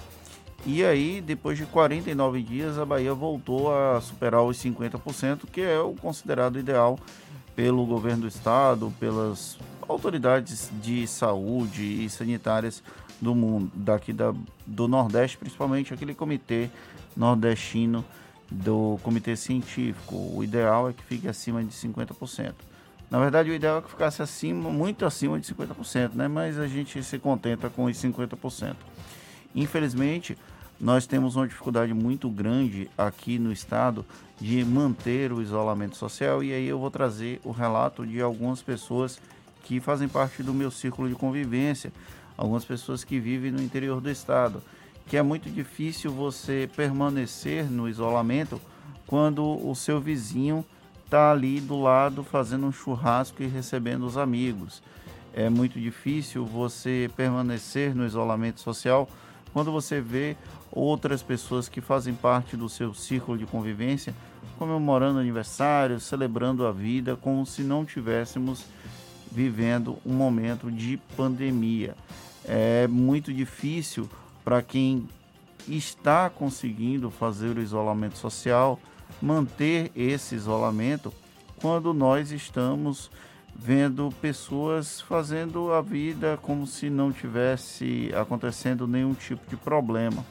[0.69, 5.79] E aí, depois de 49 dias, a Bahia voltou a superar os 50%, que é
[5.79, 6.99] o considerado ideal
[7.55, 9.57] pelo governo do estado, pelas
[9.89, 12.83] autoridades de saúde e sanitárias
[13.21, 14.35] do mundo, daqui da,
[14.67, 16.69] do Nordeste, principalmente aquele comitê
[17.17, 18.05] nordestino
[18.51, 20.17] do comitê científico.
[20.35, 22.55] O ideal é que fique acima de 50%.
[23.09, 26.27] Na verdade, o ideal é que ficasse acima, muito acima de 50%, né?
[26.27, 28.75] mas a gente se contenta com os 50%.
[29.55, 30.37] Infelizmente,
[30.81, 34.05] nós temos uma dificuldade muito grande aqui no estado
[34.41, 39.21] de manter o isolamento social e aí eu vou trazer o relato de algumas pessoas
[39.65, 41.93] que fazem parte do meu círculo de convivência,
[42.37, 44.63] algumas pessoas que vivem no interior do estado
[45.07, 48.61] que é muito difícil você permanecer no isolamento
[49.07, 50.65] quando o seu vizinho
[51.05, 54.83] está ali do lado fazendo um churrasco e recebendo os amigos.
[55.33, 59.09] É muito difícil você permanecer no isolamento social
[59.53, 60.37] quando você vê
[60.77, 64.15] outras pessoas que fazem parte do seu círculo de convivência
[64.59, 68.65] comemorando aniversário, celebrando a vida como se não tivéssemos
[69.33, 71.95] vivendo um momento de pandemia.
[72.45, 74.09] É muito difícil
[74.45, 75.09] para quem
[75.67, 78.79] está conseguindo fazer o isolamento social,
[79.21, 81.13] manter esse isolamento
[81.57, 83.11] quando nós estamos
[83.55, 90.25] vendo pessoas fazendo a vida como se não tivesse acontecendo nenhum tipo de problema.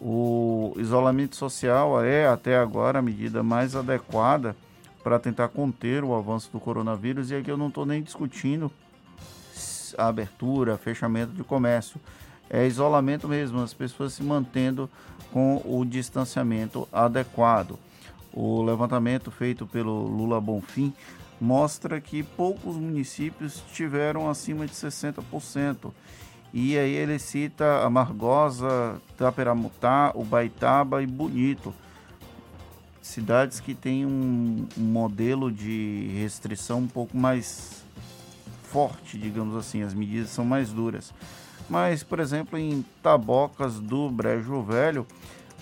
[0.00, 4.54] O isolamento social é até agora a medida mais adequada
[5.02, 8.70] para tentar conter o avanço do coronavírus e aqui eu não estou nem discutindo
[9.96, 12.00] a abertura, fechamento de comércio
[12.50, 14.88] é isolamento mesmo, as pessoas se mantendo
[15.32, 17.78] com o distanciamento adequado.
[18.32, 20.92] O levantamento feito pelo Lula Bonfim
[21.40, 25.92] mostra que poucos municípios tiveram acima de 60%.
[26.52, 31.74] E aí ele cita Amargosa, Taperamutá, Ubaitaba e Bonito.
[33.02, 37.82] Cidades que têm um, um modelo de restrição um pouco mais
[38.64, 41.12] forte, digamos assim, as medidas são mais duras.
[41.68, 45.06] Mas, por exemplo, em Tabocas do Brejo Velho,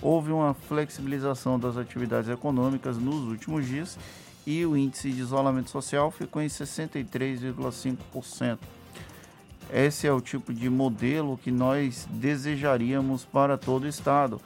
[0.01, 3.97] houve uma flexibilização das atividades econômicas nos últimos dias
[4.45, 8.57] e o índice de isolamento social ficou em 63,5%.
[9.71, 14.41] Esse é o tipo de modelo que nós desejaríamos para todo o estado,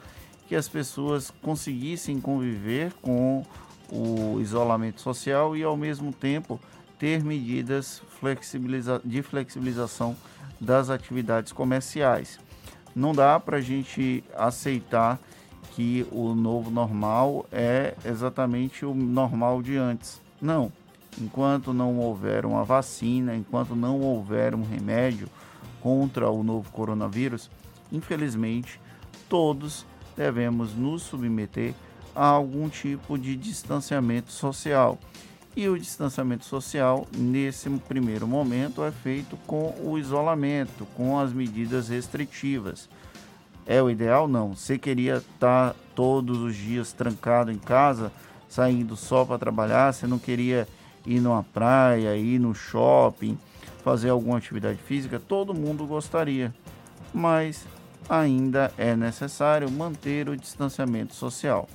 [0.48, 3.44] que as pessoas conseguissem conviver com
[3.90, 6.58] o isolamento social e ao mesmo tempo
[6.98, 10.16] ter medidas flexibiliza de flexibilização
[10.60, 12.38] das atividades comerciais.
[12.94, 15.18] Não dá para a gente aceitar
[15.74, 20.20] que o novo normal é exatamente o normal de antes.
[20.40, 20.70] Não.
[21.20, 25.28] Enquanto não houver uma vacina, enquanto não houver um remédio
[25.80, 27.50] contra o novo coronavírus,
[27.90, 28.80] infelizmente,
[29.28, 29.84] todos
[30.16, 31.74] devemos nos submeter
[32.14, 34.98] a algum tipo de distanciamento social.
[35.54, 41.88] E o distanciamento social, nesse primeiro momento, é feito com o isolamento, com as medidas
[41.88, 42.88] restritivas.
[43.66, 44.26] É o ideal?
[44.26, 44.54] Não.
[44.54, 48.10] Você queria estar todos os dias trancado em casa,
[48.48, 50.66] saindo só para trabalhar, você não queria
[51.06, 53.38] ir numa praia, ir no shopping,
[53.84, 55.20] fazer alguma atividade física?
[55.20, 56.54] Todo mundo gostaria.
[57.12, 57.66] Mas
[58.08, 61.68] ainda é necessário manter o distanciamento social.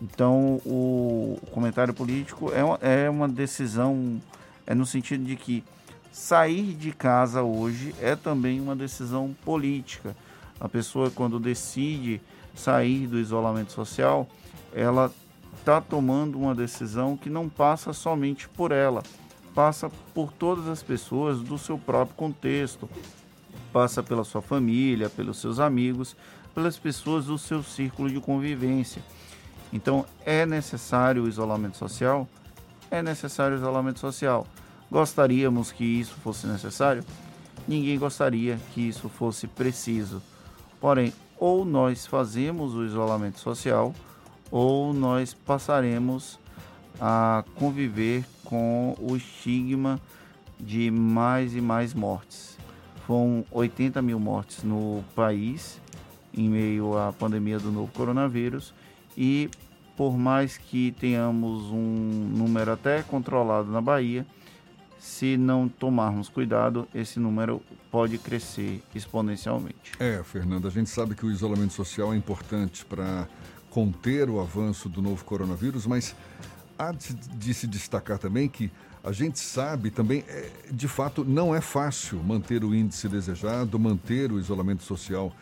[0.00, 4.20] Então, o comentário político é uma, é uma decisão,
[4.66, 5.64] é no sentido de que
[6.12, 10.14] sair de casa hoje é também uma decisão política.
[10.60, 12.20] A pessoa, quando decide
[12.54, 14.28] sair do isolamento social,
[14.72, 15.10] ela
[15.64, 19.02] está tomando uma decisão que não passa somente por ela,
[19.54, 22.86] passa por todas as pessoas do seu próprio contexto,
[23.72, 26.14] passa pela sua família, pelos seus amigos,
[26.54, 29.02] pelas pessoas do seu círculo de convivência.
[29.72, 32.28] Então, é necessário o isolamento social?
[32.90, 34.46] É necessário o isolamento social.
[34.90, 37.02] Gostaríamos que isso fosse necessário?
[37.66, 40.22] Ninguém gostaria que isso fosse preciso.
[40.78, 43.94] Porém, ou nós fazemos o isolamento social,
[44.54, 46.38] ou nós passaremos
[47.00, 50.00] a conviver com o estigma
[50.60, 52.56] de mais e mais mortes.
[53.04, 55.80] Foram 80 mil mortes no país
[56.32, 58.72] em meio à pandemia do novo coronavírus
[59.18, 59.50] e
[59.96, 64.24] por mais que tenhamos um número até controlado na Bahia,
[65.00, 67.60] se não tomarmos cuidado, esse número
[67.90, 69.92] pode crescer exponencialmente.
[69.98, 73.28] É, Fernando, a gente sabe que o isolamento social é importante para
[73.74, 76.14] conter o avanço do novo coronavírus, mas
[76.78, 78.70] há de, se destacar também que
[79.02, 84.30] a gente sabe também, é, de fato, não é fácil manter o índice desejado, manter
[84.30, 85.32] o isolamento social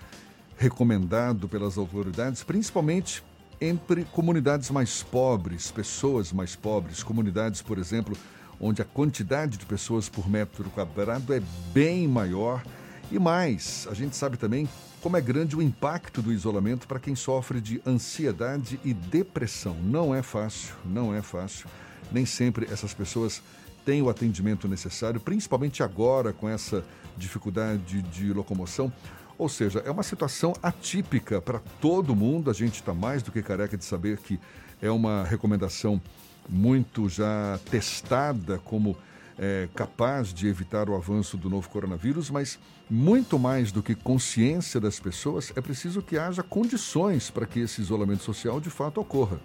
[0.57, 3.23] recomendado pelas autoridades, principalmente
[3.61, 8.17] entre comunidades mais pobres, pessoas mais pobres, comunidades, por exemplo,
[8.59, 11.43] onde a quantidade de pessoas por metro quadrado é
[11.75, 12.65] bem maior.
[13.11, 14.67] E mais, a gente sabe também
[15.03, 19.75] como é grande o impacto do isolamento para quem sofre de ansiedade e depressão.
[19.83, 21.69] Não é fácil, não é fácil.
[22.13, 23.43] Nem sempre essas pessoas
[23.85, 26.85] têm o atendimento necessário, principalmente agora com essa
[27.17, 28.93] dificuldade de locomoção.
[29.37, 32.49] Ou seja, é uma situação atípica para todo mundo.
[32.49, 34.39] A gente está mais do que careca de saber que
[34.81, 36.01] é uma recomendação
[36.49, 38.97] muito já testada como
[39.39, 44.81] é, capaz de evitar o avanço do novo coronavírus, mas muito mais do que consciência
[44.81, 49.41] das pessoas, é preciso que haja condições para que esse isolamento social de fato ocorra.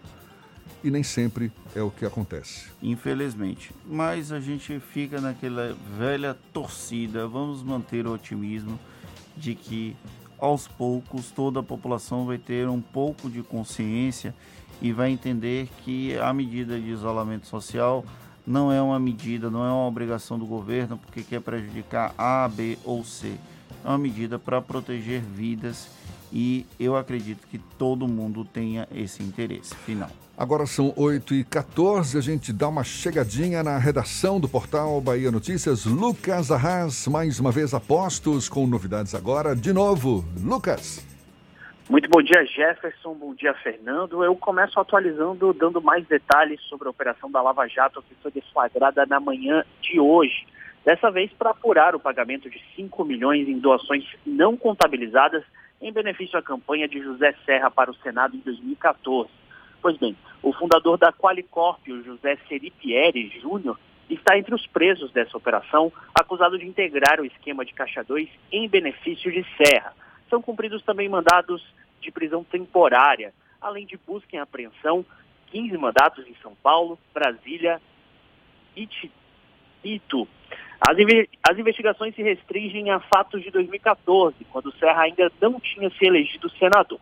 [0.83, 2.67] E nem sempre é o que acontece.
[2.81, 3.71] Infelizmente.
[3.85, 8.79] Mas a gente fica naquela velha torcida, vamos manter o otimismo
[9.35, 9.95] de que
[10.37, 14.35] aos poucos toda a população vai ter um pouco de consciência
[14.81, 18.05] e vai entender que a medida de isolamento social
[18.47, 22.77] não é uma medida, não é uma obrigação do governo porque quer prejudicar A, B
[22.85, 23.33] ou C.
[23.83, 25.89] É uma medida para proteger vidas
[26.31, 30.09] e eu acredito que todo mundo tenha esse interesse final.
[30.37, 35.31] Agora são 8 e 14 a gente dá uma chegadinha na redação do portal Bahia
[35.31, 35.85] Notícias.
[35.85, 39.55] Lucas Arras, mais uma vez apostos com novidades agora.
[39.55, 41.06] De novo, Lucas.
[41.89, 43.13] Muito bom dia, Jefferson.
[43.13, 44.21] Bom dia, Fernando.
[44.21, 49.05] Eu começo atualizando, dando mais detalhes sobre a operação da Lava Jato que foi deflagrada
[49.05, 50.45] na manhã de hoje.
[50.83, 55.45] Dessa vez para apurar o pagamento de 5 milhões em doações não contabilizadas
[55.81, 59.29] em benefício à campanha de José Serra para o Senado em 2014.
[59.81, 65.37] Pois bem, o fundador da Qualicorp, o José Seripieri Júnior, está entre os presos dessa
[65.37, 69.93] operação, acusado de integrar o esquema de Caixa 2 em benefício de Serra.
[70.29, 71.63] São cumpridos também mandados
[72.01, 75.05] de prisão temporária, além de busca e apreensão,
[75.47, 77.81] 15 mandatos em São Paulo, Brasília
[78.75, 78.87] e
[79.83, 80.27] Itu.
[80.79, 80.95] As,
[81.49, 86.49] as, investigações se restringem a fatos de 2014, quando Serra ainda não tinha se elegido
[86.51, 86.99] senador.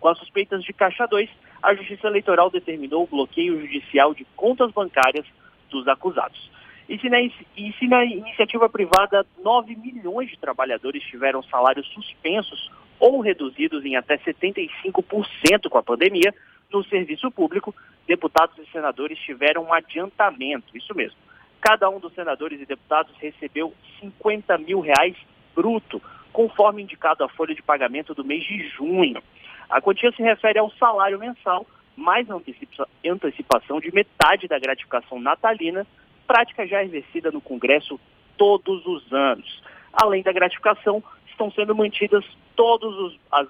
[0.00, 1.28] Com as suspeitas de Caixa 2,
[1.62, 5.26] a Justiça Eleitoral determinou o bloqueio judicial de contas bancárias
[5.68, 6.50] dos acusados.
[6.88, 7.32] E se, na, e
[7.78, 14.16] se na iniciativa privada 9 milhões de trabalhadores tiveram salários suspensos ou reduzidos em até
[14.18, 16.34] 75% com a pandemia,
[16.72, 17.74] no serviço público,
[18.06, 21.16] deputados e senadores tiveram um adiantamento, isso mesmo,
[21.60, 25.16] cada um dos senadores e deputados recebeu 50 mil reais
[25.54, 26.00] bruto,
[26.32, 29.22] conforme indicado a folha de pagamento do mês de junho.
[29.68, 31.66] A quantia se refere ao salário mensal,
[31.96, 35.86] mais antecipa antecipação de metade da gratificação natalina,
[36.28, 37.98] prática já exercida no Congresso
[38.36, 39.62] todos os anos.
[39.92, 42.24] Além da gratificação, estão sendo mantidas
[42.54, 43.48] todas as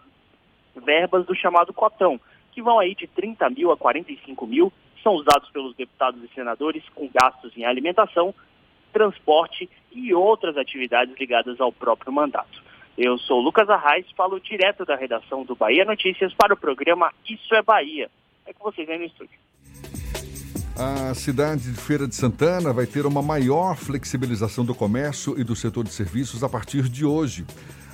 [0.76, 2.20] verbas do chamado cotão,
[2.52, 4.72] que vão aí de 30 mil a 45 mil,
[5.02, 8.32] são usados pelos deputados e senadores com gastos em alimentação,
[8.92, 12.62] transporte e outras atividades ligadas ao próprio mandato.
[12.96, 17.55] Eu sou Lucas Arraes, falo direto da redação do Bahia Notícias para o programa Isso
[17.55, 18.10] é Bahia.
[18.46, 19.38] É com vocês aí no estúdio.
[20.78, 25.56] A cidade de Feira de Santana vai ter uma maior flexibilização do comércio e do
[25.56, 27.44] setor de serviços a partir de hoje.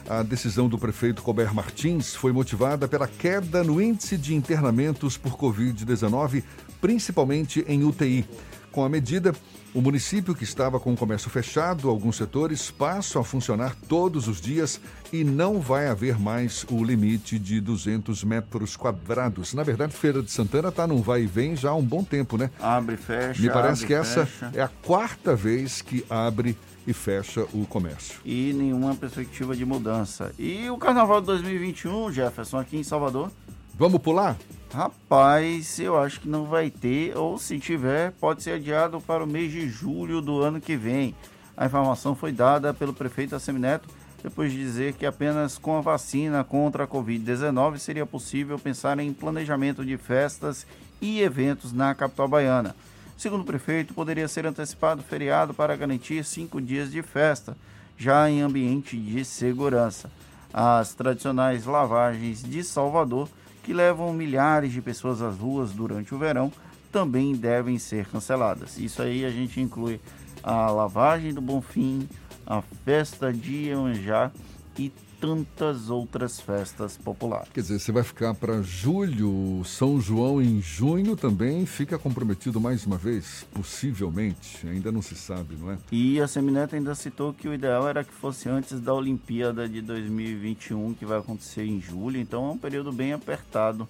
[0.06, 5.32] A decisão do prefeito Colbert Martins foi motivada pela queda no índice de internamentos por
[5.34, 6.42] Covid-19,
[6.78, 8.26] principalmente em UTI.
[8.74, 9.32] Com a medida,
[9.72, 14.40] o município que estava com o comércio fechado, alguns setores passam a funcionar todos os
[14.40, 14.80] dias
[15.12, 19.54] e não vai haver mais o limite de 200 metros quadrados.
[19.54, 22.36] Na verdade, Feira de Santana está num vai e vem já há um bom tempo,
[22.36, 22.50] né?
[22.58, 23.40] Abre, fecha.
[23.40, 24.50] Me parece abre, que essa fecha.
[24.52, 28.18] é a quarta vez que abre e fecha o comércio.
[28.24, 30.32] E nenhuma perspectiva de mudança.
[30.36, 33.30] E o carnaval de 2021, Jefferson, aqui em Salvador?
[33.76, 34.36] Vamos pular?
[34.72, 39.26] Rapaz, eu acho que não vai ter, ou se tiver, pode ser adiado para o
[39.26, 41.12] mês de julho do ano que vem.
[41.56, 43.88] A informação foi dada pelo prefeito Assemineto
[44.22, 49.12] depois de dizer que apenas com a vacina contra a Covid-19 seria possível pensar em
[49.12, 50.64] planejamento de festas
[51.00, 52.76] e eventos na capital baiana.
[53.18, 57.56] Segundo o prefeito, poderia ser antecipado o feriado para garantir cinco dias de festa,
[57.98, 60.10] já em ambiente de segurança.
[60.52, 63.28] As tradicionais lavagens de Salvador,
[63.64, 66.52] que levam milhares de pessoas às ruas durante o verão,
[66.92, 68.78] também devem ser canceladas.
[68.78, 70.00] Isso aí a gente inclui
[70.42, 72.06] a lavagem do Bonfim,
[72.46, 74.30] a festa de Iemanjá
[74.78, 74.92] e
[75.24, 77.48] tantas outras festas populares.
[77.52, 82.84] Quer dizer, você vai ficar para julho, São João em junho também fica comprometido mais
[82.86, 83.46] uma vez?
[83.52, 85.78] Possivelmente, ainda não se sabe, não é?
[85.90, 89.80] E a Semineto ainda citou que o ideal era que fosse antes da Olimpíada de
[89.80, 93.88] 2021, que vai acontecer em julho, então é um período bem apertado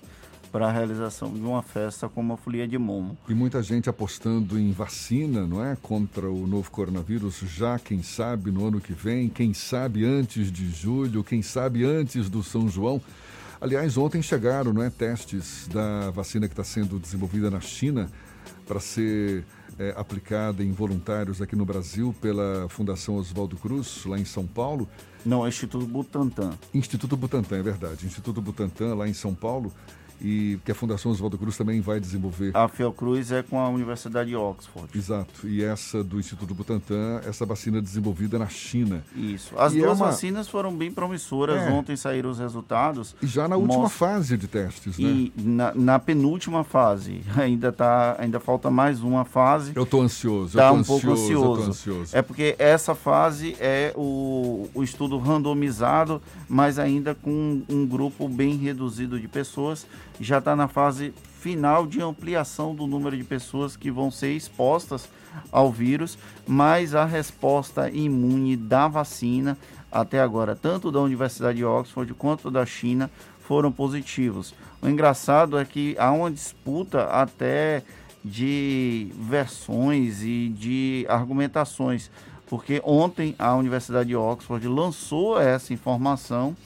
[0.55, 3.19] para a realização de uma festa como a Folia de Momo.
[3.29, 5.77] E muita gente apostando em vacina, não é?
[5.83, 10.71] Contra o novo coronavírus, já quem sabe no ano que vem, quem sabe antes de
[10.71, 13.03] julho, quem sabe antes do São João.
[13.61, 18.09] Aliás, ontem chegaram não é, testes da vacina que está sendo desenvolvida na China
[18.65, 19.45] para ser
[19.77, 24.89] é, aplicada em voluntários aqui no Brasil pela Fundação Oswaldo Cruz, lá em São Paulo.
[25.27, 26.53] Não, é Instituto Butantan.
[26.73, 28.07] Instituto Butantan, é verdade.
[28.07, 29.73] Instituto Butantan, lá em São Paulo
[30.21, 32.51] e que a Fundação Oswaldo Cruz também vai desenvolver.
[32.55, 34.89] A Fiocruz é com a Universidade de Oxford.
[34.97, 35.47] Exato.
[35.47, 39.05] E essa do Instituto Butantan, essa vacina desenvolvida na China.
[39.15, 39.55] Isso.
[39.59, 40.07] As e duas é uma...
[40.07, 41.63] vacinas foram bem promissoras.
[41.63, 41.71] É.
[41.71, 43.15] Ontem saíram os resultados.
[43.23, 45.09] E já na última fase de testes, né?
[45.09, 47.21] E na, na, penúltima fase.
[47.37, 49.73] Ainda tá, ainda falta mais uma fase.
[49.75, 50.57] Eu estou ansioso.
[50.57, 51.71] Tá tô um ansioso, pouco ansioso.
[51.71, 52.17] Ansioso.
[52.17, 58.57] É porque essa fase é o, o estudo randomizado, mas ainda com um grupo bem
[58.57, 59.87] reduzido de pessoas.
[60.21, 65.09] Já está na fase final de ampliação do número de pessoas que vão ser expostas
[65.51, 66.17] ao vírus,
[66.47, 69.59] mas a resposta imune da vacina
[69.91, 73.11] até agora, tanto da Universidade de Oxford quanto da China,
[73.41, 74.55] foram positivos.
[74.81, 77.83] O engraçado é que há uma disputa até
[78.25, 82.11] de versões e de argumentações,
[82.47, 86.57] porque ontem a Universidade de Oxford lançou essa informação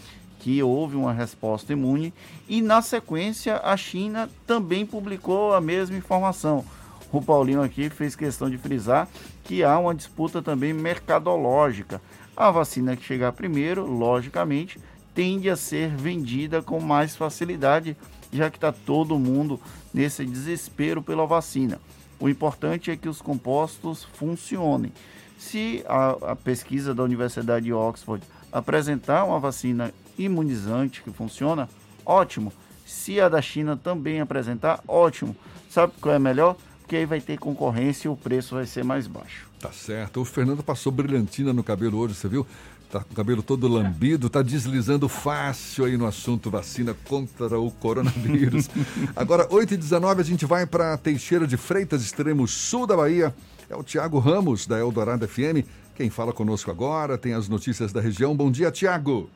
[0.48, 2.10] que houve uma resposta imune
[2.48, 6.64] e na sequência a China também publicou a mesma informação.
[7.12, 9.06] O Paulinho aqui fez questão de frisar
[9.44, 12.00] que há uma disputa também mercadológica.
[12.34, 14.80] A vacina que chegar primeiro, logicamente,
[15.14, 17.94] tende a ser vendida com mais facilidade,
[18.32, 19.60] já que está todo mundo
[19.92, 21.78] nesse desespero pela vacina.
[22.18, 24.94] O importante é que os compostos funcionem.
[25.36, 31.68] Se a, a pesquisa da Universidade de Oxford apresentar uma vacina imunizante que funciona,
[32.04, 32.52] ótimo.
[32.84, 35.36] Se a da China também apresentar, ótimo.
[35.70, 36.56] Sabe qual é melhor?
[36.80, 39.46] Porque aí vai ter concorrência e o preço vai ser mais baixo.
[39.60, 40.20] Tá certo.
[40.20, 42.46] O Fernando passou brilhantina no cabelo hoje, você viu?
[42.90, 47.70] Tá com o cabelo todo lambido, tá deslizando fácil aí no assunto vacina contra o
[47.70, 48.70] coronavírus.
[49.14, 53.34] Agora, 8h19, a gente vai para Teixeira de Freitas, extremo sul da Bahia.
[53.68, 55.68] É o Tiago Ramos, da Eldorado FM.
[55.94, 58.34] Quem fala conosco agora tem as notícias da região.
[58.34, 59.28] Bom dia, Tiago.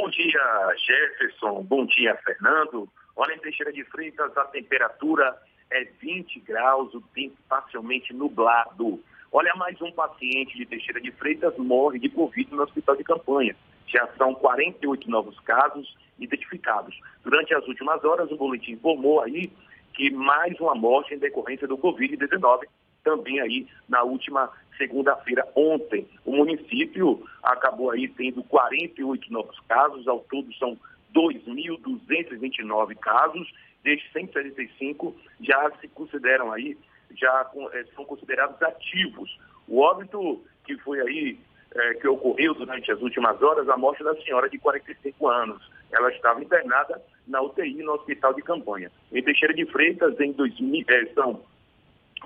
[0.00, 1.64] Bom dia, Jefferson.
[1.64, 2.88] Bom dia, Fernando.
[3.16, 5.36] Olha, em Teixeira de Freitas, a temperatura
[5.72, 9.02] é 20 graus, o tempo parcialmente nublado.
[9.32, 13.56] Olha, mais um paciente de Teixeira de Freitas morre de Covid no hospital de campanha.
[13.88, 16.96] Já são 48 novos casos identificados.
[17.24, 19.50] Durante as últimas horas, o boletim informou aí
[19.94, 22.68] que mais uma morte em decorrência do Covid-19,
[23.02, 26.06] também aí na última segunda-feira, ontem.
[26.24, 30.78] O município acabou aí tendo 48 novos casos, ao todo são
[31.14, 33.52] 2.229 casos,
[33.82, 36.78] destes 175 já se consideram aí,
[37.16, 39.38] já eh, são considerados ativos.
[39.66, 41.38] O óbito que foi aí,
[41.74, 45.70] é, que ocorreu durante as últimas horas, a morte da senhora de 45 anos.
[45.90, 48.90] Ela estava internada na UTI no hospital de campanha.
[49.12, 51.42] Em Teixeira de Freitas, em 2000, é, são,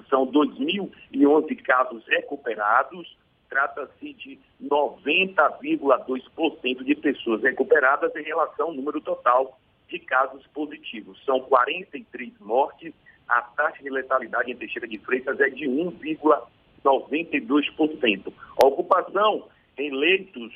[0.09, 3.15] são 2.011 casos recuperados,
[3.49, 9.59] trata-se de 90,2% de pessoas recuperadas em relação ao número total
[9.89, 11.19] de casos positivos.
[11.25, 12.93] São 43 mortes,
[13.29, 18.33] a taxa de letalidade em Teixeira de Freitas é de 1,92%.
[18.63, 20.53] A ocupação em leitos,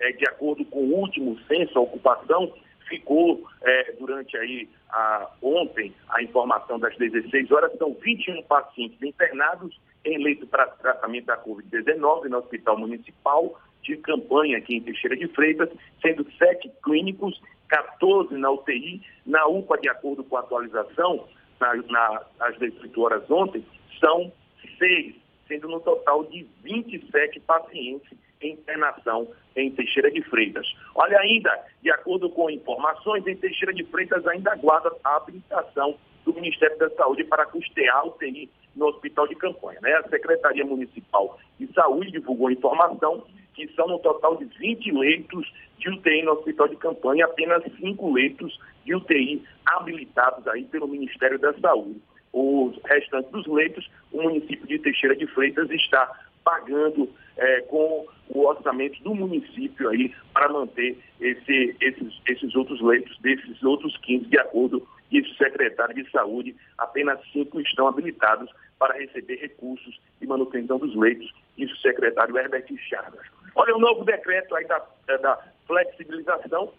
[0.00, 2.50] é, de acordo com o último censo, a ocupação
[2.88, 9.78] ficou é, durante aí a, ontem a informação das 16 horas, são 21 pacientes internados
[10.04, 15.28] em leito para tratamento da Covid-19 no Hospital Municipal de Campanha, aqui em Teixeira de
[15.28, 15.70] Freitas,
[16.00, 21.26] sendo sete clínicos, 14 na UTI, na UPA, de acordo com a atualização,
[21.60, 23.64] na, na, às 18 horas ontem,
[24.00, 24.32] são
[24.78, 25.14] seis,
[25.46, 28.10] sendo no total de 27 pacientes
[28.42, 30.66] internação em Teixeira de Freitas.
[30.94, 31.50] Olha ainda,
[31.82, 36.90] de acordo com informações, em Teixeira de Freitas ainda aguarda a habilitação do Ministério da
[36.90, 39.80] Saúde para custear a UTI no hospital de campanha.
[39.82, 39.92] Né?
[39.94, 43.24] A Secretaria Municipal de Saúde divulgou informação
[43.54, 48.12] que são no total de 20 leitos de UTI no hospital de campanha, apenas 5
[48.12, 52.00] leitos de UTI habilitados aí pelo Ministério da Saúde.
[52.32, 58.46] Os restantes dos leitos, o município de Teixeira de Freitas está pagando é, com o
[58.46, 64.38] orçamento do município aí para manter esse, esses, esses outros leitos, desses outros 15, de
[64.38, 70.78] acordo com o secretário de Saúde, apenas cinco estão habilitados para receber recursos de manutenção
[70.78, 73.26] dos leitos, isso o secretário Herbert Chagas.
[73.54, 76.72] Olha, o novo decreto aí da, é, da flexibilização,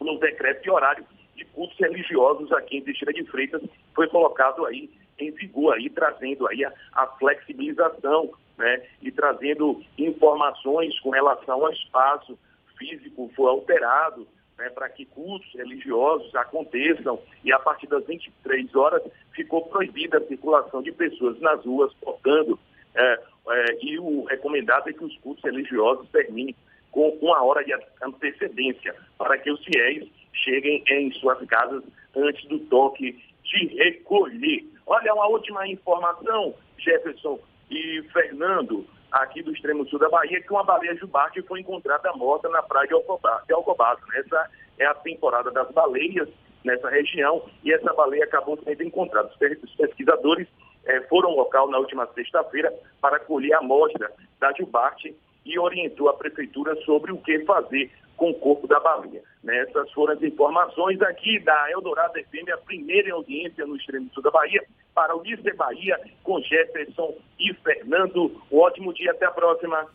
[0.00, 1.04] o novo decreto de horário
[1.36, 3.62] de cultos religiosos aqui em Teixeira de Freitas
[3.94, 10.98] foi colocado aí em vigor, aí, trazendo aí a, a flexibilização né, e trazendo informações
[11.00, 12.38] com relação ao espaço
[12.78, 14.26] físico foi alterado
[14.58, 19.02] né, para que cultos religiosos aconteçam e a partir das 23 horas
[19.32, 22.58] ficou proibida a circulação de pessoas nas ruas portando
[22.94, 26.54] é, é, e o recomendado é que os cultos religiosos terminem
[26.90, 31.82] com uma hora de antecedência para que os fiéis cheguem em suas casas
[32.14, 34.64] antes do toque de recolher.
[34.86, 40.62] Olha, uma última informação, Jefferson e Fernando, aqui do extremo sul da Bahia, que uma
[40.62, 44.02] baleia jubarte foi encontrada morta na praia de Alcobaça.
[44.14, 44.48] Essa
[44.78, 46.28] é a temporada das baleias
[46.64, 49.28] nessa região e essa baleia acabou sendo encontrada.
[49.28, 50.46] Os pesquisadores
[50.84, 56.08] eh, foram ao local na última sexta-feira para colher a amostra da jubarte e orientou
[56.08, 59.22] a prefeitura sobre o que fazer com o corpo da baleia.
[59.42, 59.56] Né?
[59.62, 64.30] Essas foram as informações aqui da Eldorado FM, a primeira audiência no extremo sul da
[64.30, 64.62] Bahia,
[64.94, 68.32] para o Nice Bahia, com Jefferson e Fernando.
[68.50, 69.86] Um ótimo dia, até a próxima.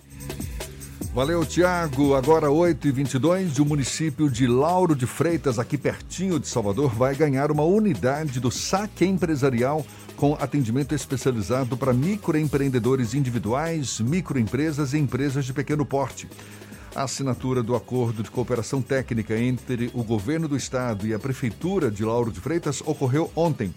[1.13, 2.15] Valeu, Tiago.
[2.15, 7.63] Agora 8h22, o município de Lauro de Freitas, aqui pertinho de Salvador, vai ganhar uma
[7.63, 9.85] unidade do saque empresarial
[10.15, 16.29] com atendimento especializado para microempreendedores individuais, microempresas e empresas de pequeno porte.
[16.93, 21.89] A assinatura do acordo de cooperação técnica entre o governo do estado e a prefeitura
[21.89, 23.73] de Lauro de Freitas ocorreu ontem.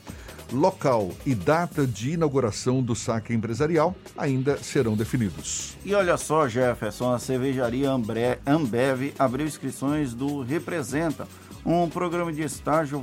[0.53, 5.77] Local e data de inauguração do saque empresarial ainda serão definidos.
[5.85, 11.29] E olha só, Jefferson, a cervejaria Ambev abriu inscrições do Representa,
[11.65, 13.01] um programa de estágio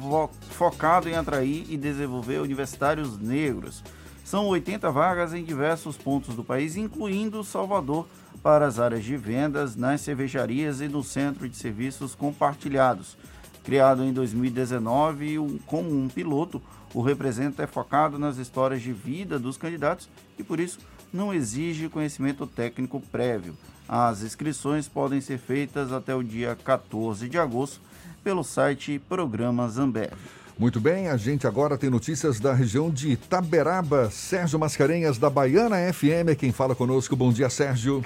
[0.50, 3.82] focado em atrair e desenvolver universitários negros.
[4.26, 8.08] São 80 vagas em diversos pontos do país, incluindo Salvador,
[8.42, 13.18] para as áreas de vendas, nas cervejarias e no centro de serviços compartilhados.
[13.64, 16.62] Criado em 2019 como um piloto,
[16.94, 20.80] o Representa é focado nas histórias de vida dos candidatos e, por isso,
[21.14, 23.56] não exige conhecimento técnico prévio.
[23.88, 27.82] As inscrições podem ser feitas até o dia 14 de agosto
[28.24, 30.41] pelo site Programa Zambev.
[30.62, 34.12] Muito bem, a gente agora tem notícias da região de Itaberaba.
[34.12, 37.16] Sérgio Mascarenhas, da Baiana FM, quem fala conosco.
[37.16, 38.04] Bom dia, Sérgio.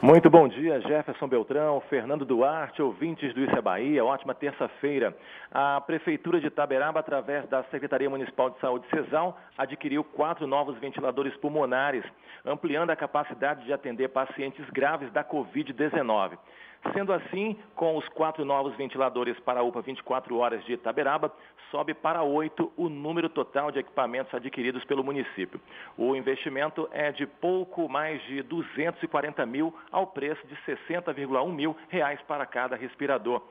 [0.00, 4.02] Muito bom dia, Jefferson Beltrão, Fernando Duarte, ouvintes do Isso é Bahia.
[4.02, 5.14] Ótima terça-feira.
[5.52, 11.36] A Prefeitura de Itaberaba, através da Secretaria Municipal de Saúde CESAL, adquiriu quatro novos ventiladores
[11.36, 12.04] pulmonares,
[12.42, 16.38] ampliando a capacidade de atender pacientes graves da Covid-19.
[16.92, 21.32] Sendo assim, com os quatro novos ventiladores para a UPA 24 horas de Itaberaba,
[21.70, 25.60] sobe para oito o número total de equipamentos adquiridos pelo município.
[25.96, 32.20] O investimento é de pouco mais de 240 mil, ao preço de 60,1 mil reais
[32.22, 33.42] para cada respirador.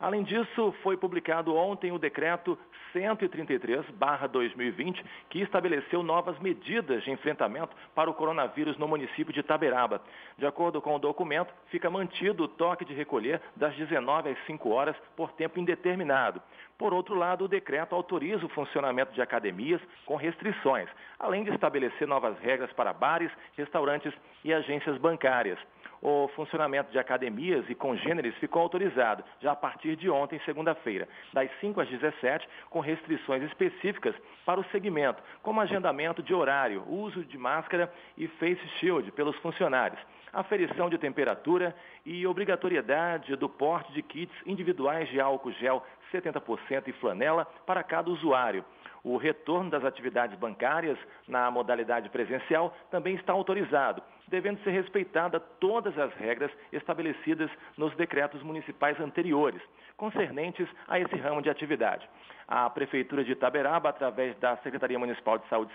[0.00, 2.56] Além disso, foi publicado ontem o decreto
[2.92, 10.00] 133/2020, que estabeleceu novas medidas de enfrentamento para o coronavírus no município de Itaberaba.
[10.36, 14.70] De acordo com o documento, fica mantido o toque de recolher das 19 às 5
[14.70, 16.40] horas por tempo indeterminado.
[16.78, 20.88] Por outro lado, o decreto autoriza o funcionamento de academias com restrições,
[21.18, 24.14] além de estabelecer novas regras para bares, restaurantes
[24.44, 25.58] e agências bancárias.
[26.00, 31.50] O funcionamento de academias e congêneres ficou autorizado já a partir de ontem, segunda-feira, das
[31.60, 34.14] 5 às 17, com restrições específicas
[34.46, 39.98] para o segmento, como agendamento de horário, uso de máscara e face shield pelos funcionários,
[40.32, 41.74] aferição de temperatura
[42.04, 48.10] e obrigatoriedade do porte de kits individuais de álcool gel 70% e flanela para cada
[48.10, 48.64] usuário.
[49.02, 55.98] O retorno das atividades bancárias na modalidade presencial também está autorizado, devendo ser respeitada todas
[55.98, 59.60] as regras estabelecidas nos decretos municipais anteriores,
[59.96, 62.08] concernentes a esse ramo de atividade.
[62.46, 65.70] A Prefeitura de Itaberaba, através da Secretaria Municipal de Saúde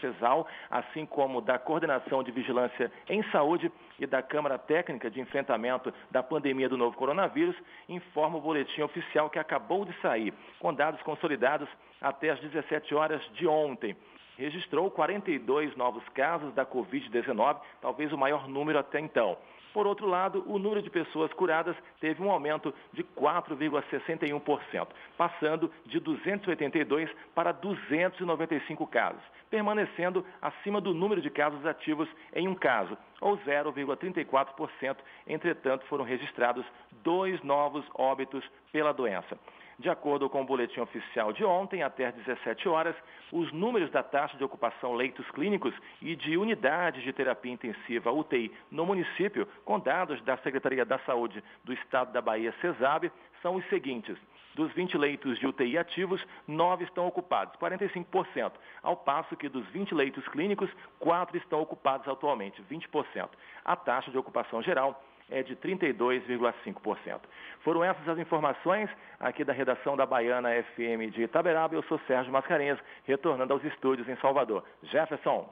[0.00, 5.92] CESAL, assim como da Coordenação de Vigilância em Saúde e da Câmara Técnica de Enfrentamento
[6.10, 7.56] da Pandemia do Novo Coronavírus,
[7.88, 13.22] informa o boletim oficial que acabou de sair, com dados consolidados até às 17 horas
[13.32, 13.96] de ontem
[14.36, 19.36] registrou 42 novos casos da Covid-19, talvez o maior número até então.
[19.72, 25.98] Por outro lado, o número de pessoas curadas teve um aumento de 4,61%, passando de
[25.98, 33.38] 282 para 295 casos, permanecendo acima do número de casos ativos em um caso, ou
[33.38, 34.96] 0,34%.
[35.26, 36.66] Entretanto, foram registrados
[37.02, 39.38] dois novos óbitos pela doença.
[39.78, 42.94] De acordo com o boletim oficial de ontem, até às 17 horas,
[43.32, 48.52] os números da taxa de ocupação leitos clínicos e de unidades de terapia intensiva UTI
[48.70, 53.68] no município, com dados da Secretaria da Saúde do Estado da Bahia, CESAB, são os
[53.68, 54.16] seguintes.
[54.54, 59.94] Dos 20 leitos de UTI ativos, 9 estão ocupados, 45%, ao passo que dos 20
[59.94, 63.30] leitos clínicos, 4 estão ocupados atualmente, 20%.
[63.64, 67.20] A taxa de ocupação geral é de 32,5%.
[67.64, 68.88] Foram essas as informações
[69.18, 71.74] aqui da redação da Baiana FM de Itaberaba.
[71.74, 74.64] Eu sou Sérgio Mascarenhas, retornando aos estúdios em Salvador.
[74.82, 75.48] Jefferson.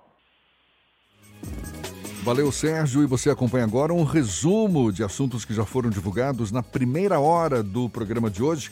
[2.22, 3.02] Valeu, Sérgio.
[3.02, 7.62] E você acompanha agora um resumo de assuntos que já foram divulgados na primeira hora
[7.62, 8.70] do programa de hoje.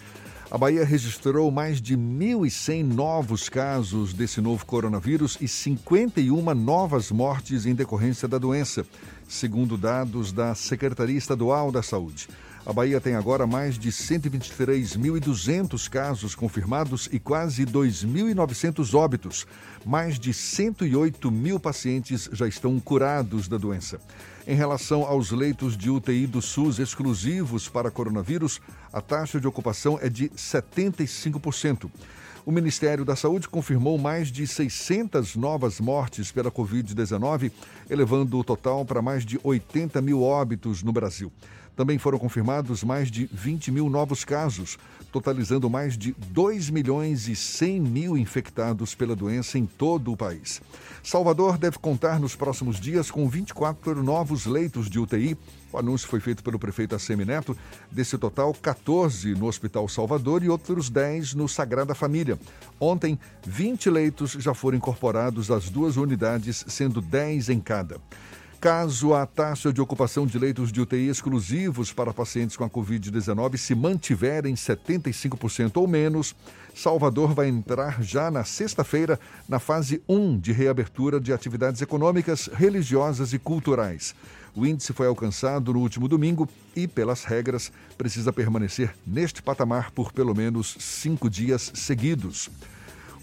[0.50, 7.66] A Bahia registrou mais de 1.100 novos casos desse novo coronavírus e 51 novas mortes
[7.66, 8.86] em decorrência da doença,
[9.28, 12.28] segundo dados da Secretaria Estadual da Saúde.
[12.66, 19.46] A Bahia tem agora mais de 123.200 casos confirmados e quase 2.900 óbitos.
[19.86, 24.00] Mais de 108 mil pacientes já estão curados da doença.
[24.46, 28.60] Em relação aos leitos de UTI do SUS exclusivos para coronavírus,
[28.92, 31.90] a taxa de ocupação é de 75%.
[32.48, 37.52] O Ministério da Saúde confirmou mais de 600 novas mortes pela Covid-19,
[37.90, 41.30] elevando o total para mais de 80 mil óbitos no Brasil.
[41.78, 44.76] Também foram confirmados mais de 20 mil novos casos,
[45.12, 50.60] totalizando mais de 2 milhões e 100 mil infectados pela doença em todo o país.
[51.04, 55.38] Salvador deve contar nos próximos dias com 24 novos leitos de UTI.
[55.72, 57.56] O anúncio foi feito pelo prefeito Assemi Neto.
[57.92, 62.36] Desse total, 14 no Hospital Salvador e outros 10 no Sagrada Família.
[62.80, 68.00] Ontem, 20 leitos já foram incorporados às duas unidades, sendo 10 em cada.
[68.60, 73.56] Caso a taxa de ocupação de leitos de UTI exclusivos para pacientes com a Covid-19
[73.56, 76.34] se mantiver em 75% ou menos,
[76.74, 83.32] Salvador vai entrar já na sexta-feira na fase 1 de reabertura de atividades econômicas, religiosas
[83.32, 84.12] e culturais.
[84.56, 90.10] O índice foi alcançado no último domingo e, pelas regras, precisa permanecer neste patamar por
[90.10, 92.50] pelo menos cinco dias seguidos.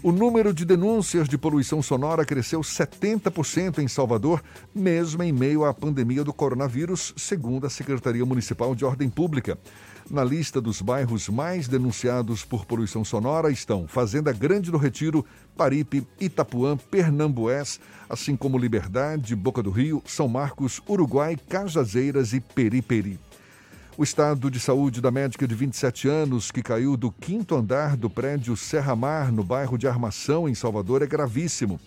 [0.02, 4.42] O número de denúncias de poluição sonora cresceu 70% em Salvador,
[4.74, 9.58] mesmo em meio à pandemia do coronavírus, segundo a Secretaria Municipal de Ordem Pública.
[10.08, 15.24] Na lista dos bairros mais denunciados por poluição sonora estão Fazenda Grande do Retiro,
[15.56, 23.18] Paripe, Itapuã, Pernambués, assim como Liberdade, Boca do Rio, São Marcos, Uruguai, Cajazeiras e Periperi.
[23.98, 28.10] O estado de saúde da médica de 27 anos, que caiu do quinto andar do
[28.10, 31.80] prédio Serra Mar, no bairro de Armação, em Salvador, é gravíssimo.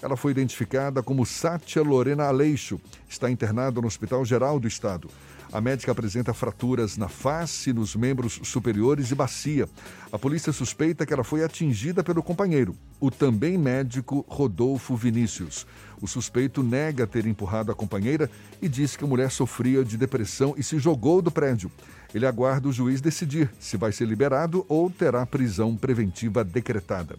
[0.00, 2.80] Ela foi identificada como Sátia Lorena Aleixo.
[3.08, 5.10] Está internada no Hospital Geral do Estado.
[5.52, 9.68] A médica apresenta fraturas na face, nos membros superiores e bacia.
[10.12, 15.66] A polícia suspeita que ela foi atingida pelo companheiro, o também médico Rodolfo Vinícius.
[16.00, 20.54] O suspeito nega ter empurrado a companheira e diz que a mulher sofria de depressão
[20.56, 21.70] e se jogou do prédio.
[22.14, 27.16] Ele aguarda o juiz decidir se vai ser liberado ou terá prisão preventiva decretada.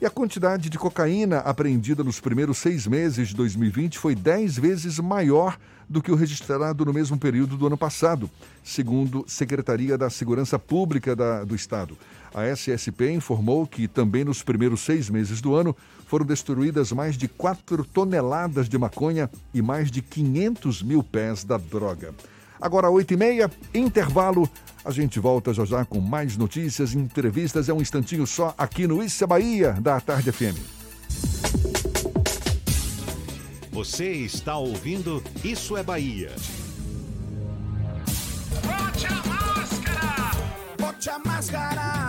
[0.00, 4.98] E a quantidade de cocaína apreendida nos primeiros seis meses de 2020 foi dez vezes
[4.98, 5.56] maior
[5.88, 8.30] do que o registrado no mesmo período do ano passado,
[8.62, 11.96] segundo Secretaria da Segurança Pública da, do Estado.
[12.34, 17.28] A SSP informou que também nos primeiros seis meses do ano foram destruídas mais de
[17.28, 22.14] 4 toneladas de maconha e mais de 500 mil pés da droga.
[22.60, 24.48] Agora, 8h30, intervalo.
[24.84, 27.68] A gente volta já já com mais notícias, entrevistas.
[27.68, 30.58] É um instantinho só aqui no Isso é Bahia, da Tarde FM.
[33.72, 36.30] Você está ouvindo Isso é Bahia.
[38.62, 40.30] Bote a máscara!
[40.78, 42.03] Bote a máscara!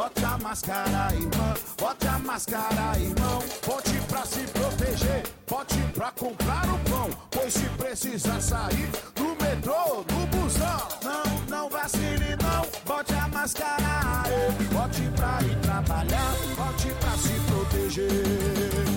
[0.00, 1.54] Bote a máscara, irmão.
[1.78, 3.44] Bote a máscara, irmão.
[3.66, 5.22] Bote pra se proteger.
[5.46, 7.10] Bote pra comprar o pão.
[7.30, 10.88] Pois se precisar sair do metrô, do busão.
[11.04, 12.66] Não, não vacile, não.
[12.86, 14.24] Bote a máscara.
[14.72, 16.32] Bote pra ir trabalhar.
[16.56, 18.10] Bote pra se proteger.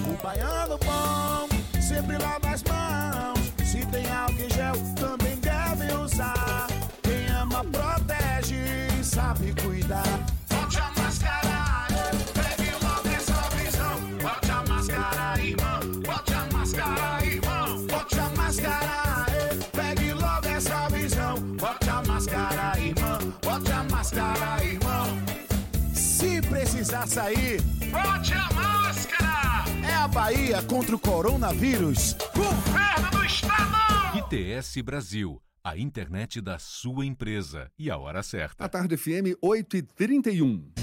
[0.08, 3.52] O baiano bom sempre lava as mãos.
[3.70, 6.68] Se tem álcool gel, também deve usar.
[7.02, 10.33] Quem ama protege, sabe cuidar.
[30.24, 32.16] Bahia contra o coronavírus.
[32.34, 34.18] Governo do Estado!
[34.20, 37.70] ITS Brasil, a internet da sua empresa.
[37.78, 38.64] E a hora certa.
[38.64, 40.83] A Tarde FM 8 e 31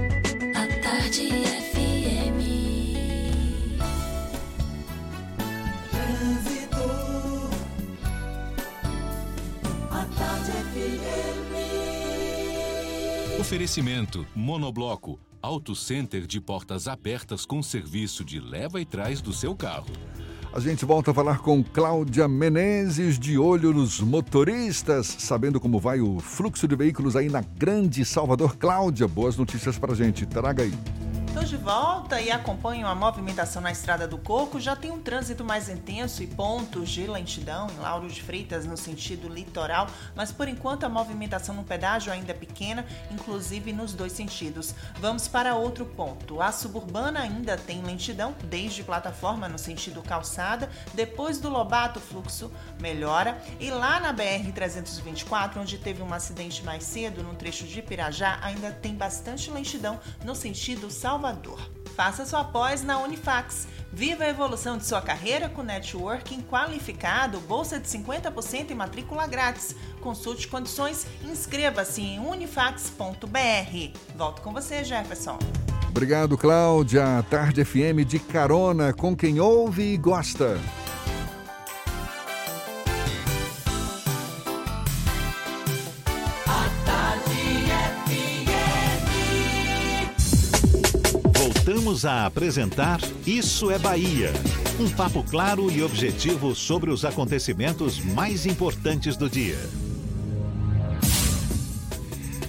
[1.01, 1.29] Tarde
[1.73, 2.39] FM.
[5.89, 6.85] Trânsito.
[9.89, 11.53] A tarde FM.
[13.39, 19.55] Oferecimento Monobloco, Auto Center de portas abertas com serviço de leva e trás do seu
[19.55, 19.89] carro.
[20.53, 26.01] A gente volta a falar com Cláudia Menezes, de olho nos motoristas, sabendo como vai
[26.01, 28.57] o fluxo de veículos aí na Grande Salvador.
[28.57, 30.25] Cláudia, boas notícias pra gente.
[30.25, 30.73] Traga aí.
[31.31, 34.59] Estou de volta e acompanho a movimentação na Estrada do Coco.
[34.59, 38.75] Já tem um trânsito mais intenso e pontos de lentidão em Lauro de Freitas no
[38.75, 44.11] sentido litoral, mas por enquanto a movimentação no pedágio ainda é pequena, inclusive nos dois
[44.11, 44.75] sentidos.
[44.99, 46.41] Vamos para outro ponto.
[46.41, 52.51] A suburbana ainda tem lentidão desde plataforma no sentido calçada, depois do Lobato o fluxo
[52.77, 57.81] melhora e lá na BR 324, onde teve um acidente mais cedo no trecho de
[57.81, 61.20] Pirajá, ainda tem bastante lentidão no sentido Salvador.
[61.95, 63.67] Faça sua pós na Unifax.
[63.93, 69.75] Viva a evolução de sua carreira com networking qualificado, bolsa de 50% e matrícula grátis.
[69.99, 73.99] Consulte condições inscreva-se em unifax.br.
[74.15, 75.37] Volto com você, Jefferson.
[75.89, 77.23] Obrigado, Cláudia.
[77.29, 80.57] Tarde FM de carona com quem ouve e gosta.
[91.63, 94.33] Voltamos a apresentar Isso é Bahia.
[94.79, 99.59] Um papo claro e objetivo sobre os acontecimentos mais importantes do dia.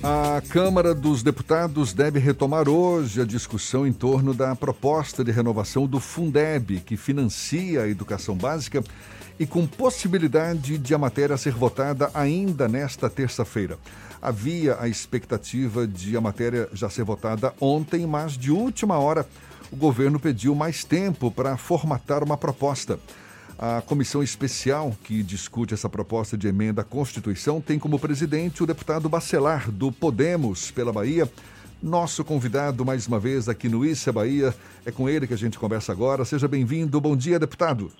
[0.02, 5.86] A Câmara dos Deputados deve retomar hoje a discussão em torno da proposta de renovação
[5.86, 8.82] do Fundeb, que financia a educação básica
[9.38, 13.78] e com possibilidade de a matéria ser votada ainda nesta terça-feira.
[14.22, 19.26] Havia a expectativa de a matéria já ser votada ontem, mas de última hora
[19.72, 23.00] o governo pediu mais tempo para formatar uma proposta.
[23.58, 28.66] A comissão especial que discute essa proposta de emenda à Constituição tem como presidente o
[28.66, 31.28] deputado Bacelar, do Podemos, pela Bahia.
[31.82, 34.54] Nosso convidado, mais uma vez, aqui no Issa Bahia.
[34.86, 36.24] É com ele que a gente conversa agora.
[36.24, 37.00] Seja bem-vindo.
[37.00, 37.90] Bom dia, deputado.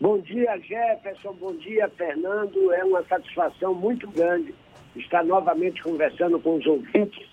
[0.00, 1.34] Bom dia, Jefferson.
[1.34, 2.72] Bom dia, Fernando.
[2.72, 4.54] É uma satisfação muito grande
[4.96, 7.26] estar novamente conversando com os ouvintes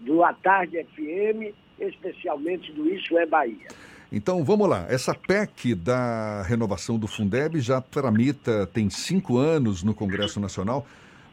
[0.00, 3.68] do A Tarde FM, especialmente do Isso é Bahia.
[4.10, 4.86] Então vamos lá.
[4.88, 10.86] Essa PEC da renovação do Fundeb já tramita, tem cinco anos no Congresso Nacional.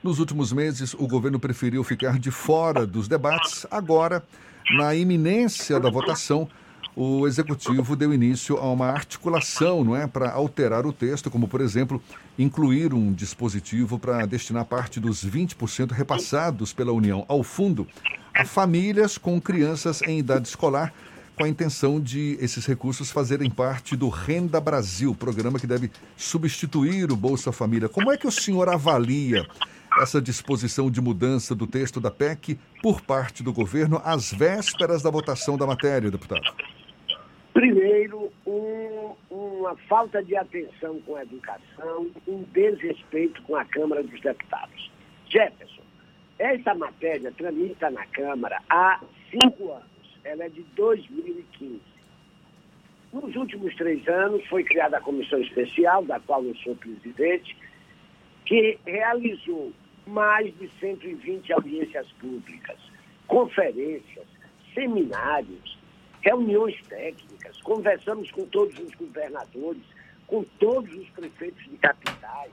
[0.04, 3.66] Nos últimos meses, o governo preferiu ficar de fora dos debates.
[3.72, 4.24] Agora,
[4.78, 6.50] na iminência da votação,
[6.96, 11.62] o executivo deu início a uma articulação, não é, para alterar o texto, como por
[11.62, 12.02] exemplo,
[12.38, 17.88] incluir um dispositivo para destinar parte dos 20% repassados pela União ao fundo
[18.34, 20.94] a famílias com crianças em idade escolar
[21.36, 27.12] com a intenção de esses recursos fazerem parte do Renda Brasil, programa que deve substituir
[27.12, 27.90] o Bolsa Família.
[27.90, 29.44] Como é que o senhor avalia
[30.00, 35.10] essa disposição de mudança do texto da PEC por parte do governo às vésperas da
[35.10, 36.42] votação da matéria, deputado?
[37.54, 44.20] Primeiro, um, uma falta de atenção com a educação, um desrespeito com a Câmara dos
[44.20, 44.92] Deputados.
[45.30, 45.84] Jefferson,
[46.40, 49.00] essa matéria tramita na Câmara há
[49.30, 49.94] cinco anos
[50.24, 51.82] ela é de 2015.
[53.12, 57.56] Nos últimos três anos foi criada a comissão especial, da qual eu sou presidente,
[58.46, 59.72] que realizou
[60.08, 62.78] mais de 120 audiências públicas,
[63.28, 64.26] conferências,
[64.74, 65.78] seminários,
[66.24, 69.84] reuniões técnicas, conversamos com todos os governadores,
[70.26, 72.52] com todos os prefeitos de capitais,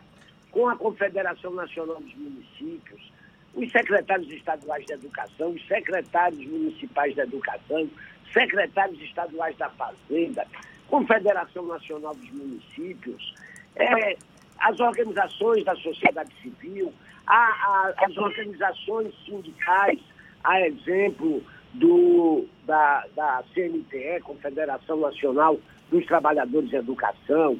[0.50, 3.12] com a Confederação Nacional dos Municípios,
[3.54, 7.88] os secretários estaduais de educação, os secretários municipais de educação,
[8.32, 10.46] secretários estaduais da Fazenda,
[10.88, 13.34] Confederação Nacional dos Municípios,
[13.76, 14.16] é,
[14.58, 16.92] as organizações da sociedade civil,
[17.26, 20.00] a, a, as organizações sindicais,
[20.42, 21.42] a exemplo
[21.74, 25.58] do, da, da CNTE, Confederação Nacional
[25.90, 27.58] dos Trabalhadores de Educação,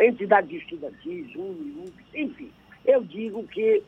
[0.00, 2.50] entidades estudantis, UNI, enfim.
[2.84, 3.82] Eu digo que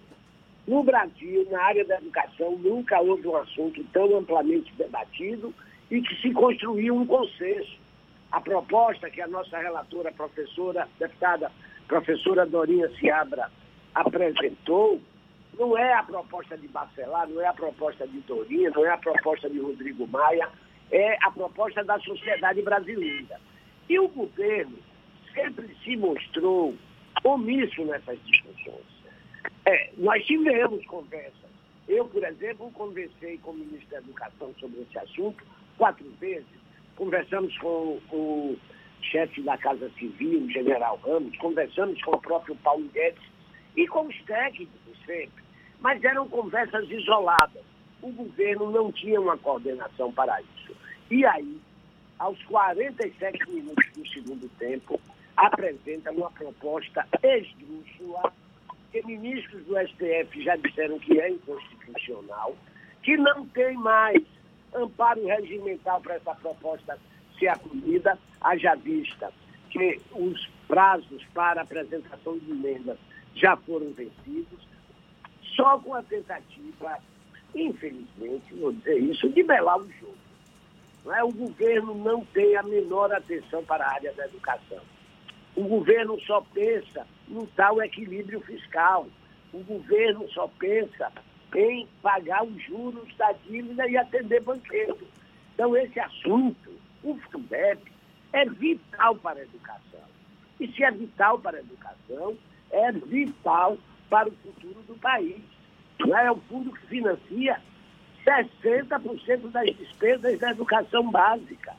[0.67, 5.55] no Brasil, na área da educação, nunca houve um assunto tão amplamente debatido
[5.91, 7.79] e que se construiu um consenso.
[8.33, 11.51] A proposta que a nossa relatora, professora, deputada
[11.87, 13.49] professora Dorinha Seabra,
[13.95, 15.01] apresentou,
[15.59, 18.99] não é a proposta de Bacelar, não é a proposta de Dorinha, não é a
[18.99, 20.49] proposta de Rodrigo Maia,
[20.91, 23.41] é a proposta da sociedade brasileira.
[23.89, 24.79] E o governo
[25.35, 26.75] sempre se mostrou
[27.25, 28.85] omisso nessas discussões.
[29.65, 31.35] É, nós tivemos conversas.
[31.89, 35.45] Eu, por exemplo, conversei com o ministro da Educação sobre esse assunto
[35.79, 36.47] quatro vezes.
[36.97, 38.57] Conversamos com o
[39.03, 43.23] chefe da Casa Civil, o general Ramos, conversamos com o próprio Paulo Guedes
[43.77, 45.46] e com os técnicos sempre.
[45.81, 47.63] Mas eram conversas isoladas.
[48.03, 50.77] O governo não tinha uma coordenação para isso.
[51.11, 51.59] E aí,
[52.19, 55.01] aos 47 minutos do segundo tempo,
[55.37, 58.33] apresenta uma proposta esdrúxula
[58.97, 62.57] porque ministros do STF já disseram que é inconstitucional,
[63.03, 64.23] que não tem mais
[64.75, 66.99] amparo regimental para essa proposta
[67.39, 69.33] ser acolhida, haja vista
[69.71, 72.99] que os prazos para apresentação de emendas
[73.35, 74.66] já foram vencidos,
[75.57, 76.99] só com a tentativa,
[77.55, 80.15] infelizmente, vou dizer isso, de belar o jogo.
[81.05, 81.25] Não é?
[81.25, 84.83] O governo não tem a menor atenção para a área da educação.
[85.57, 89.07] O governo só pensa no tal equilíbrio fiscal.
[89.53, 91.11] O governo só pensa
[91.55, 94.99] em pagar os juros da dívida e atender banqueiro.
[95.55, 96.71] Então, esse assunto,
[97.03, 97.81] o Fundeb,
[98.33, 100.03] é vital para a educação.
[100.61, 102.37] E se é vital para a educação,
[102.71, 103.79] é vital
[104.09, 105.41] para o futuro do país.
[105.99, 107.61] Não é o fundo que financia
[108.25, 111.75] 60% das despesas da educação básica.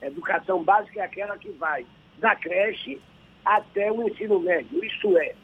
[0.00, 1.86] A educação básica é aquela que vai
[2.18, 3.00] da creche
[3.44, 5.34] até o ensino médio, isto é,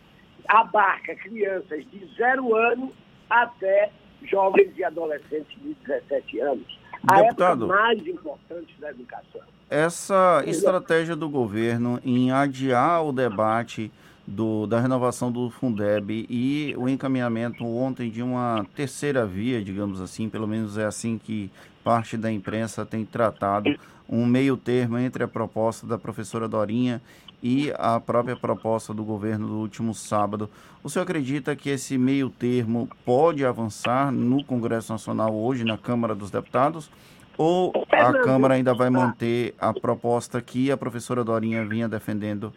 [0.46, 2.92] abarca crianças de zero ano
[3.28, 3.90] até
[4.22, 6.78] jovens e adolescentes de 17 anos.
[7.06, 9.42] A Deputado, época mais importante da educação.
[9.70, 13.92] Essa estratégia do governo em adiar o debate
[14.28, 20.28] do, da renovação do Fundeb e o encaminhamento ontem de uma terceira via, digamos assim,
[20.28, 21.50] pelo menos é assim que
[21.82, 23.74] parte da imprensa tem tratado,
[24.06, 27.00] um meio termo entre a proposta da professora Dorinha
[27.42, 30.50] e a própria proposta do governo do último sábado.
[30.82, 36.14] O senhor acredita que esse meio termo pode avançar no Congresso Nacional hoje, na Câmara
[36.14, 36.90] dos Deputados?
[37.38, 42.52] Ou a Câmara ainda vai manter a proposta que a professora Dorinha vinha defendendo?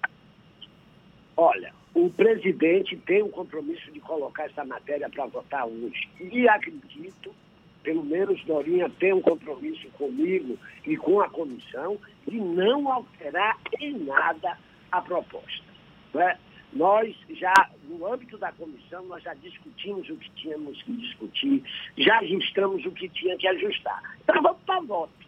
[1.43, 6.07] Olha, o presidente tem um compromisso de colocar essa matéria para votar hoje.
[6.19, 7.33] E acredito,
[7.81, 10.55] pelo menos Dorinha tem um compromisso comigo
[10.85, 11.97] e com a comissão,
[12.27, 14.55] de não alterar em nada
[14.91, 15.65] a proposta.
[16.13, 16.37] Né?
[16.73, 21.63] Nós já, no âmbito da comissão, nós já discutimos o que tínhamos que discutir,
[21.97, 24.15] já ajustamos o que tinha que ajustar.
[24.21, 25.25] Então vamos para voto.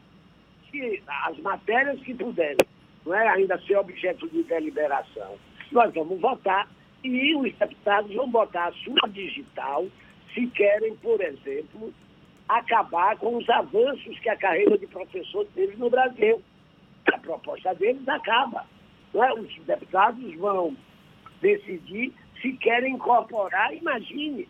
[0.70, 2.58] Se as matérias que puderem
[3.04, 5.40] não é, ainda ser objeto de deliberação,
[5.72, 6.68] nós vamos votar
[7.04, 9.86] e os deputados vão botar a sua digital
[10.34, 11.94] se querem, por exemplo,
[12.48, 16.42] acabar com os avanços que a carreira de professor teve no Brasil.
[17.12, 18.66] A proposta deles acaba.
[19.14, 19.34] É?
[19.34, 20.76] Os deputados vão
[21.42, 24.48] decidir se querem incorporar, imagine,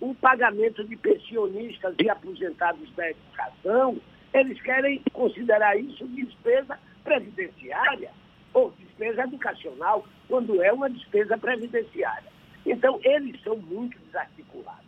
[0.00, 3.98] o pagamento de pensionistas e aposentados da educação,
[4.32, 8.10] eles querem considerar isso despesa previdenciária
[8.52, 12.32] ou despesa educacional, quando é uma despesa previdenciária.
[12.66, 14.84] Então, eles são muito desarticulados.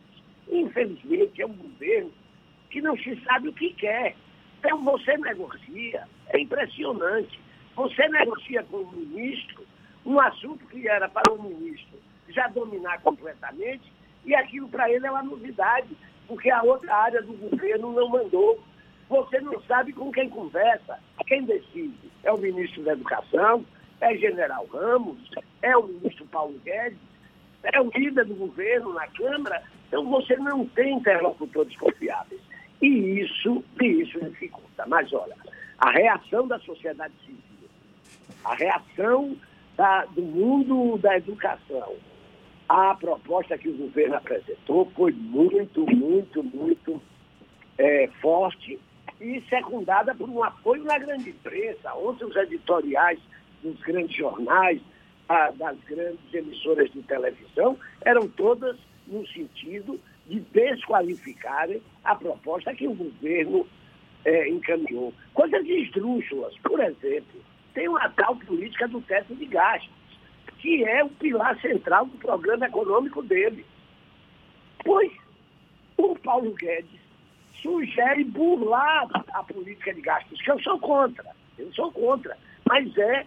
[0.51, 2.13] Infelizmente, é um governo
[2.71, 4.17] que não se sabe o que quer.
[4.59, 7.39] Então, você negocia, é impressionante.
[7.75, 9.67] Você negocia com o ministro
[10.05, 11.99] um assunto que era para o ministro
[12.29, 13.93] já dominar completamente,
[14.25, 15.89] e aquilo para ele é uma novidade,
[16.27, 18.61] porque a outra área do governo não mandou.
[19.09, 20.99] Você não sabe com quem conversa.
[21.27, 23.65] Quem decide é o ministro da Educação,
[24.13, 25.19] é General Ramos,
[25.63, 26.99] é o ministro Paulo Guedes,
[27.63, 29.63] é o líder do governo na Câmara.
[29.89, 32.41] Então você não tem interlocutores confiáveis.
[32.83, 34.85] E isso, e isso dificulta.
[34.87, 35.37] Mas olha,
[35.79, 37.47] a reação da sociedade civil
[38.47, 39.37] a reação
[39.77, 41.95] da, do mundo da educação
[42.69, 47.03] à proposta que o governo apresentou foi muito, muito, muito
[47.77, 48.79] é, forte
[49.21, 51.95] e secundada por um apoio na grande imprensa.
[51.95, 53.19] Ontem os editoriais
[53.63, 54.81] dos grandes jornais,
[55.29, 58.77] a, das grandes emissoras de televisão, eram todas
[59.07, 63.67] no sentido de desqualificarem a proposta que o governo
[64.25, 65.15] é, encaminhou.
[65.35, 67.41] Coisas esdrúxulas, por exemplo,
[67.75, 69.91] tem uma tal política do teto de gastos,
[70.59, 73.65] que é o pilar central do programa econômico dele.
[74.85, 75.13] Pois
[75.97, 77.01] o Paulo Guedes
[77.63, 82.37] sugere burlar a política de gastos, que eu sou contra, eu sou contra,
[82.69, 83.27] mas é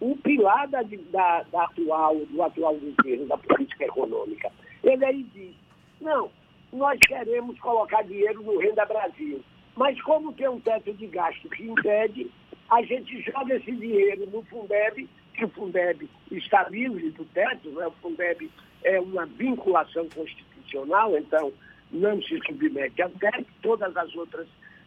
[0.00, 4.50] o pilar da, da, da atual, do atual governo, da política econômica.
[4.82, 5.54] Ele aí diz,
[6.00, 6.30] não,
[6.72, 9.42] nós queremos colocar dinheiro no Renda Brasil,
[9.76, 12.30] mas como tem um teto de gasto que impede,
[12.70, 17.86] a gente joga esse dinheiro no Fundeb, que o Fundeb está livre do teto, né?
[17.86, 18.50] o Fundeb
[18.84, 21.52] é uma vinculação constitucional, então
[21.90, 24.46] não se submete ao teto, todas as outras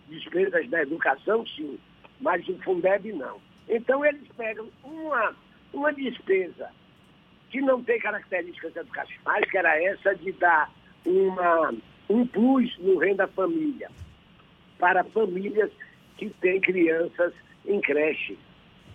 [0.10, 1.77] despesas da educação, sim,
[2.19, 3.40] mas o Fundeb não.
[3.68, 5.35] Então eles pegam uma,
[5.73, 6.69] uma despesa
[7.49, 10.72] que não tem características educacionais, que era essa de dar
[11.06, 11.73] uma,
[12.10, 13.90] um plus no renda família,
[14.80, 15.72] para famílias
[16.18, 17.34] que têm crianças
[17.65, 18.38] em creche.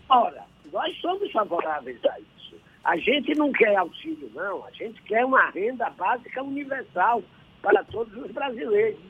[0.08, 2.56] Ora, nós somos favoráveis a isso.
[2.84, 4.64] A gente não quer auxílio, não.
[4.64, 7.22] A gente quer uma renda básica universal
[7.62, 9.00] para todos os brasileiros.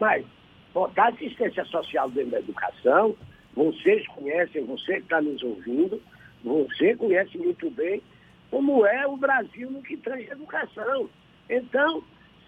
[0.00, 0.24] Mas
[0.72, 3.16] botar assistência social dentro da educação,
[3.64, 6.00] vocês conhecem, você que está nos ouvindo,
[6.42, 8.02] você conhece muito bem
[8.50, 11.10] como é o Brasil no que tange educação.
[11.48, 12.02] Então,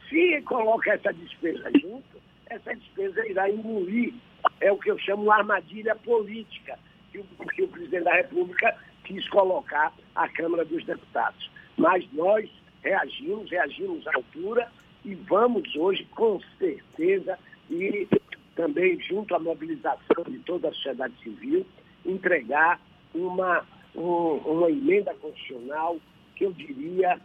[0.09, 2.19] se coloca essa despesa junto,
[2.49, 4.15] essa despesa irá engolir
[4.61, 6.79] é o que eu chamo uma armadilha política,
[7.11, 7.25] que o,
[7.55, 8.75] que o presidente da República
[9.05, 11.51] quis colocar à Câmara dos Deputados.
[11.77, 12.49] Mas nós
[12.83, 14.67] reagimos, reagimos à altura
[15.05, 17.39] e vamos hoje, com certeza,
[17.71, 18.09] e
[18.55, 21.67] também junto à mobilização de toda a sociedade civil,
[22.05, 22.81] entregar
[23.15, 23.65] uma,
[23.95, 25.99] um, uma emenda constitucional
[26.37, 27.21] que eu diria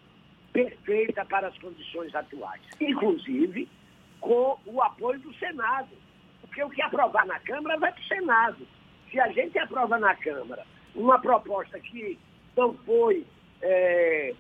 [0.53, 3.67] perfeita para as condições atuais, inclusive
[4.19, 5.89] com o apoio do Senado
[6.57, 8.67] porque o que aprovar na Câmara vai para o Senado.
[9.11, 12.17] Se a gente aprova na Câmara uma proposta que
[12.55, 13.23] não foi
[13.61, 14.33] é,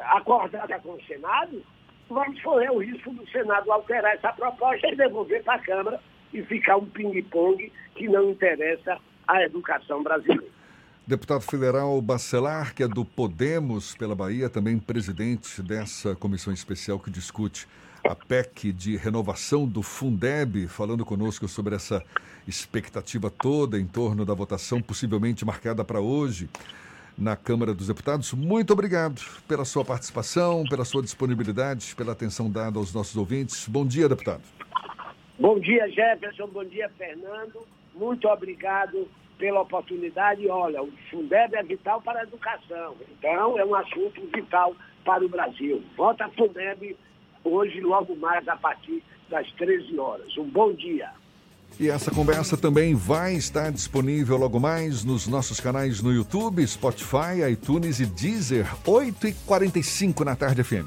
[0.00, 1.62] acordada com o Senado,
[2.08, 6.00] vamos correr o risco do Senado alterar essa proposta e devolver para a Câmara
[6.34, 10.52] e ficar um ping-pong que não interessa à educação brasileira.
[11.06, 17.10] Deputado federal Bacelar, que é do Podemos pela Bahia, também presidente dessa comissão especial que
[17.10, 17.68] discute
[18.02, 22.02] a PEC de renovação do Fundeb, falando conosco sobre essa
[22.48, 26.48] expectativa toda em torno da votação, possivelmente marcada para hoje
[27.16, 28.32] na Câmara dos Deputados.
[28.32, 33.68] Muito obrigado pela sua participação, pela sua disponibilidade, pela atenção dada aos nossos ouvintes.
[33.68, 34.42] Bom dia, deputado.
[35.38, 36.46] Bom dia, Jefferson.
[36.48, 37.66] Bom dia, Fernando.
[37.94, 39.08] Muito obrigado
[39.38, 40.48] pela oportunidade.
[40.48, 42.94] Olha, o Fundeb é vital para a educação.
[43.18, 44.74] Então, é um assunto vital
[45.04, 45.82] para o Brasil.
[45.96, 46.96] Vota Fundeb
[47.42, 50.36] hoje, logo mais, a partir das 13 horas.
[50.38, 51.10] Um bom dia.
[51.78, 57.42] E essa conversa também vai estar disponível logo mais nos nossos canais no YouTube, Spotify,
[57.50, 60.86] iTunes e Deezer, 8h45 na tarde FM.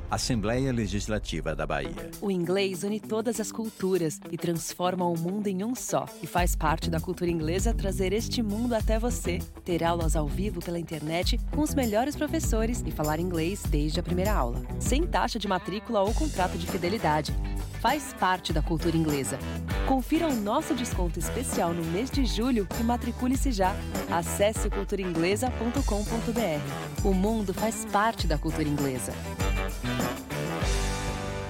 [0.11, 2.11] Assembleia Legislativa da Bahia.
[2.19, 6.05] O inglês une todas as culturas e transforma o mundo em um só.
[6.21, 9.39] E faz parte da cultura inglesa trazer este mundo até você.
[9.63, 14.03] Ter aulas ao vivo pela internet com os melhores professores e falar inglês desde a
[14.03, 14.61] primeira aula.
[14.81, 17.33] Sem taxa de matrícula ou contrato de fidelidade.
[17.79, 19.39] Faz parte da cultura inglesa.
[19.87, 23.73] Confira o nosso desconto especial no mês de julho e matricule-se já.
[24.11, 27.07] Acesse culturainglesa.com.br.
[27.07, 29.13] O mundo faz parte da cultura inglesa.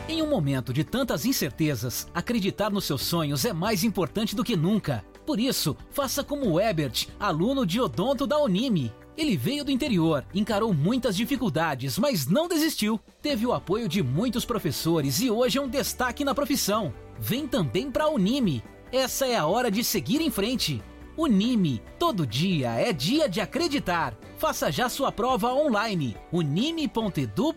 [0.07, 4.57] Em um momento de tantas incertezas, acreditar nos seus sonhos é mais importante do que
[4.57, 5.05] nunca.
[5.25, 8.93] Por isso, faça como o Ebert, aluno de odonto da Unime.
[9.17, 12.99] Ele veio do interior, encarou muitas dificuldades, mas não desistiu.
[13.21, 16.93] Teve o apoio de muitos professores e hoje é um destaque na profissão.
[17.19, 18.63] Vem também para a Unime.
[18.91, 20.81] Essa é a hora de seguir em frente.
[21.21, 24.17] Unime, todo dia é dia de acreditar.
[24.39, 26.17] Faça já sua prova online.
[26.31, 27.53] unime.edu.br.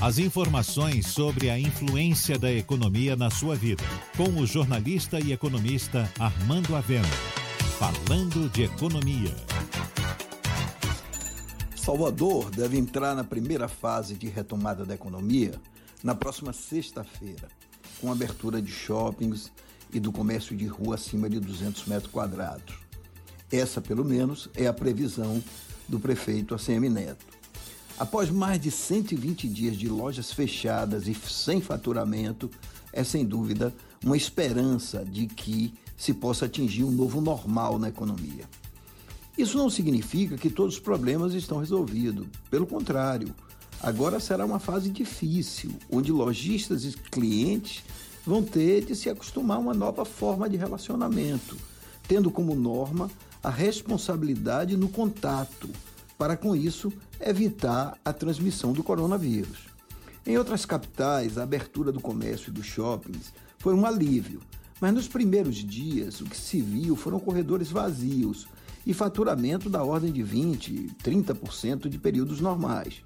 [0.00, 3.84] As informações sobre a influência da economia na sua vida,
[4.16, 7.06] com o jornalista e economista Armando Avena.
[7.78, 9.32] Falando de economia.
[11.76, 15.52] Salvador deve entrar na primeira fase de retomada da economia
[16.02, 17.46] na próxima sexta-feira,
[18.00, 19.52] com abertura de shoppings
[19.92, 22.74] e do comércio de rua acima de 200 metros quadrados.
[23.50, 25.42] Essa, pelo menos, é a previsão
[25.88, 27.24] do prefeito ACM Neto.
[27.98, 32.50] Após mais de 120 dias de lojas fechadas e sem faturamento,
[32.92, 38.48] é sem dúvida uma esperança de que se possa atingir um novo normal na economia.
[39.36, 42.26] Isso não significa que todos os problemas estão resolvidos.
[42.50, 43.34] Pelo contrário,
[43.82, 47.82] agora será uma fase difícil, onde lojistas e clientes
[48.30, 51.56] vão ter de se acostumar a uma nova forma de relacionamento,
[52.06, 53.10] tendo como norma
[53.42, 55.68] a responsabilidade no contato
[56.16, 59.66] para com isso evitar a transmissão do coronavírus.
[60.24, 64.40] Em outras capitais, a abertura do comércio e dos shoppings foi um alívio,
[64.80, 68.46] mas nos primeiros dias o que se viu foram corredores vazios
[68.86, 73.02] e faturamento da ordem de 20, 30% de períodos normais.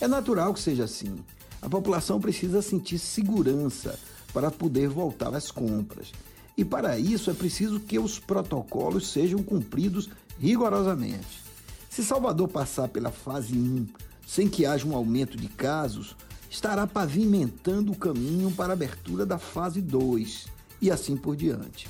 [0.00, 1.14] É natural que seja assim.
[1.62, 3.96] A população precisa sentir segurança
[4.36, 6.12] para poder voltar às compras.
[6.58, 11.42] E para isso é preciso que os protocolos sejam cumpridos rigorosamente.
[11.88, 13.86] Se Salvador passar pela fase 1
[14.26, 16.14] sem que haja um aumento de casos,
[16.50, 20.48] estará pavimentando o caminho para a abertura da fase 2
[20.82, 21.88] e assim por diante.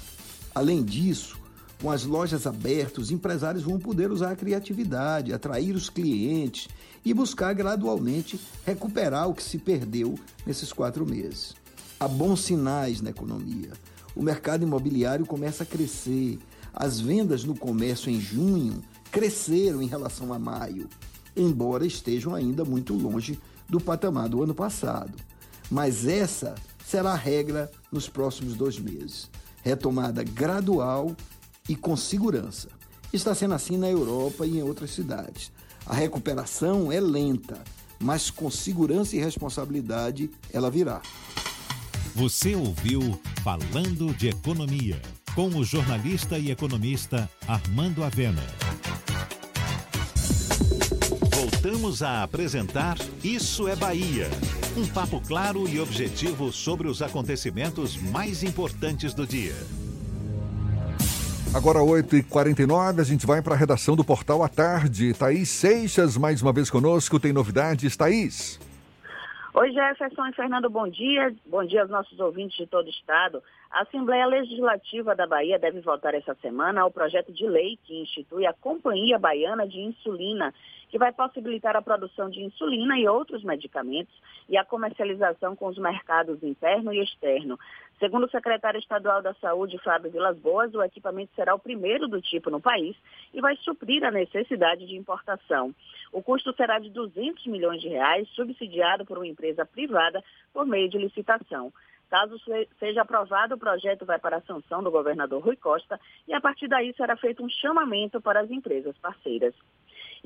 [0.54, 1.36] Além disso,
[1.82, 6.68] com as lojas abertas, os empresários vão poder usar a criatividade, atrair os clientes
[7.04, 10.16] e buscar gradualmente recuperar o que se perdeu
[10.46, 11.65] nesses quatro meses.
[11.98, 13.72] Há bons sinais na economia.
[14.14, 16.38] O mercado imobiliário começa a crescer.
[16.72, 20.88] As vendas no comércio em junho cresceram em relação a maio,
[21.34, 25.14] embora estejam ainda muito longe do patamar do ano passado.
[25.70, 26.54] Mas essa
[26.84, 29.30] será a regra nos próximos dois meses.
[29.62, 31.16] Retomada gradual
[31.66, 32.68] e com segurança.
[33.10, 35.50] Está sendo assim na Europa e em outras cidades.
[35.86, 37.62] A recuperação é lenta,
[37.98, 41.00] mas com segurança e responsabilidade ela virá.
[42.16, 44.98] Você ouviu Falando de Economia,
[45.34, 48.42] com o jornalista e economista Armando Avena.
[51.30, 54.30] Voltamos a apresentar Isso é Bahia.
[54.78, 59.54] Um papo claro e objetivo sobre os acontecimentos mais importantes do dia.
[61.52, 65.12] Agora 8h49, a gente vai para a redação do Portal à Tarde.
[65.12, 67.94] Thaís Seixas, mais uma vez conosco, tem novidades.
[67.94, 68.58] Thaís.
[69.58, 71.34] Oi, Jefferson e Fernando, bom dia.
[71.46, 73.42] Bom dia aos nossos ouvintes de todo o estado.
[73.70, 78.44] A Assembleia Legislativa da Bahia deve votar essa semana ao projeto de lei que institui
[78.44, 80.52] a Companhia Baiana de Insulina,
[80.88, 84.14] que vai possibilitar a produção de insulina e outros medicamentos
[84.48, 87.58] e a comercialização com os mercados interno e externo.
[87.98, 92.20] Segundo o secretário estadual da Saúde, Fábio Vilas Boas, o equipamento será o primeiro do
[92.20, 92.96] tipo no país
[93.32, 95.74] e vai suprir a necessidade de importação.
[96.12, 100.22] O custo será de 200 milhões de reais, subsidiado por uma empresa privada
[100.52, 101.72] por meio de licitação.
[102.08, 102.36] Caso
[102.78, 105.98] seja aprovado, o projeto vai para a sanção do governador Rui Costa
[106.28, 109.54] e a partir daí será feito um chamamento para as empresas parceiras.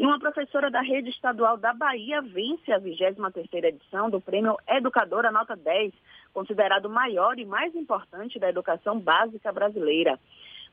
[0.00, 5.30] E uma professora da rede estadual da Bahia vence a 23ª edição do Prêmio Educadora
[5.30, 5.92] Nota 10,
[6.32, 10.18] considerado o maior e mais importante da educação básica brasileira.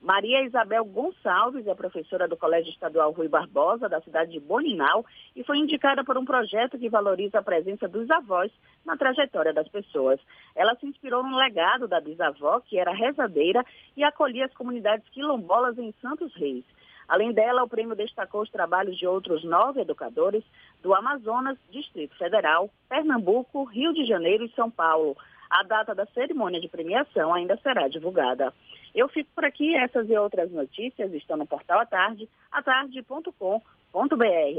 [0.02, 5.06] Maria Isabel Gonçalves é professora do Colégio Estadual Rui Barbosa, da cidade de Boninal,
[5.36, 8.50] e foi indicada por um projeto que valoriza a presença dos avós
[8.86, 10.22] na trajetória das pessoas.
[10.56, 13.62] Ela se inspirou no legado da bisavó, que era rezadeira
[13.98, 16.64] e acolhia as comunidades quilombolas em Santos Reis.
[17.08, 20.44] Além dela, o prêmio destacou os trabalhos de outros nove educadores
[20.82, 25.16] do Amazonas, Distrito Federal, Pernambuco, Rio de Janeiro e São Paulo.
[25.50, 28.54] A data da cerimônia de premiação ainda será divulgada.
[28.94, 29.76] Eu fico por aqui.
[29.76, 33.62] Essas e outras notícias estão no portal Atarde, atarde.com.br.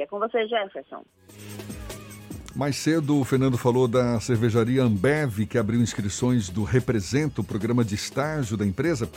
[0.00, 1.04] É com você, Jefferson.
[2.59, 7.85] Mais cedo, o Fernando falou da cervejaria Ambev, que abriu inscrições do Representa, o programa
[7.85, 9.09] de estágio da empresa.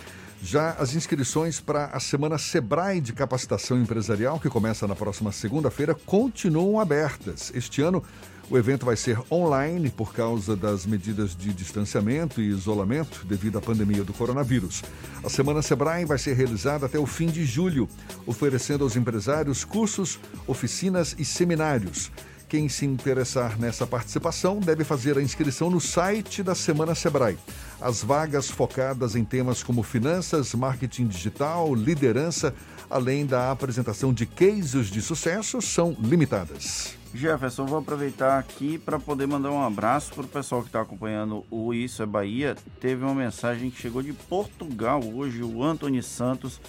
[0.44, 5.96] Já as inscrições para a Semana Sebrae de Capacitação Empresarial, que começa na próxima segunda-feira,
[6.06, 7.52] continuam abertas.
[7.56, 8.04] Este ano,
[8.48, 13.62] o evento vai ser online por causa das medidas de distanciamento e isolamento devido à
[13.62, 14.84] pandemia do coronavírus.
[15.24, 17.90] A Semana Sebrae vai ser realizada até o fim de julho,
[18.28, 22.12] oferecendo aos empresários cursos, oficinas e seminários.
[22.52, 27.38] Quem se interessar nessa participação deve fazer a inscrição no site da Semana Sebrae.
[27.80, 32.54] As vagas focadas em temas como finanças, marketing digital, liderança,
[32.90, 36.98] além da apresentação de cases de sucesso, são limitadas.
[37.14, 41.46] Jefferson, vou aproveitar aqui para poder mandar um abraço para o pessoal que está acompanhando
[41.50, 42.58] o Isso é Bahia.
[42.82, 46.60] Teve uma mensagem que chegou de Portugal hoje, o Antony Santos,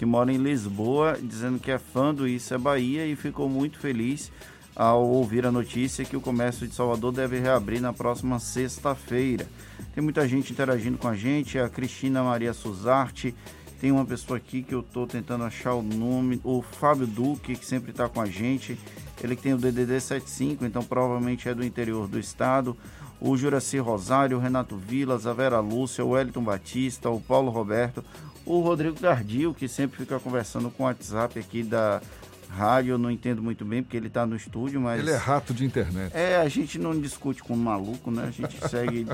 [0.00, 3.78] que mora em Lisboa, dizendo que é fã do Isso é Bahia e ficou muito
[3.78, 4.32] feliz
[4.78, 9.44] ao ouvir a notícia que o comércio de Salvador deve reabrir na próxima sexta-feira.
[9.92, 13.34] Tem muita gente interagindo com a gente, a Cristina Maria Suzarte,
[13.80, 17.64] tem uma pessoa aqui que eu estou tentando achar o nome, o Fábio Duque, que
[17.64, 18.76] sempre está com a gente.
[19.22, 22.76] Ele tem o DDD 75, então provavelmente é do interior do estado.
[23.20, 28.04] O Juraci Rosário, o Renato Vilas, a Vera Lúcia, o Wellington Batista, o Paulo Roberto,
[28.44, 32.02] o Rodrigo Gardil, que sempre fica conversando com o WhatsApp aqui da
[32.50, 35.00] rádio, eu não entendo muito bem porque ele está no estúdio, mas.
[35.00, 36.12] Ele é rato de internet.
[36.14, 38.24] É, a gente não discute com um maluco, né?
[38.26, 39.06] A gente segue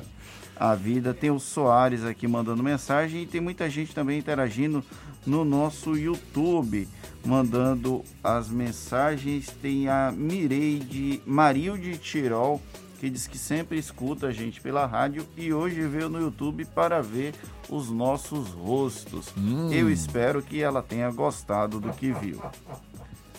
[0.57, 1.13] a vida.
[1.13, 4.85] Tem o Soares aqui mandando mensagem e tem muita gente também interagindo
[5.27, 6.89] no nosso YouTube
[7.25, 9.49] mandando as mensagens.
[9.63, 12.61] Tem a Mireide Marilde Tirol,
[13.01, 17.01] que diz que sempre escuta a gente pela rádio e hoje veio no YouTube para
[17.03, 17.35] ver
[17.69, 19.33] os nossos rostos.
[19.37, 19.73] Hum.
[19.73, 22.41] Eu espero que ela tenha gostado do que viu.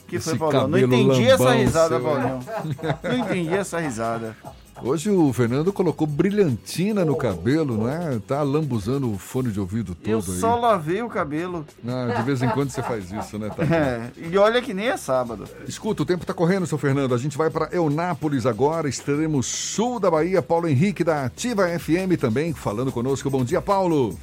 [0.07, 0.37] Que foi?
[0.67, 2.39] Não entendi essa risada, Paulinho.
[3.03, 4.35] Não entendi essa risada.
[4.83, 8.19] Hoje o Fernando colocou brilhantina no cabelo, não é?
[8.19, 10.23] Tá lambuzando o fone de ouvido todo Eu aí.
[10.23, 11.65] só lavei o cabelo.
[11.87, 13.49] Ah, de vez em quando você faz isso, né?
[13.49, 15.45] Tá é, e olha que nem é sábado.
[15.65, 17.15] Escuta, o tempo tá correndo, seu Fernando.
[17.15, 20.41] A gente vai para Eunápolis agora, extremo sul da Bahia.
[20.41, 23.29] Paulo Henrique da Ativa FM também falando conosco.
[23.29, 24.19] Bom dia, Paulo.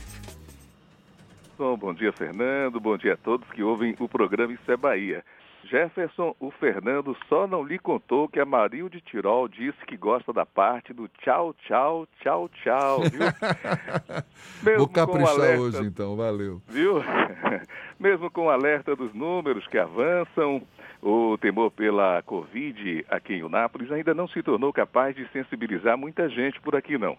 [1.58, 2.78] Bom, bom dia, Fernando.
[2.78, 5.24] Bom dia a todos que ouvem o programa Isso é Bahia.
[5.64, 10.32] Jefferson, o Fernando só não lhe contou que a Maril de Tirol disse que gosta
[10.32, 14.76] da parte do tchau, tchau, tchau, tchau, viu?
[14.78, 16.60] Vou caprichar alerta, hoje então, valeu.
[16.68, 17.02] Viu?
[17.98, 20.62] Mesmo com o alerta dos números que avançam,
[21.00, 26.28] o temor pela Covid aqui em Unápolis ainda não se tornou capaz de sensibilizar muita
[26.28, 27.16] gente por aqui não.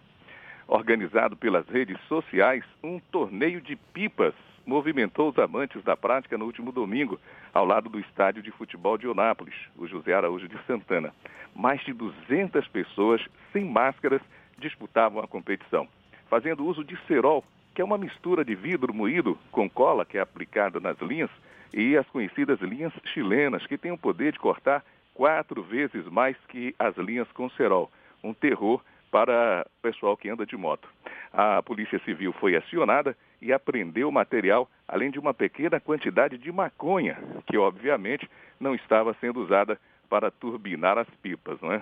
[0.67, 4.33] Organizado pelas redes sociais, um torneio de pipas
[4.65, 7.19] movimentou os amantes da prática no último domingo,
[7.53, 11.13] ao lado do estádio de futebol de Onápolis, o José Araújo de Santana.
[11.55, 13.21] Mais de 200 pessoas,
[13.51, 14.21] sem máscaras,
[14.57, 15.87] disputavam a competição,
[16.29, 17.43] fazendo uso de cerol,
[17.75, 21.29] que é uma mistura de vidro moído com cola que é aplicada nas linhas,
[21.73, 24.83] e as conhecidas linhas chilenas, que têm o poder de cortar
[25.13, 27.91] quatro vezes mais que as linhas com cerol.
[28.23, 28.81] Um terror
[29.11, 30.87] para o pessoal que anda de moto.
[31.31, 36.49] A Polícia Civil foi acionada e apreendeu o material, além de uma pequena quantidade de
[36.49, 39.77] maconha, que obviamente não estava sendo usada
[40.09, 41.59] para turbinar as pipas.
[41.59, 41.81] Não é?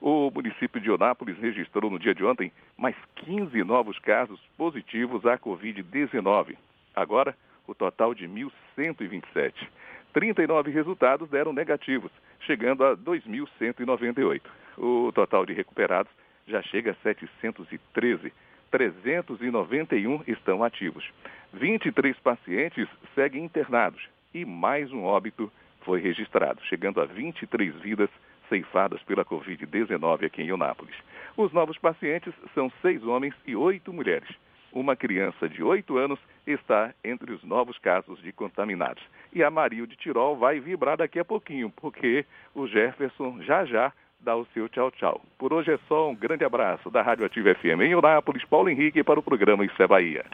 [0.00, 5.36] O município de Onápolis registrou no dia de ontem mais 15 novos casos positivos à
[5.36, 6.56] Covid-19.
[6.96, 7.36] Agora,
[7.66, 9.52] o total de 1.127.
[10.14, 14.40] 39 resultados deram negativos, chegando a 2.198.
[14.78, 16.10] O total de recuperados
[16.46, 18.32] já chega a 713.
[18.74, 21.08] 391 estão ativos.
[21.52, 24.02] 23 pacientes seguem internados
[24.34, 25.48] e mais um óbito
[25.82, 28.10] foi registrado, chegando a 23 vidas
[28.48, 30.96] ceifadas pela Covid-19 aqui em Eunápolis.
[31.36, 34.28] Os novos pacientes são seis homens e oito mulheres.
[34.72, 39.04] Uma criança de 8 anos está entre os novos casos de contaminados.
[39.32, 43.92] E a Mario de Tirol vai vibrar daqui a pouquinho, porque o Jefferson já já
[44.24, 45.20] dá o seu tchau tchau.
[45.38, 49.04] Por hoje é só um grande abraço da Rádio Ativa FM em Eunápolis, Paulo Henrique
[49.04, 50.24] para o programa Isso é Bahia.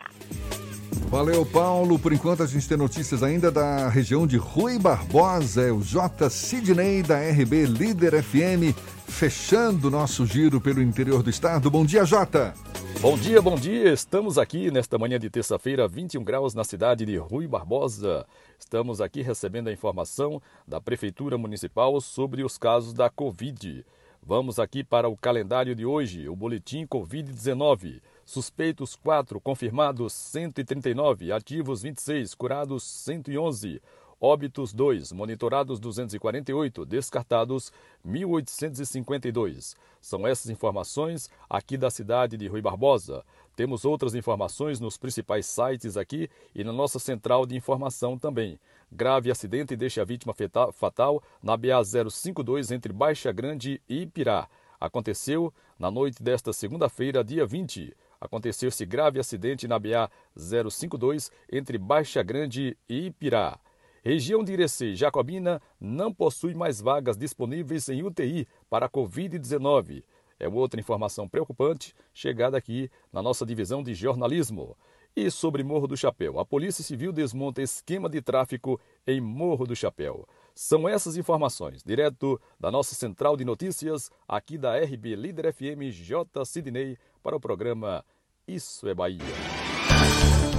[1.11, 1.99] Valeu, Paulo.
[1.99, 6.31] Por enquanto a gente tem notícias ainda da região de Rui Barbosa, é o J.
[6.31, 8.73] Sidney da RB Líder FM,
[9.09, 11.69] fechando nosso giro pelo interior do estado.
[11.69, 12.55] Bom dia, Jota.
[13.01, 13.93] Bom dia, bom dia.
[13.93, 18.25] Estamos aqui nesta manhã de terça-feira, 21 graus na cidade de Rui Barbosa.
[18.57, 23.85] Estamos aqui recebendo a informação da Prefeitura Municipal sobre os casos da Covid.
[24.23, 28.01] Vamos aqui para o calendário de hoje, o boletim Covid-19.
[28.31, 33.83] Suspeitos 4, confirmados 139, ativos 26, curados 111,
[34.21, 37.73] óbitos 2, monitorados 248, descartados
[38.05, 39.75] 1852.
[40.01, 43.25] São essas informações aqui da cidade de Rui Barbosa.
[43.57, 48.61] Temos outras informações nos principais sites aqui e na nossa central de informação também.
[48.93, 50.33] Grave acidente deixa a vítima
[50.73, 54.49] fatal na BA 052 entre Baixa Grande e Ipirá.
[54.79, 61.79] Aconteceu na noite desta segunda-feira, dia 20 aconteceu esse grave acidente na BA 052 entre
[61.79, 63.59] Baixa Grande e Ipirá.
[64.03, 70.03] Região de Irecê, Jacobina, não possui mais vagas disponíveis em UTI para a Covid-19.
[70.39, 74.75] É outra informação preocupante chegada aqui na nossa divisão de jornalismo.
[75.15, 79.77] E sobre Morro do Chapéu, a Polícia Civil desmonta esquema de tráfico em Morro do
[79.77, 80.27] Chapéu.
[80.55, 86.45] São essas informações, direto da nossa central de notícias, aqui da RB Líder FM J.
[86.45, 88.05] Sidney, para o programa
[88.47, 89.21] Isso é Bahia.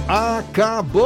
[0.08, 1.00] Acabou,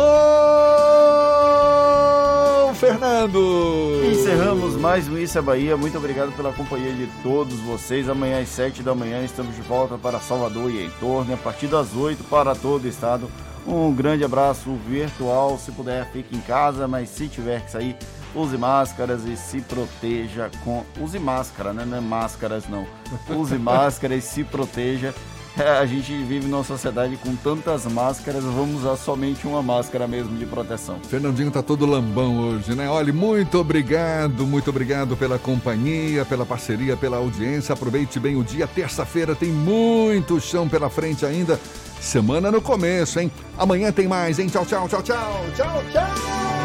[2.75, 4.03] Fernando!
[4.11, 5.77] Encerramos mais um Isso é Bahia.
[5.77, 8.09] Muito obrigado pela companhia de todos vocês.
[8.09, 11.35] Amanhã às 7 da manhã estamos de volta para Salvador e Entorno.
[11.35, 13.31] A partir das 8 para todo o estado.
[13.67, 15.59] Um grande abraço virtual.
[15.59, 17.97] Se puder, fique em casa, mas se tiver que sair,
[18.33, 20.85] use máscaras e se proteja com.
[21.01, 21.85] Use máscara, né?
[21.85, 22.87] Não é máscaras, não.
[23.29, 25.13] Use máscara e se proteja
[25.81, 30.45] a gente vive numa sociedade com tantas máscaras, vamos usar somente uma máscara mesmo de
[30.45, 30.99] proteção.
[31.09, 32.89] Fernandinho tá todo lambão hoje, né?
[32.89, 37.73] Olha, muito obrigado, muito obrigado pela companhia, pela parceria, pela audiência.
[37.73, 38.67] Aproveite bem o dia.
[38.67, 41.59] Terça-feira tem muito chão pela frente ainda.
[42.01, 43.33] Semana no começo, hein?
[43.57, 44.49] Amanhã tem mais, hein?
[44.49, 46.56] Tchau, tchau, tchau, tchau, tchau, tchau.